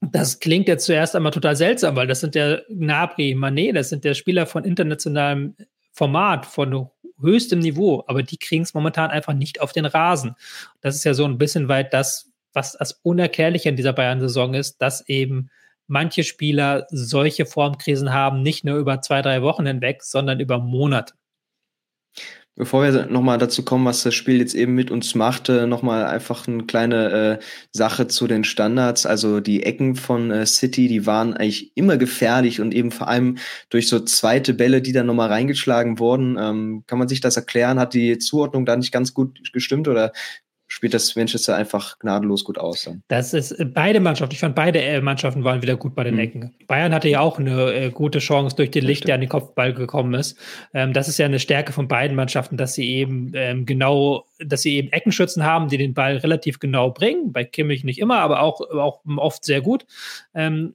das 0.00 0.40
klingt 0.40 0.66
jetzt 0.66 0.86
zuerst 0.86 1.14
einmal 1.14 1.30
total 1.30 1.54
seltsam, 1.54 1.94
weil 1.94 2.08
das 2.08 2.18
sind 2.18 2.34
ja 2.34 2.58
Nabri, 2.68 3.36
Manet, 3.36 3.76
das 3.76 3.90
sind 3.90 4.04
ja 4.04 4.14
Spieler 4.14 4.46
von 4.46 4.64
internationalem 4.64 5.54
Format, 5.92 6.44
von 6.44 6.88
höchstem 7.20 7.60
Niveau, 7.60 8.02
aber 8.08 8.24
die 8.24 8.36
kriegen 8.36 8.64
es 8.64 8.74
momentan 8.74 9.10
einfach 9.10 9.34
nicht 9.34 9.60
auf 9.60 9.70
den 9.70 9.84
Rasen. 9.84 10.34
Das 10.80 10.96
ist 10.96 11.04
ja 11.04 11.14
so 11.14 11.24
ein 11.24 11.38
bisschen 11.38 11.68
weit 11.68 11.94
das, 11.94 12.32
was 12.52 12.72
das 12.72 12.98
Unerklärliche 13.04 13.68
in 13.68 13.76
dieser 13.76 13.92
Bayern-Saison 13.92 14.54
ist, 14.54 14.82
dass 14.82 15.08
eben 15.08 15.50
manche 15.92 16.24
Spieler 16.24 16.86
solche 16.90 17.44
Formkrisen 17.44 18.12
haben, 18.12 18.42
nicht 18.42 18.64
nur 18.64 18.78
über 18.78 19.02
zwei, 19.02 19.20
drei 19.20 19.42
Wochen 19.42 19.66
hinweg, 19.66 20.02
sondern 20.02 20.40
über 20.40 20.58
Monate. 20.58 21.12
Bevor 22.54 22.82
wir 22.82 23.06
nochmal 23.06 23.38
dazu 23.38 23.64
kommen, 23.64 23.86
was 23.86 24.02
das 24.02 24.14
Spiel 24.14 24.38
jetzt 24.38 24.54
eben 24.54 24.74
mit 24.74 24.90
uns 24.90 25.14
machte, 25.14 25.66
nochmal 25.66 26.04
einfach 26.04 26.46
eine 26.46 26.64
kleine 26.64 27.38
äh, 27.40 27.44
Sache 27.72 28.08
zu 28.08 28.26
den 28.26 28.44
Standards. 28.44 29.06
Also 29.06 29.40
die 29.40 29.62
Ecken 29.62 29.96
von 29.96 30.30
äh, 30.30 30.44
City, 30.44 30.86
die 30.86 31.06
waren 31.06 31.34
eigentlich 31.34 31.72
immer 31.76 31.96
gefährlich 31.96 32.60
und 32.60 32.74
eben 32.74 32.90
vor 32.90 33.08
allem 33.08 33.38
durch 33.70 33.88
so 33.88 34.00
zweite 34.00 34.52
Bälle, 34.52 34.82
die 34.82 34.92
dann 34.92 35.06
nochmal 35.06 35.28
reingeschlagen 35.28 35.98
wurden. 35.98 36.36
Ähm, 36.38 36.84
kann 36.86 36.98
man 36.98 37.08
sich 37.08 37.22
das 37.22 37.36
erklären? 37.36 37.78
Hat 37.78 37.94
die 37.94 38.18
Zuordnung 38.18 38.66
da 38.66 38.76
nicht 38.76 38.92
ganz 38.92 39.14
gut 39.14 39.40
gestimmt 39.54 39.88
oder 39.88 40.12
spielt 40.72 40.94
das 40.94 41.14
Manchester 41.16 41.54
einfach 41.54 41.98
gnadenlos 41.98 42.44
gut 42.44 42.56
aus. 42.56 42.84
Dann. 42.84 43.02
Das 43.08 43.34
ist 43.34 43.52
äh, 43.52 43.66
beide 43.66 44.00
Mannschaften. 44.00 44.34
Ich 44.34 44.40
fand 44.40 44.54
beide 44.54 44.80
äh, 44.80 45.02
Mannschaften 45.02 45.44
waren 45.44 45.60
wieder 45.60 45.76
gut 45.76 45.94
bei 45.94 46.02
den 46.02 46.14
mhm. 46.14 46.20
Ecken. 46.20 46.54
Bayern 46.66 46.94
hatte 46.94 47.10
ja 47.10 47.20
auch 47.20 47.38
eine 47.38 47.74
äh, 47.74 47.90
gute 47.90 48.20
Chance 48.20 48.56
durch 48.56 48.70
den 48.70 48.84
Licht, 48.84 49.06
der 49.06 49.16
an 49.16 49.20
den 49.20 49.28
Kopfball 49.28 49.74
gekommen 49.74 50.14
ist. 50.14 50.38
Ähm, 50.72 50.94
das 50.94 51.08
ist 51.08 51.18
ja 51.18 51.26
eine 51.26 51.40
Stärke 51.40 51.72
von 51.72 51.88
beiden 51.88 52.16
Mannschaften, 52.16 52.56
dass 52.56 52.72
sie 52.72 52.88
eben 52.88 53.32
ähm, 53.34 53.66
genau, 53.66 54.24
dass 54.38 54.62
sie 54.62 54.76
eben 54.76 54.88
Eckenschützen 54.88 55.44
haben, 55.44 55.68
die 55.68 55.76
den 55.76 55.92
Ball 55.92 56.16
relativ 56.16 56.58
genau 56.58 56.90
bringen. 56.90 57.32
Bei 57.32 57.44
Kimmich 57.44 57.84
nicht 57.84 57.98
immer, 57.98 58.20
aber 58.20 58.40
auch, 58.40 58.62
auch 58.62 59.00
oft 59.18 59.44
sehr 59.44 59.60
gut. 59.60 59.84
Ähm, 60.34 60.74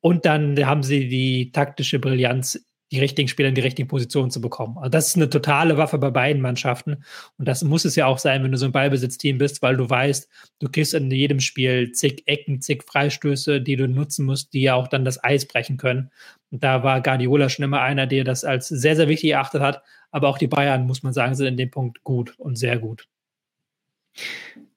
und 0.00 0.24
dann 0.24 0.64
haben 0.64 0.82
sie 0.82 1.08
die 1.08 1.52
taktische 1.52 1.98
Brillanz 1.98 2.64
die 2.92 3.00
richtigen 3.00 3.26
Spieler 3.26 3.48
in 3.48 3.54
die 3.54 3.62
richtigen 3.62 3.88
Positionen 3.88 4.30
zu 4.30 4.40
bekommen. 4.40 4.76
Also 4.76 4.90
das 4.90 5.08
ist 5.08 5.16
eine 5.16 5.30
totale 5.30 5.78
Waffe 5.78 5.98
bei 5.98 6.10
beiden 6.10 6.42
Mannschaften. 6.42 7.04
Und 7.38 7.48
das 7.48 7.64
muss 7.64 7.86
es 7.86 7.96
ja 7.96 8.06
auch 8.06 8.18
sein, 8.18 8.44
wenn 8.44 8.52
du 8.52 8.58
so 8.58 8.66
ein 8.66 8.72
Ballbesitzteam 8.72 9.38
bist, 9.38 9.62
weil 9.62 9.76
du 9.76 9.88
weißt, 9.88 10.28
du 10.60 10.68
kriegst 10.68 10.92
in 10.92 11.10
jedem 11.10 11.40
Spiel 11.40 11.92
zig 11.92 12.22
Ecken, 12.26 12.60
zig 12.60 12.84
Freistöße, 12.84 13.62
die 13.62 13.76
du 13.76 13.88
nutzen 13.88 14.26
musst, 14.26 14.52
die 14.52 14.62
ja 14.62 14.74
auch 14.74 14.88
dann 14.88 15.06
das 15.06 15.22
Eis 15.24 15.48
brechen 15.48 15.78
können. 15.78 16.10
Und 16.50 16.62
da 16.62 16.82
war 16.82 17.00
Guardiola 17.00 17.48
schon 17.48 17.64
immer 17.64 17.80
einer, 17.80 18.06
der 18.06 18.24
das 18.24 18.44
als 18.44 18.68
sehr, 18.68 18.94
sehr 18.94 19.08
wichtig 19.08 19.30
erachtet 19.30 19.62
hat. 19.62 19.82
Aber 20.10 20.28
auch 20.28 20.36
die 20.36 20.46
Bayern, 20.46 20.86
muss 20.86 21.02
man 21.02 21.14
sagen, 21.14 21.34
sind 21.34 21.46
in 21.46 21.56
dem 21.56 21.70
Punkt 21.70 22.04
gut 22.04 22.34
und 22.38 22.56
sehr 22.56 22.78
gut. 22.78 23.08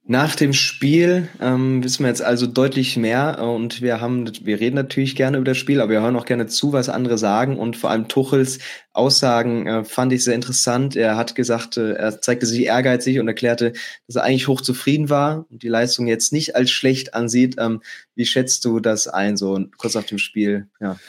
Nach 0.07 0.35
dem 0.35 0.53
Spiel 0.53 1.29
ähm, 1.41 1.83
wissen 1.83 2.03
wir 2.03 2.09
jetzt 2.09 2.21
also 2.21 2.45
deutlich 2.45 2.95
mehr 2.95 3.39
und 3.41 3.81
wir 3.81 4.01
haben, 4.01 4.31
wir 4.45 4.59
reden 4.59 4.75
natürlich 4.75 5.15
gerne 5.15 5.37
über 5.37 5.45
das 5.45 5.57
Spiel, 5.57 5.81
aber 5.81 5.93
wir 5.93 6.01
hören 6.01 6.15
auch 6.15 6.27
gerne 6.27 6.45
zu, 6.45 6.73
was 6.73 6.89
andere 6.89 7.17
sagen 7.17 7.57
und 7.57 7.75
vor 7.75 7.89
allem 7.89 8.07
Tuchels 8.07 8.59
Aussagen 8.93 9.65
äh, 9.65 9.83
fand 9.83 10.13
ich 10.13 10.23
sehr 10.23 10.35
interessant. 10.35 10.95
Er 10.95 11.17
hat 11.17 11.33
gesagt, 11.33 11.77
äh, 11.77 11.93
er 11.93 12.21
zeigte 12.21 12.45
sich 12.45 12.65
ehrgeizig 12.65 13.19
und 13.19 13.27
erklärte, 13.27 13.73
dass 14.05 14.17
er 14.17 14.23
eigentlich 14.23 14.47
hochzufrieden 14.47 15.09
war 15.09 15.47
und 15.49 15.63
die 15.63 15.69
Leistung 15.69 16.05
jetzt 16.05 16.31
nicht 16.31 16.55
als 16.55 16.69
schlecht 16.69 17.15
ansieht. 17.15 17.55
Ähm, 17.57 17.81
wie 18.13 18.27
schätzt 18.27 18.63
du 18.63 18.79
das 18.79 19.07
ein, 19.07 19.37
so 19.37 19.59
kurz 19.77 19.95
nach 19.95 20.03
dem 20.03 20.19
Spiel? 20.19 20.67
Ja. 20.79 20.99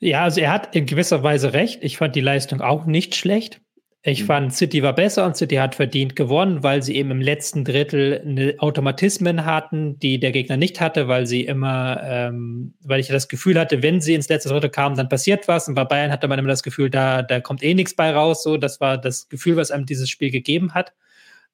Ja, 0.00 0.24
also 0.24 0.40
er 0.40 0.50
hat 0.50 0.74
in 0.74 0.86
gewisser 0.86 1.22
Weise 1.22 1.52
recht. 1.52 1.84
Ich 1.84 1.98
fand 1.98 2.16
die 2.16 2.22
Leistung 2.22 2.62
auch 2.62 2.86
nicht 2.86 3.14
schlecht. 3.16 3.60
Ich 4.06 4.22
mhm. 4.22 4.26
fand, 4.26 4.54
City 4.54 4.82
war 4.82 4.94
besser 4.94 5.24
und 5.24 5.34
City 5.34 5.56
hat 5.56 5.74
verdient 5.74 6.14
gewonnen, 6.14 6.62
weil 6.62 6.82
sie 6.82 6.94
eben 6.94 7.10
im 7.10 7.22
letzten 7.22 7.64
Drittel 7.64 8.20
eine 8.22 8.54
Automatismen 8.58 9.46
hatten, 9.46 9.98
die 9.98 10.20
der 10.20 10.30
Gegner 10.30 10.58
nicht 10.58 10.78
hatte, 10.82 11.08
weil 11.08 11.26
sie 11.26 11.46
immer, 11.46 12.02
ähm, 12.04 12.74
weil 12.82 13.00
ich 13.00 13.08
das 13.08 13.28
Gefühl 13.28 13.58
hatte, 13.58 13.82
wenn 13.82 14.02
sie 14.02 14.12
ins 14.12 14.28
letzte 14.28 14.50
Drittel 14.50 14.68
kamen, 14.68 14.96
dann 14.96 15.08
passiert 15.08 15.48
was. 15.48 15.68
Und 15.68 15.74
bei 15.74 15.84
Bayern 15.84 16.12
hatte 16.12 16.28
man 16.28 16.38
immer 16.38 16.48
das 16.48 16.62
Gefühl, 16.62 16.90
da, 16.90 17.22
da 17.22 17.40
kommt 17.40 17.62
eh 17.62 17.72
nichts 17.72 17.96
bei 17.96 18.10
raus. 18.10 18.42
So, 18.42 18.58
das 18.58 18.78
war 18.78 18.98
das 18.98 19.30
Gefühl, 19.30 19.56
was 19.56 19.70
einem 19.70 19.86
dieses 19.86 20.10
Spiel 20.10 20.30
gegeben 20.30 20.74
hat. 20.74 20.92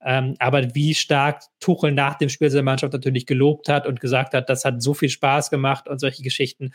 Ähm, 0.02 0.34
aber 0.38 0.74
wie 0.74 0.94
stark 0.94 1.42
Tuchel 1.60 1.92
nach 1.92 2.16
dem 2.16 2.28
Spiel 2.28 2.50
seine 2.50 2.62
Mannschaft 2.62 2.92
natürlich 2.92 3.26
gelobt 3.26 3.68
hat 3.68 3.86
und 3.86 4.00
gesagt 4.00 4.34
hat, 4.34 4.48
das 4.48 4.64
hat 4.64 4.82
so 4.82 4.94
viel 4.94 5.10
Spaß 5.10 5.50
gemacht 5.50 5.88
und 5.88 5.98
solche 5.98 6.22
Geschichten, 6.22 6.72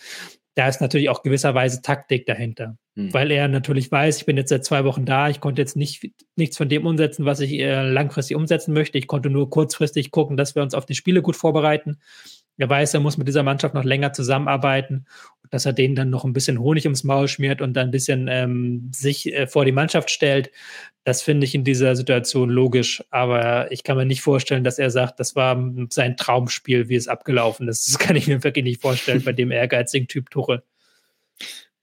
da 0.55 0.67
ist 0.67 0.79
natürlich 0.79 1.09
auch 1.09 1.21
gewisserweise 1.21 1.81
Taktik 1.81 2.25
dahinter. 2.25 2.77
Hm. 2.95 3.13
Weil 3.13 3.31
er 3.31 3.47
natürlich 3.47 3.91
weiß, 3.91 4.17
ich 4.17 4.25
bin 4.25 4.37
jetzt 4.37 4.49
seit 4.49 4.63
zwei 4.63 4.85
Wochen 4.85 5.05
da, 5.05 5.29
ich 5.29 5.41
konnte 5.41 5.61
jetzt 5.61 5.75
nicht, 5.75 6.11
nichts 6.35 6.55
von 6.55 6.69
dem 6.69 6.85
umsetzen, 6.85 7.25
was 7.25 7.41
ich 7.41 7.53
äh, 7.59 7.81
langfristig 7.89 8.37
umsetzen 8.37 8.73
möchte. 8.73 8.97
Ich 8.97 9.07
konnte 9.07 9.29
nur 9.29 9.49
kurzfristig 9.49 10.11
gucken, 10.11 10.37
dass 10.37 10.55
wir 10.55 10.63
uns 10.63 10.73
auf 10.73 10.85
die 10.85 10.95
Spiele 10.95 11.21
gut 11.21 11.35
vorbereiten. 11.35 11.99
Er 12.57 12.69
weiß, 12.69 12.93
er 12.93 12.99
muss 13.01 13.17
mit 13.17 13.27
dieser 13.27 13.43
Mannschaft 13.43 13.73
noch 13.73 13.83
länger 13.83 14.13
zusammenarbeiten, 14.13 15.05
dass 15.49 15.65
er 15.65 15.73
denen 15.73 15.95
dann 15.95 16.09
noch 16.09 16.23
ein 16.23 16.33
bisschen 16.33 16.59
Honig 16.59 16.85
ums 16.85 17.03
Maul 17.03 17.27
schmiert 17.27 17.61
und 17.61 17.73
dann 17.73 17.89
ein 17.89 17.91
bisschen 17.91 18.27
ähm, 18.29 18.91
sich 18.93 19.33
äh, 19.33 19.47
vor 19.47 19.65
die 19.65 19.71
Mannschaft 19.71 20.09
stellt. 20.09 20.51
Das 21.03 21.21
finde 21.21 21.45
ich 21.45 21.53
in 21.53 21.63
dieser 21.63 21.95
Situation 21.95 22.49
logisch, 22.49 23.03
aber 23.11 23.71
ich 23.71 23.83
kann 23.83 23.97
mir 23.97 24.05
nicht 24.05 24.21
vorstellen, 24.21 24.63
dass 24.63 24.79
er 24.79 24.89
sagt, 24.89 25.19
das 25.19 25.35
war 25.35 25.61
sein 25.89 26.17
Traumspiel, 26.17 26.89
wie 26.89 26.95
es 26.95 27.07
abgelaufen 27.07 27.67
ist. 27.67 27.87
Das 27.87 27.99
kann 27.99 28.15
ich 28.15 28.27
mir 28.27 28.43
wirklich 28.43 28.63
nicht 28.63 28.81
vorstellen 28.81 29.23
bei 29.23 29.33
dem 29.33 29.51
ehrgeizigen 29.51 30.07
Typ 30.07 30.29
Tuchel. 30.29 30.63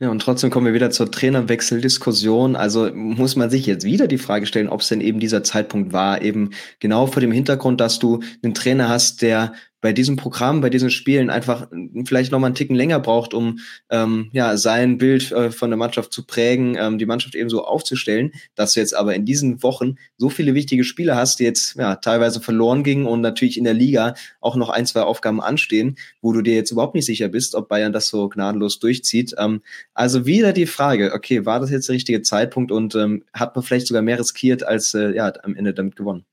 Ja, 0.02 0.10
und 0.10 0.20
trotzdem 0.20 0.50
kommen 0.50 0.66
wir 0.66 0.74
wieder 0.74 0.90
zur 0.90 1.12
Trainerwechseldiskussion. 1.12 2.56
Also 2.56 2.92
muss 2.92 3.36
man 3.36 3.50
sich 3.50 3.66
jetzt 3.66 3.84
wieder 3.84 4.08
die 4.08 4.18
Frage 4.18 4.46
stellen, 4.46 4.68
ob 4.68 4.80
es 4.80 4.88
denn 4.88 5.00
eben 5.00 5.20
dieser 5.20 5.44
Zeitpunkt 5.44 5.92
war, 5.92 6.22
eben 6.22 6.50
genau 6.80 7.06
vor 7.06 7.20
dem 7.20 7.30
Hintergrund, 7.30 7.80
dass 7.80 8.00
du 8.00 8.20
einen 8.42 8.52
Trainer 8.52 8.88
hast, 8.88 9.22
der 9.22 9.52
bei 9.82 9.92
diesem 9.92 10.16
Programm, 10.16 10.60
bei 10.60 10.70
diesen 10.70 10.90
Spielen 10.90 11.28
einfach 11.28 11.68
vielleicht 12.06 12.32
noch 12.32 12.38
mal 12.38 12.46
einen 12.46 12.54
Ticken 12.54 12.76
länger 12.76 13.00
braucht, 13.00 13.34
um 13.34 13.58
ähm, 13.90 14.30
ja 14.32 14.56
sein 14.56 14.96
Bild 14.96 15.32
äh, 15.32 15.50
von 15.50 15.70
der 15.70 15.76
Mannschaft 15.76 16.12
zu 16.12 16.24
prägen, 16.24 16.76
ähm, 16.78 16.98
die 16.98 17.04
Mannschaft 17.04 17.34
eben 17.34 17.50
so 17.50 17.64
aufzustellen, 17.64 18.32
dass 18.54 18.72
du 18.72 18.80
jetzt 18.80 18.94
aber 18.94 19.14
in 19.14 19.26
diesen 19.26 19.62
Wochen 19.62 19.96
so 20.16 20.30
viele 20.30 20.54
wichtige 20.54 20.84
Spiele 20.84 21.16
hast, 21.16 21.40
die 21.40 21.44
jetzt 21.44 21.74
ja 21.74 21.96
teilweise 21.96 22.40
verloren 22.40 22.84
gingen 22.84 23.06
und 23.06 23.20
natürlich 23.20 23.58
in 23.58 23.64
der 23.64 23.74
Liga 23.74 24.14
auch 24.40 24.54
noch 24.54 24.70
ein, 24.70 24.86
zwei 24.86 25.02
Aufgaben 25.02 25.42
anstehen, 25.42 25.96
wo 26.22 26.32
du 26.32 26.42
dir 26.42 26.54
jetzt 26.54 26.70
überhaupt 26.70 26.94
nicht 26.94 27.06
sicher 27.06 27.26
bist, 27.26 27.56
ob 27.56 27.68
Bayern 27.68 27.92
das 27.92 28.06
so 28.06 28.28
gnadenlos 28.28 28.78
durchzieht. 28.78 29.34
Ähm, 29.36 29.62
also 29.94 30.26
wieder 30.26 30.52
die 30.52 30.66
Frage, 30.66 31.12
okay, 31.12 31.44
war 31.44 31.58
das 31.58 31.70
jetzt 31.70 31.88
der 31.88 31.96
richtige 31.96 32.22
Zeitpunkt 32.22 32.70
und 32.70 32.94
ähm, 32.94 33.24
hat 33.34 33.56
man 33.56 33.64
vielleicht 33.64 33.88
sogar 33.88 34.02
mehr 34.02 34.20
riskiert 34.20 34.62
als 34.62 34.94
äh, 34.94 35.10
ja 35.10 35.32
am 35.42 35.56
Ende 35.56 35.74
damit 35.74 35.96
gewonnen? 35.96 36.24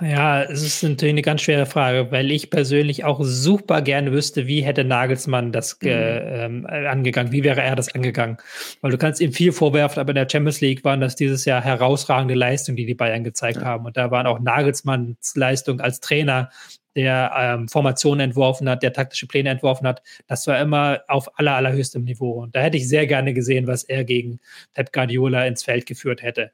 Ja, 0.00 0.42
es 0.42 0.62
ist 0.62 0.82
natürlich 0.82 1.12
eine 1.12 1.22
ganz 1.22 1.42
schwere 1.42 1.66
Frage, 1.66 2.10
weil 2.10 2.30
ich 2.32 2.50
persönlich 2.50 3.04
auch 3.04 3.20
super 3.22 3.82
gerne 3.82 4.12
wüsste, 4.12 4.46
wie 4.48 4.62
hätte 4.62 4.82
Nagelsmann 4.84 5.52
das 5.52 5.78
mhm. 5.80 5.88
ähm, 5.90 6.66
angegangen, 6.66 7.30
wie 7.30 7.44
wäre 7.44 7.62
er 7.62 7.76
das 7.76 7.94
angegangen. 7.94 8.38
Weil 8.80 8.90
du 8.90 8.98
kannst 8.98 9.20
ihm 9.20 9.32
viel 9.32 9.52
vorwerfen, 9.52 10.00
aber 10.00 10.10
in 10.10 10.16
der 10.16 10.28
Champions 10.28 10.60
League 10.60 10.82
waren 10.84 11.00
das 11.00 11.14
dieses 11.14 11.44
Jahr 11.44 11.62
herausragende 11.62 12.34
Leistungen, 12.34 12.76
die 12.76 12.86
die 12.86 12.94
Bayern 12.94 13.22
gezeigt 13.22 13.58
ja. 13.58 13.64
haben. 13.64 13.86
Und 13.86 13.96
da 13.96 14.10
waren 14.10 14.26
auch 14.26 14.40
Nagelsmanns 14.40 15.36
Leistungen 15.36 15.80
als 15.80 16.00
Trainer, 16.00 16.50
der 16.96 17.32
ähm, 17.36 17.68
Formationen 17.68 18.20
entworfen 18.20 18.68
hat, 18.68 18.82
der 18.82 18.92
taktische 18.92 19.26
Pläne 19.26 19.50
entworfen 19.50 19.86
hat. 19.86 20.02
Das 20.26 20.46
war 20.46 20.60
immer 20.60 21.00
auf 21.06 21.38
aller, 21.38 21.54
allerhöchstem 21.54 22.04
Niveau. 22.04 22.42
Und 22.42 22.56
da 22.56 22.60
hätte 22.60 22.76
ich 22.76 22.88
sehr 22.88 23.06
gerne 23.06 23.32
gesehen, 23.34 23.66
was 23.66 23.84
er 23.84 24.04
gegen 24.04 24.40
Pep 24.74 24.92
Guardiola 24.92 25.46
ins 25.46 25.62
Feld 25.62 25.86
geführt 25.86 26.22
hätte. 26.22 26.50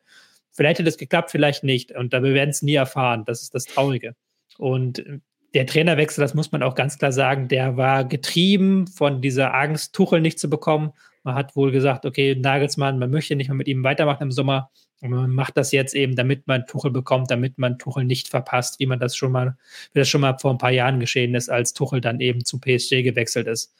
Vielleicht 0.58 0.80
hätte 0.80 0.88
es 0.88 0.98
geklappt, 0.98 1.30
vielleicht 1.30 1.62
nicht. 1.62 1.92
Und 1.92 2.10
wir 2.10 2.34
werden 2.34 2.50
es 2.50 2.62
nie 2.62 2.74
erfahren. 2.74 3.22
Das 3.24 3.42
ist 3.42 3.54
das 3.54 3.66
Traurige. 3.66 4.16
Und 4.58 5.04
der 5.54 5.66
Trainerwechsel, 5.66 6.20
das 6.20 6.34
muss 6.34 6.50
man 6.50 6.64
auch 6.64 6.74
ganz 6.74 6.98
klar 6.98 7.12
sagen, 7.12 7.46
der 7.46 7.76
war 7.76 8.04
getrieben 8.04 8.88
von 8.88 9.22
dieser 9.22 9.54
Angst, 9.54 9.94
Tuchel 9.94 10.20
nicht 10.20 10.40
zu 10.40 10.50
bekommen. 10.50 10.90
Man 11.22 11.36
hat 11.36 11.54
wohl 11.54 11.70
gesagt, 11.70 12.04
okay, 12.04 12.34
Nagelsmann, 12.34 12.98
man 12.98 13.08
möchte 13.08 13.36
nicht 13.36 13.46
mehr 13.46 13.54
mit 13.54 13.68
ihm 13.68 13.84
weitermachen 13.84 14.24
im 14.24 14.32
Sommer. 14.32 14.72
Und 15.00 15.10
man 15.10 15.30
macht 15.30 15.56
das 15.56 15.70
jetzt 15.70 15.94
eben, 15.94 16.16
damit 16.16 16.48
man 16.48 16.66
Tuchel 16.66 16.90
bekommt, 16.90 17.30
damit 17.30 17.56
man 17.56 17.78
Tuchel 17.78 18.04
nicht 18.04 18.26
verpasst, 18.26 18.80
wie 18.80 18.86
man 18.86 18.98
das 18.98 19.14
schon 19.14 19.30
mal, 19.30 19.56
wie 19.92 20.00
das 20.00 20.08
schon 20.08 20.22
mal 20.22 20.38
vor 20.40 20.50
ein 20.50 20.58
paar 20.58 20.72
Jahren 20.72 20.98
geschehen 20.98 21.36
ist, 21.36 21.50
als 21.50 21.72
Tuchel 21.72 22.00
dann 22.00 22.18
eben 22.18 22.44
zu 22.44 22.58
PSG 22.58 23.04
gewechselt 23.04 23.46
ist. 23.46 23.76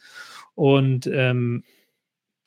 Und 0.55 1.11
ähm, 1.13 1.65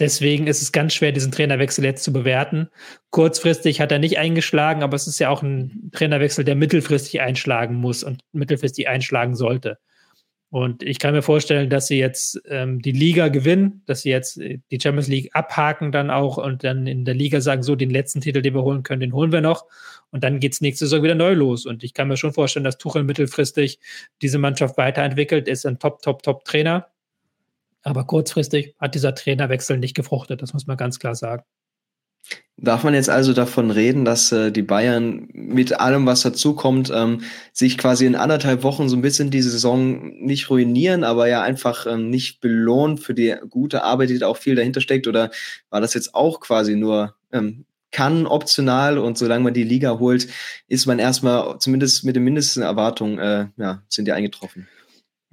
Deswegen 0.01 0.47
ist 0.47 0.63
es 0.63 0.71
ganz 0.71 0.95
schwer, 0.95 1.11
diesen 1.11 1.31
Trainerwechsel 1.31 1.85
jetzt 1.85 2.03
zu 2.03 2.11
bewerten. 2.11 2.69
Kurzfristig 3.11 3.79
hat 3.79 3.91
er 3.91 3.99
nicht 3.99 4.17
eingeschlagen, 4.17 4.81
aber 4.81 4.95
es 4.95 5.05
ist 5.05 5.19
ja 5.19 5.29
auch 5.29 5.43
ein 5.43 5.91
Trainerwechsel, 5.93 6.43
der 6.43 6.55
mittelfristig 6.55 7.21
einschlagen 7.21 7.75
muss 7.75 8.03
und 8.03 8.23
mittelfristig 8.31 8.87
einschlagen 8.87 9.35
sollte. 9.35 9.77
Und 10.49 10.81
ich 10.81 10.97
kann 10.97 11.13
mir 11.13 11.21
vorstellen, 11.21 11.69
dass 11.69 11.85
sie 11.85 11.99
jetzt 11.99 12.41
ähm, 12.49 12.81
die 12.81 12.93
Liga 12.93 13.27
gewinnen, 13.27 13.83
dass 13.85 14.01
sie 14.01 14.09
jetzt 14.09 14.37
die 14.37 14.79
Champions 14.81 15.07
League 15.07 15.29
abhaken 15.33 15.91
dann 15.91 16.09
auch 16.09 16.37
und 16.37 16.63
dann 16.63 16.87
in 16.87 17.05
der 17.05 17.13
Liga 17.13 17.39
sagen, 17.39 17.61
so 17.61 17.75
den 17.75 17.91
letzten 17.91 18.21
Titel, 18.21 18.41
den 18.41 18.55
wir 18.55 18.63
holen 18.63 18.81
können, 18.81 19.01
den 19.01 19.13
holen 19.13 19.31
wir 19.31 19.41
noch. 19.41 19.67
Und 20.09 20.23
dann 20.23 20.39
geht's 20.39 20.61
nächste 20.61 20.87
Saison 20.87 21.03
wieder 21.03 21.13
neu 21.13 21.33
los. 21.33 21.67
Und 21.67 21.83
ich 21.83 21.93
kann 21.93 22.07
mir 22.07 22.17
schon 22.17 22.33
vorstellen, 22.33 22.63
dass 22.63 22.79
Tuchel 22.79 23.03
mittelfristig 23.03 23.79
diese 24.23 24.39
Mannschaft 24.39 24.77
weiterentwickelt, 24.77 25.47
ist 25.47 25.67
ein 25.67 25.77
Top, 25.77 26.01
Top, 26.01 26.23
Top 26.23 26.43
Trainer. 26.43 26.87
Aber 27.83 28.05
kurzfristig 28.05 28.75
hat 28.79 28.95
dieser 28.95 29.15
Trainerwechsel 29.15 29.77
nicht 29.77 29.95
gefruchtet, 29.95 30.41
das 30.41 30.53
muss 30.53 30.67
man 30.67 30.77
ganz 30.77 30.99
klar 30.99 31.15
sagen. 31.15 31.43
Darf 32.57 32.83
man 32.83 32.93
jetzt 32.93 33.09
also 33.09 33.33
davon 33.33 33.71
reden, 33.71 34.05
dass 34.05 34.31
äh, 34.31 34.51
die 34.51 34.61
Bayern 34.61 35.27
mit 35.33 35.79
allem, 35.79 36.05
was 36.05 36.21
dazukommt, 36.21 36.91
ähm, 36.93 37.23
sich 37.53 37.77
quasi 37.77 38.05
in 38.05 38.15
anderthalb 38.15 38.61
Wochen 38.61 38.87
so 38.87 38.95
ein 38.95 39.01
bisschen 39.01 39.31
die 39.31 39.41
Saison 39.41 40.13
nicht 40.23 40.49
ruinieren, 40.51 41.03
aber 41.03 41.27
ja 41.27 41.41
einfach 41.41 41.87
ähm, 41.87 42.11
nicht 42.11 42.39
belohnen 42.39 42.99
für 42.99 43.15
die 43.15 43.35
gute 43.49 43.83
Arbeit, 43.83 44.11
die 44.11 44.19
da 44.19 44.27
auch 44.27 44.37
viel 44.37 44.53
dahinter 44.53 44.79
steckt? 44.79 45.07
Oder 45.07 45.31
war 45.71 45.81
das 45.81 45.95
jetzt 45.95 46.13
auch 46.13 46.39
quasi 46.39 46.75
nur 46.75 47.15
ähm, 47.31 47.65
kann 47.91 48.27
optional 48.27 48.97
und 48.97 49.17
solange 49.17 49.43
man 49.43 49.53
die 49.53 49.63
Liga 49.63 49.99
holt, 49.99 50.27
ist 50.67 50.85
man 50.85 50.99
erstmal 50.99 51.59
zumindest 51.59 52.03
mit 52.03 52.15
den 52.15 52.23
mindesten 52.23 52.63
Erwartungen, 52.63 53.19
äh, 53.19 53.47
ja, 53.57 53.81
sind 53.89 54.05
die 54.05 54.13
eingetroffen? 54.13 54.67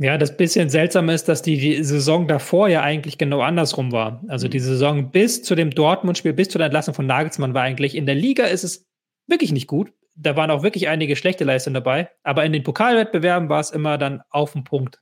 Ja, 0.01 0.17
das 0.17 0.37
bisschen 0.37 0.71
seltsam 0.71 1.09
ist, 1.09 1.29
dass 1.29 1.43
die, 1.43 1.59
die, 1.59 1.83
Saison 1.83 2.29
davor 2.29 2.69
ja 2.69 2.83
eigentlich 2.83 3.19
genau 3.19 3.41
andersrum 3.41 3.91
war. 3.91 4.23
Also 4.29 4.47
mhm. 4.47 4.53
die 4.53 4.61
Saison 4.61 5.11
bis 5.11 5.43
zu 5.43 5.57
dem 5.57 5.71
Dortmund-Spiel, 5.71 6.33
bis 6.33 6.49
zu 6.49 6.59
der 6.59 6.67
Entlassung 6.67 6.95
von 6.95 7.07
Nagelsmann 7.07 7.53
war 7.53 7.63
eigentlich 7.63 7.97
in 7.97 8.07
der 8.07 8.15
Liga 8.15 8.45
ist 8.45 8.63
es 8.63 8.87
wirklich 9.27 9.51
nicht 9.51 9.67
gut. 9.67 9.93
Da 10.15 10.37
waren 10.37 10.53
auch 10.53 10.63
wirklich 10.63 10.89
einige 10.89 11.17
schlechte 11.17 11.45
Leistungen 11.45 11.75
dabei. 11.75 12.11
Aber 12.23 12.45
in 12.45 12.53
den 12.53 12.63
Pokalwettbewerben 12.63 13.49
war 13.49 13.61
es 13.61 13.71
immer 13.71 13.99
dann 13.99 14.23
auf 14.31 14.53
den 14.53 14.63
Punkt. 14.63 15.01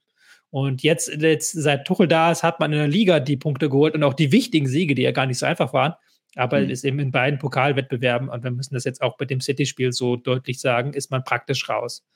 Und 0.51 0.82
jetzt, 0.82 1.09
jetzt, 1.09 1.53
seit 1.53 1.86
Tuchel 1.86 2.09
da 2.09 2.32
ist, 2.32 2.42
hat 2.42 2.61
man 2.61 2.72
in 2.72 2.78
der 2.78 2.88
Liga 2.88 3.20
die 3.20 3.36
Punkte 3.36 3.68
geholt 3.68 3.94
und 3.94 4.03
auch 4.03 4.14
die 4.14 4.32
wichtigen 4.32 4.66
Siege, 4.66 4.94
die 4.94 5.03
ja 5.03 5.12
gar 5.12 5.26
nicht 5.26 5.38
so 5.38 5.44
einfach 5.44 5.74
waren. 5.74 5.94
Aber 6.36 6.61
mhm. 6.61 6.70
ist 6.70 6.84
eben 6.84 6.99
in 7.01 7.11
beiden 7.11 7.38
Pokalwettbewerben, 7.38 8.30
und 8.30 8.44
wir 8.44 8.51
müssen 8.51 8.74
das 8.74 8.84
jetzt 8.84 9.03
auch 9.03 9.18
bei 9.18 9.26
dem 9.26 9.42
City-Spiel 9.42 9.92
so 9.92 10.16
deutlich 10.16 10.61
sagen, 10.61 10.94
ist 10.94 11.11
man 11.11 11.24
praktisch 11.24 11.68
raus. 11.68 12.07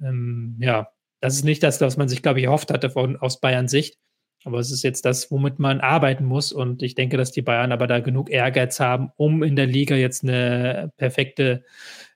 Ähm, 0.00 0.56
ja, 0.60 0.88
das 1.24 1.36
ist 1.36 1.44
nicht 1.44 1.62
das, 1.62 1.80
was 1.80 1.96
man 1.96 2.06
sich, 2.06 2.20
glaube 2.20 2.40
ich, 2.40 2.44
erhofft 2.44 2.70
hatte 2.70 2.90
von, 2.90 3.16
aus 3.16 3.40
Bayern 3.40 3.66
Sicht. 3.66 3.96
Aber 4.44 4.58
es 4.58 4.70
ist 4.70 4.84
jetzt 4.84 5.06
das, 5.06 5.30
womit 5.30 5.58
man 5.58 5.80
arbeiten 5.80 6.26
muss. 6.26 6.52
Und 6.52 6.82
ich 6.82 6.96
denke, 6.96 7.16
dass 7.16 7.32
die 7.32 7.40
Bayern 7.40 7.72
aber 7.72 7.86
da 7.86 8.00
genug 8.00 8.28
Ehrgeiz 8.28 8.78
haben, 8.78 9.08
um 9.16 9.42
in 9.42 9.56
der 9.56 9.64
Liga 9.64 9.96
jetzt 9.96 10.22
eine 10.22 10.92
perfekte, 10.98 11.64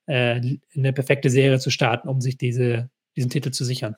äh, 0.05 0.43
eine 0.77 0.93
perfekte 0.93 1.31
Serie 1.31 1.59
zu 1.59 1.71
starten, 1.71 2.07
um 2.07 2.21
sich 2.21 2.37
diese, 2.37 2.91
diesen 3.17 3.31
Titel 3.31 3.51
zu 3.51 3.65
sichern. 3.65 3.97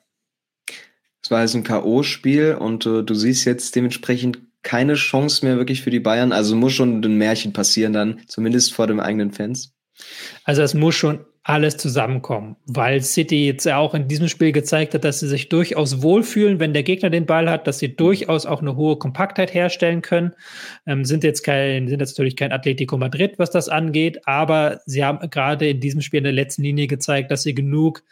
Es 1.21 1.29
war 1.29 1.41
jetzt 1.41 1.55
ein 1.55 1.65
K.O.-Spiel 1.65 2.53
und 2.53 2.85
äh, 2.85 3.03
du 3.03 3.13
siehst 3.13 3.43
jetzt 3.43 3.75
dementsprechend 3.75 4.39
keine 4.61 4.93
Chance 4.93 5.45
mehr 5.45 5.57
wirklich 5.57 5.81
für 5.81 5.91
die 5.91 5.99
Bayern. 5.99 6.31
Also 6.31 6.55
muss 6.55 6.71
schon 6.71 7.03
ein 7.03 7.17
Märchen 7.17 7.51
passieren 7.51 7.91
dann, 7.91 8.21
zumindest 8.27 8.73
vor 8.73 8.87
den 8.87 9.01
eigenen 9.01 9.33
Fans. 9.33 9.73
Also 10.45 10.61
es 10.61 10.73
muss 10.73 10.95
schon 10.95 11.25
alles 11.43 11.77
zusammenkommen, 11.77 12.55
weil 12.67 13.01
City 13.01 13.47
jetzt 13.47 13.65
ja 13.65 13.77
auch 13.77 13.95
in 13.95 14.07
diesem 14.07 14.27
Spiel 14.27 14.51
gezeigt 14.51 14.93
hat, 14.93 15.03
dass 15.03 15.21
sie 15.21 15.27
sich 15.27 15.49
durchaus 15.49 16.03
wohlfühlen, 16.03 16.59
wenn 16.59 16.73
der 16.73 16.83
Gegner 16.83 17.09
den 17.09 17.25
Ball 17.25 17.49
hat, 17.49 17.65
dass 17.65 17.79
sie 17.79 17.95
durchaus 17.95 18.45
auch 18.45 18.61
eine 18.61 18.75
hohe 18.75 18.97
Kompaktheit 18.97 19.51
herstellen 19.51 20.03
können. 20.03 20.33
Ähm, 20.85 21.03
sind 21.03 21.23
jetzt 21.23 21.41
kein, 21.41 21.87
sind 21.87 21.99
jetzt 21.99 22.15
natürlich 22.15 22.35
kein 22.35 22.51
Atletico 22.51 22.95
Madrid, 22.97 23.39
was 23.39 23.49
das 23.49 23.69
angeht, 23.69 24.27
aber 24.27 24.81
sie 24.85 25.03
haben 25.03 25.27
gerade 25.31 25.69
in 25.69 25.79
diesem 25.79 26.01
Spiel 26.01 26.19
in 26.19 26.25
der 26.25 26.33
letzten 26.33 26.61
Linie 26.61 26.85
gezeigt, 26.85 27.31
dass 27.31 27.41
sie 27.41 27.55
genug 27.55 28.03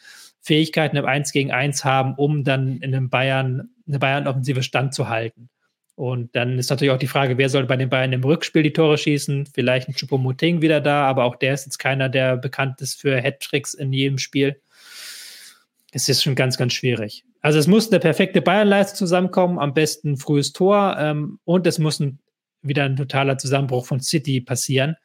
Fähigkeiten 0.42 0.98
im 0.98 1.06
1 1.06 1.32
gegen 1.32 1.52
1 1.52 1.86
haben, 1.86 2.16
um 2.16 2.44
dann 2.44 2.78
in 2.78 2.96
einem 2.96 3.10
Bayern, 3.12 3.70
eine 3.88 4.00
Bayern-Offensive 4.00 4.64
standzuhalten. 4.64 5.50
Und 6.00 6.34
dann 6.34 6.58
ist 6.58 6.70
natürlich 6.70 6.93
auch 6.93 6.97
die 6.97 7.08
Frage, 7.08 7.38
wer 7.38 7.50
soll 7.50 7.66
bei 7.66 7.76
den 7.76 7.89
Bayern 7.89 8.14
im 8.14 8.24
Rückspiel 8.24 8.64
die 8.64 8.72
Tore 8.72 8.97
schießen? 8.97 9.47
Vielleicht 9.47 9.89
ein 9.89 9.93
Choupo-Moting 9.93 10.62
wieder 10.62 10.80
da, 10.80 11.04
aber 11.04 11.26
auch 11.26 11.36
der 11.36 11.54
ist 11.54 11.66
jetzt 11.66 11.78
keiner, 11.78 12.08
der 12.08 12.38
bekannt 12.38 12.80
ist 12.80 13.02
für 13.02 13.22
Hattricks 13.22 13.74
in 13.74 13.91
jedem 13.91 14.18
Spiel. 14.18 14.62
Es 15.91 16.08
ist 16.08 16.24
schon 16.24 16.36
ganz, 16.36 16.58
ganz 16.58 16.72
schwierig. 16.72 17.26
Also 17.41 17.60
es 17.60 17.68
muss 17.68 17.91
eine 17.91 18.00
perfekte 18.00 18.41
Bayernleistung 18.41 18.95
zusammenkommen, 18.95 19.60
am 19.60 19.74
besten 19.74 20.16
frühes 20.16 20.54
Tor 20.54 20.95
ähm, 20.97 21.39
und 21.43 21.68
es 21.68 21.80
muss 21.80 22.00
ein, 22.00 22.20
wieder 22.62 22.86
ein 22.86 22.95
totaler 22.95 23.38
Zusammenbruch 23.38 23.86
von 23.86 24.00
City 24.00 24.39
passieren. 24.39 24.95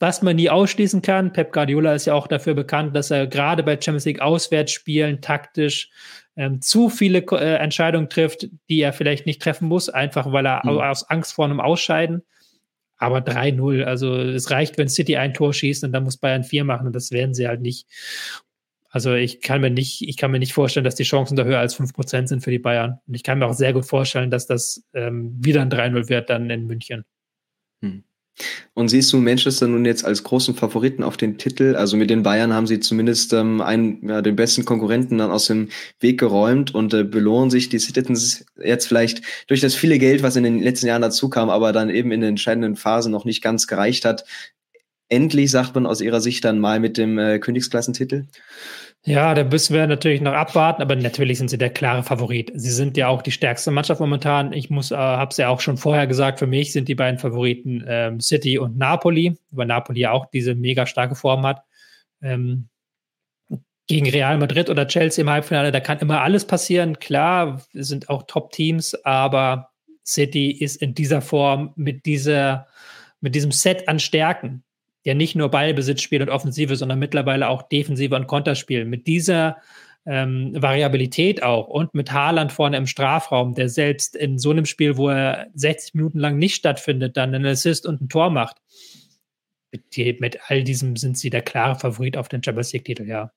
Was 0.00 0.20
man 0.20 0.34
nie 0.34 0.50
ausschließen 0.50 1.00
kann, 1.00 1.32
Pep 1.32 1.52
Guardiola 1.52 1.94
ist 1.94 2.06
ja 2.06 2.14
auch 2.14 2.26
dafür 2.26 2.54
bekannt, 2.54 2.96
dass 2.96 3.12
er 3.12 3.28
gerade 3.28 3.62
bei 3.62 3.74
Champions 3.80 4.04
League 4.04 4.20
Auswärtsspielen 4.20 5.20
taktisch 5.20 5.90
ähm, 6.36 6.60
zu 6.60 6.88
viele 6.88 7.18
äh, 7.18 7.56
Entscheidungen 7.56 8.08
trifft, 8.08 8.48
die 8.68 8.80
er 8.80 8.92
vielleicht 8.92 9.26
nicht 9.26 9.42
treffen 9.42 9.68
muss, 9.68 9.88
einfach 9.88 10.32
weil 10.32 10.46
er 10.46 10.62
mhm. 10.64 10.78
aus 10.78 11.08
Angst 11.08 11.34
vor 11.34 11.44
einem 11.44 11.60
Ausscheiden. 11.60 12.22
Aber 12.96 13.18
3-0, 13.18 13.84
also 13.84 14.14
es 14.16 14.50
reicht, 14.50 14.76
wenn 14.76 14.88
City 14.88 15.16
ein 15.16 15.32
Tor 15.32 15.54
schießt 15.54 15.84
und 15.84 15.92
dann 15.92 16.04
muss 16.04 16.18
Bayern 16.18 16.44
vier 16.44 16.64
machen 16.64 16.86
und 16.86 16.94
das 16.94 17.10
werden 17.12 17.34
sie 17.34 17.48
halt 17.48 17.62
nicht. 17.62 17.86
Also 18.90 19.14
ich 19.14 19.40
kann 19.40 19.60
mir 19.60 19.70
nicht, 19.70 20.02
ich 20.02 20.16
kann 20.16 20.32
mir 20.32 20.40
nicht 20.40 20.52
vorstellen, 20.52 20.84
dass 20.84 20.96
die 20.96 21.04
Chancen 21.04 21.36
da 21.36 21.44
höher 21.44 21.60
als 21.60 21.78
5% 21.78 22.26
sind 22.26 22.42
für 22.42 22.50
die 22.50 22.58
Bayern. 22.58 23.00
Und 23.06 23.14
ich 23.14 23.22
kann 23.22 23.38
mir 23.38 23.46
auch 23.46 23.54
sehr 23.54 23.72
gut 23.72 23.86
vorstellen, 23.86 24.30
dass 24.30 24.46
das 24.46 24.84
ähm, 24.92 25.32
wieder 25.40 25.62
ein 25.62 25.70
3-0 25.70 26.08
wird 26.08 26.28
dann 26.28 26.50
in 26.50 26.66
München. 26.66 27.04
Hm. 27.82 28.04
Und 28.74 28.88
siehst 28.88 29.12
du 29.12 29.18
Manchester 29.18 29.68
nun 29.68 29.84
jetzt 29.84 30.04
als 30.04 30.22
großen 30.24 30.54
Favoriten 30.54 31.02
auf 31.02 31.16
den 31.16 31.38
Titel? 31.38 31.74
Also 31.76 31.96
mit 31.96 32.10
den 32.10 32.22
Bayern 32.22 32.52
haben 32.52 32.66
sie 32.66 32.80
zumindest 32.80 33.32
ähm, 33.32 33.60
einen, 33.60 34.08
ja, 34.08 34.22
den 34.22 34.36
besten 34.36 34.64
Konkurrenten 34.64 35.18
dann 35.18 35.30
aus 35.30 35.46
dem 35.46 35.68
Weg 36.00 36.18
geräumt 36.18 36.74
und 36.74 36.94
äh, 36.94 37.04
belohnen 37.04 37.50
sich 37.50 37.68
die 37.68 37.78
Citizens 37.78 38.44
jetzt 38.62 38.86
vielleicht 38.86 39.22
durch 39.48 39.60
das 39.60 39.74
viele 39.74 39.98
Geld, 39.98 40.22
was 40.22 40.36
in 40.36 40.44
den 40.44 40.62
letzten 40.62 40.86
Jahren 40.86 41.02
dazu 41.02 41.28
kam, 41.28 41.50
aber 41.50 41.72
dann 41.72 41.90
eben 41.90 42.12
in 42.12 42.20
den 42.20 42.30
entscheidenden 42.30 42.76
Phasen 42.76 43.12
noch 43.12 43.24
nicht 43.24 43.42
ganz 43.42 43.66
gereicht 43.66 44.04
hat. 44.04 44.24
Endlich 45.08 45.50
sagt 45.50 45.74
man 45.74 45.86
aus 45.86 46.00
ihrer 46.00 46.20
Sicht 46.20 46.44
dann 46.44 46.60
mal 46.60 46.78
mit 46.78 46.96
dem 46.96 47.18
äh, 47.18 47.38
Königsklassentitel? 47.40 48.26
Ja, 49.06 49.32
da 49.34 49.44
müssen 49.44 49.74
wir 49.74 49.86
natürlich 49.86 50.20
noch 50.20 50.34
abwarten, 50.34 50.82
aber 50.82 50.94
natürlich 50.94 51.38
sind 51.38 51.48
sie 51.48 51.56
der 51.56 51.70
klare 51.70 52.02
Favorit. 52.02 52.52
Sie 52.54 52.70
sind 52.70 52.98
ja 52.98 53.08
auch 53.08 53.22
die 53.22 53.30
stärkste 53.30 53.70
Mannschaft 53.70 53.98
momentan. 53.98 54.52
Ich 54.52 54.68
muss, 54.68 54.90
äh, 54.90 54.96
habe 54.96 55.30
es 55.30 55.38
ja 55.38 55.48
auch 55.48 55.60
schon 55.60 55.78
vorher 55.78 56.06
gesagt, 56.06 56.38
für 56.38 56.46
mich 56.46 56.72
sind 56.72 56.86
die 56.86 56.94
beiden 56.94 57.18
Favoriten 57.18 57.82
ähm, 57.88 58.20
City 58.20 58.58
und 58.58 58.76
Napoli, 58.76 59.38
weil 59.52 59.66
Napoli 59.66 60.00
ja 60.00 60.12
auch 60.12 60.26
diese 60.26 60.54
mega 60.54 60.84
starke 60.84 61.14
Form 61.14 61.46
hat. 61.46 61.62
Ähm, 62.20 62.68
gegen 63.86 64.08
Real 64.08 64.36
Madrid 64.38 64.68
oder 64.68 64.86
Chelsea 64.86 65.22
im 65.22 65.30
Halbfinale, 65.30 65.72
da 65.72 65.80
kann 65.80 65.98
immer 65.98 66.20
alles 66.20 66.46
passieren. 66.46 66.98
Klar, 66.98 67.62
sind 67.72 68.10
auch 68.10 68.24
Top-Teams, 68.24 68.94
aber 69.04 69.70
City 70.04 70.50
ist 70.50 70.76
in 70.76 70.94
dieser 70.94 71.22
Form 71.22 71.72
mit 71.74 72.04
dieser, 72.04 72.66
mit 73.20 73.34
diesem 73.34 73.50
Set 73.50 73.88
an 73.88 73.98
Stärken 73.98 74.62
ja 75.10 75.14
nicht 75.14 75.36
nur 75.36 75.50
Ballbesitzspiel 75.50 76.22
und 76.22 76.30
Offensive, 76.30 76.76
sondern 76.76 76.98
mittlerweile 76.98 77.48
auch 77.48 77.62
Defensive 77.62 78.14
und 78.16 78.26
Konterspiel. 78.26 78.84
Mit 78.84 79.06
dieser 79.06 79.58
ähm, 80.06 80.52
Variabilität 80.54 81.42
auch 81.42 81.68
und 81.68 81.94
mit 81.94 82.12
Haaland 82.12 82.52
vorne 82.52 82.76
im 82.76 82.86
Strafraum, 82.86 83.54
der 83.54 83.68
selbst 83.68 84.16
in 84.16 84.38
so 84.38 84.50
einem 84.50 84.66
Spiel, 84.66 84.96
wo 84.96 85.08
er 85.08 85.48
60 85.54 85.94
Minuten 85.94 86.18
lang 86.18 86.38
nicht 86.38 86.56
stattfindet, 86.56 87.16
dann 87.16 87.34
einen 87.34 87.46
Assist 87.46 87.86
und 87.86 88.00
ein 88.00 88.08
Tor 88.08 88.30
macht. 88.30 88.56
Mit, 89.72 90.20
mit 90.20 90.38
all 90.48 90.64
diesem 90.64 90.96
sind 90.96 91.18
sie 91.18 91.30
der 91.30 91.42
klare 91.42 91.78
Favorit 91.78 92.16
auf 92.16 92.28
den 92.28 92.42
Champions 92.42 92.72
League-Titel, 92.72 93.06
ja. 93.06 93.30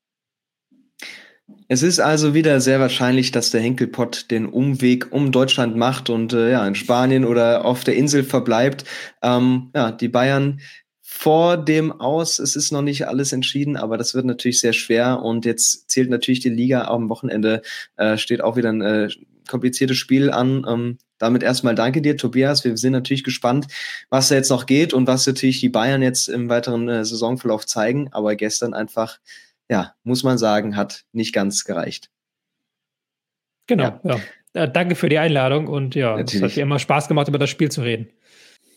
Es 1.67 1.83
ist 1.83 1.99
also 1.99 2.33
wieder 2.33 2.61
sehr 2.61 2.79
wahrscheinlich, 2.79 3.31
dass 3.31 3.51
der 3.51 3.61
Henkelpott 3.61 4.31
den 4.31 4.45
Umweg 4.45 5.11
um 5.11 5.31
Deutschland 5.31 5.75
macht 5.75 6.09
und 6.09 6.31
äh, 6.31 6.51
ja 6.51 6.65
in 6.65 6.75
Spanien 6.75 7.25
oder 7.25 7.65
auf 7.65 7.83
der 7.83 7.95
Insel 7.95 8.23
verbleibt. 8.23 8.85
Ähm, 9.21 9.69
ja, 9.75 9.91
die 9.91 10.07
Bayern 10.07 10.61
vor 11.15 11.57
dem 11.57 11.91
aus. 12.01 12.39
Es 12.39 12.55
ist 12.55 12.71
noch 12.71 12.81
nicht 12.81 13.07
alles 13.07 13.31
entschieden, 13.33 13.77
aber 13.77 13.97
das 13.97 14.15
wird 14.15 14.25
natürlich 14.25 14.59
sehr 14.59 14.73
schwer. 14.73 15.21
Und 15.21 15.45
jetzt 15.45 15.89
zählt 15.89 16.09
natürlich 16.09 16.39
die 16.39 16.49
Liga 16.49 16.85
am 16.85 17.07
Wochenende, 17.07 17.61
äh, 17.97 18.17
steht 18.17 18.41
auch 18.41 18.57
wieder 18.57 18.69
ein 18.69 18.81
äh, 18.81 19.09
kompliziertes 19.47 19.95
Spiel 19.95 20.31
an. 20.31 20.65
Ähm, 20.67 20.97
damit 21.19 21.43
erstmal 21.43 21.75
danke 21.75 22.01
dir, 22.01 22.17
Tobias. 22.17 22.65
Wir 22.65 22.75
sind 22.77 22.93
natürlich 22.93 23.23
gespannt, 23.23 23.67
was 24.09 24.29
da 24.29 24.35
jetzt 24.35 24.49
noch 24.49 24.65
geht 24.65 24.91
und 24.91 25.05
was 25.05 25.25
natürlich 25.27 25.59
die 25.61 25.69
Bayern 25.69 26.01
jetzt 26.01 26.27
im 26.29 26.49
weiteren 26.49 26.89
äh, 26.89 27.05
Saisonverlauf 27.05 27.67
zeigen. 27.67 28.09
Aber 28.11 28.35
gestern 28.35 28.73
einfach, 28.73 29.19
ja, 29.69 29.93
muss 30.03 30.23
man 30.23 30.39
sagen, 30.39 30.75
hat 30.75 31.05
nicht 31.13 31.31
ganz 31.31 31.63
gereicht. 31.63 32.09
Genau, 33.67 33.99
ja. 34.03 34.19
ja. 34.55 34.67
Danke 34.67 34.95
für 34.95 35.09
die 35.09 35.19
Einladung 35.19 35.67
und 35.67 35.95
ja, 35.95 36.19
es 36.19 36.41
hat 36.41 36.55
mir 36.55 36.63
immer 36.63 36.79
Spaß 36.79 37.07
gemacht, 37.07 37.27
über 37.27 37.39
das 37.39 37.51
Spiel 37.51 37.71
zu 37.71 37.81
reden. 37.81 38.09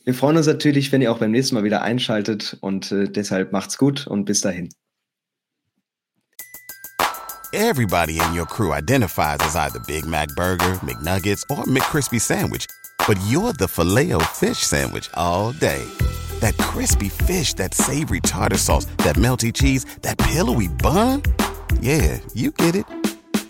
Wir 0.06 0.14
freuen 0.14 0.36
uns 0.36 0.46
natürlich, 0.46 0.92
wenn 0.92 1.02
ihr 1.02 1.10
auch 1.10 1.18
beim 1.18 1.32
nächsten 1.32 1.56
Mal 1.56 1.64
wieder 1.64 1.82
einschaltet 1.82 2.56
und 2.60 2.92
äh, 2.92 3.08
deshalb 3.08 3.50
macht's 3.50 3.76
gut 3.76 4.06
und 4.06 4.24
bis 4.24 4.40
dahin. 4.40 4.68
Everybody 7.52 8.20
in 8.20 8.32
your 8.32 8.46
crew 8.46 8.72
identifies 8.72 9.40
as 9.40 9.56
either 9.56 9.80
Big 9.80 10.06
Mac 10.06 10.28
Burger, 10.36 10.78
McNuggets 10.84 11.42
or 11.50 11.64
McCrispy 11.66 12.20
Sandwich, 12.20 12.66
but 13.08 13.18
you're 13.28 13.52
the 13.58 13.66
Filet-O-Fish 13.66 14.58
Sandwich 14.58 15.10
all 15.14 15.52
day. 15.52 15.82
That 16.38 16.56
crispy 16.58 17.08
fish, 17.08 17.54
that 17.54 17.74
savory 17.74 18.20
tartar 18.20 18.58
sauce, 18.58 18.86
that 18.98 19.16
melty 19.16 19.52
cheese, 19.52 19.86
that 20.02 20.18
pillowy 20.18 20.68
bun. 20.68 21.22
Yeah, 21.80 22.20
you 22.32 22.52
get 22.52 22.76
it 22.76 22.86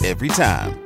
every 0.02 0.28
time. 0.28 0.85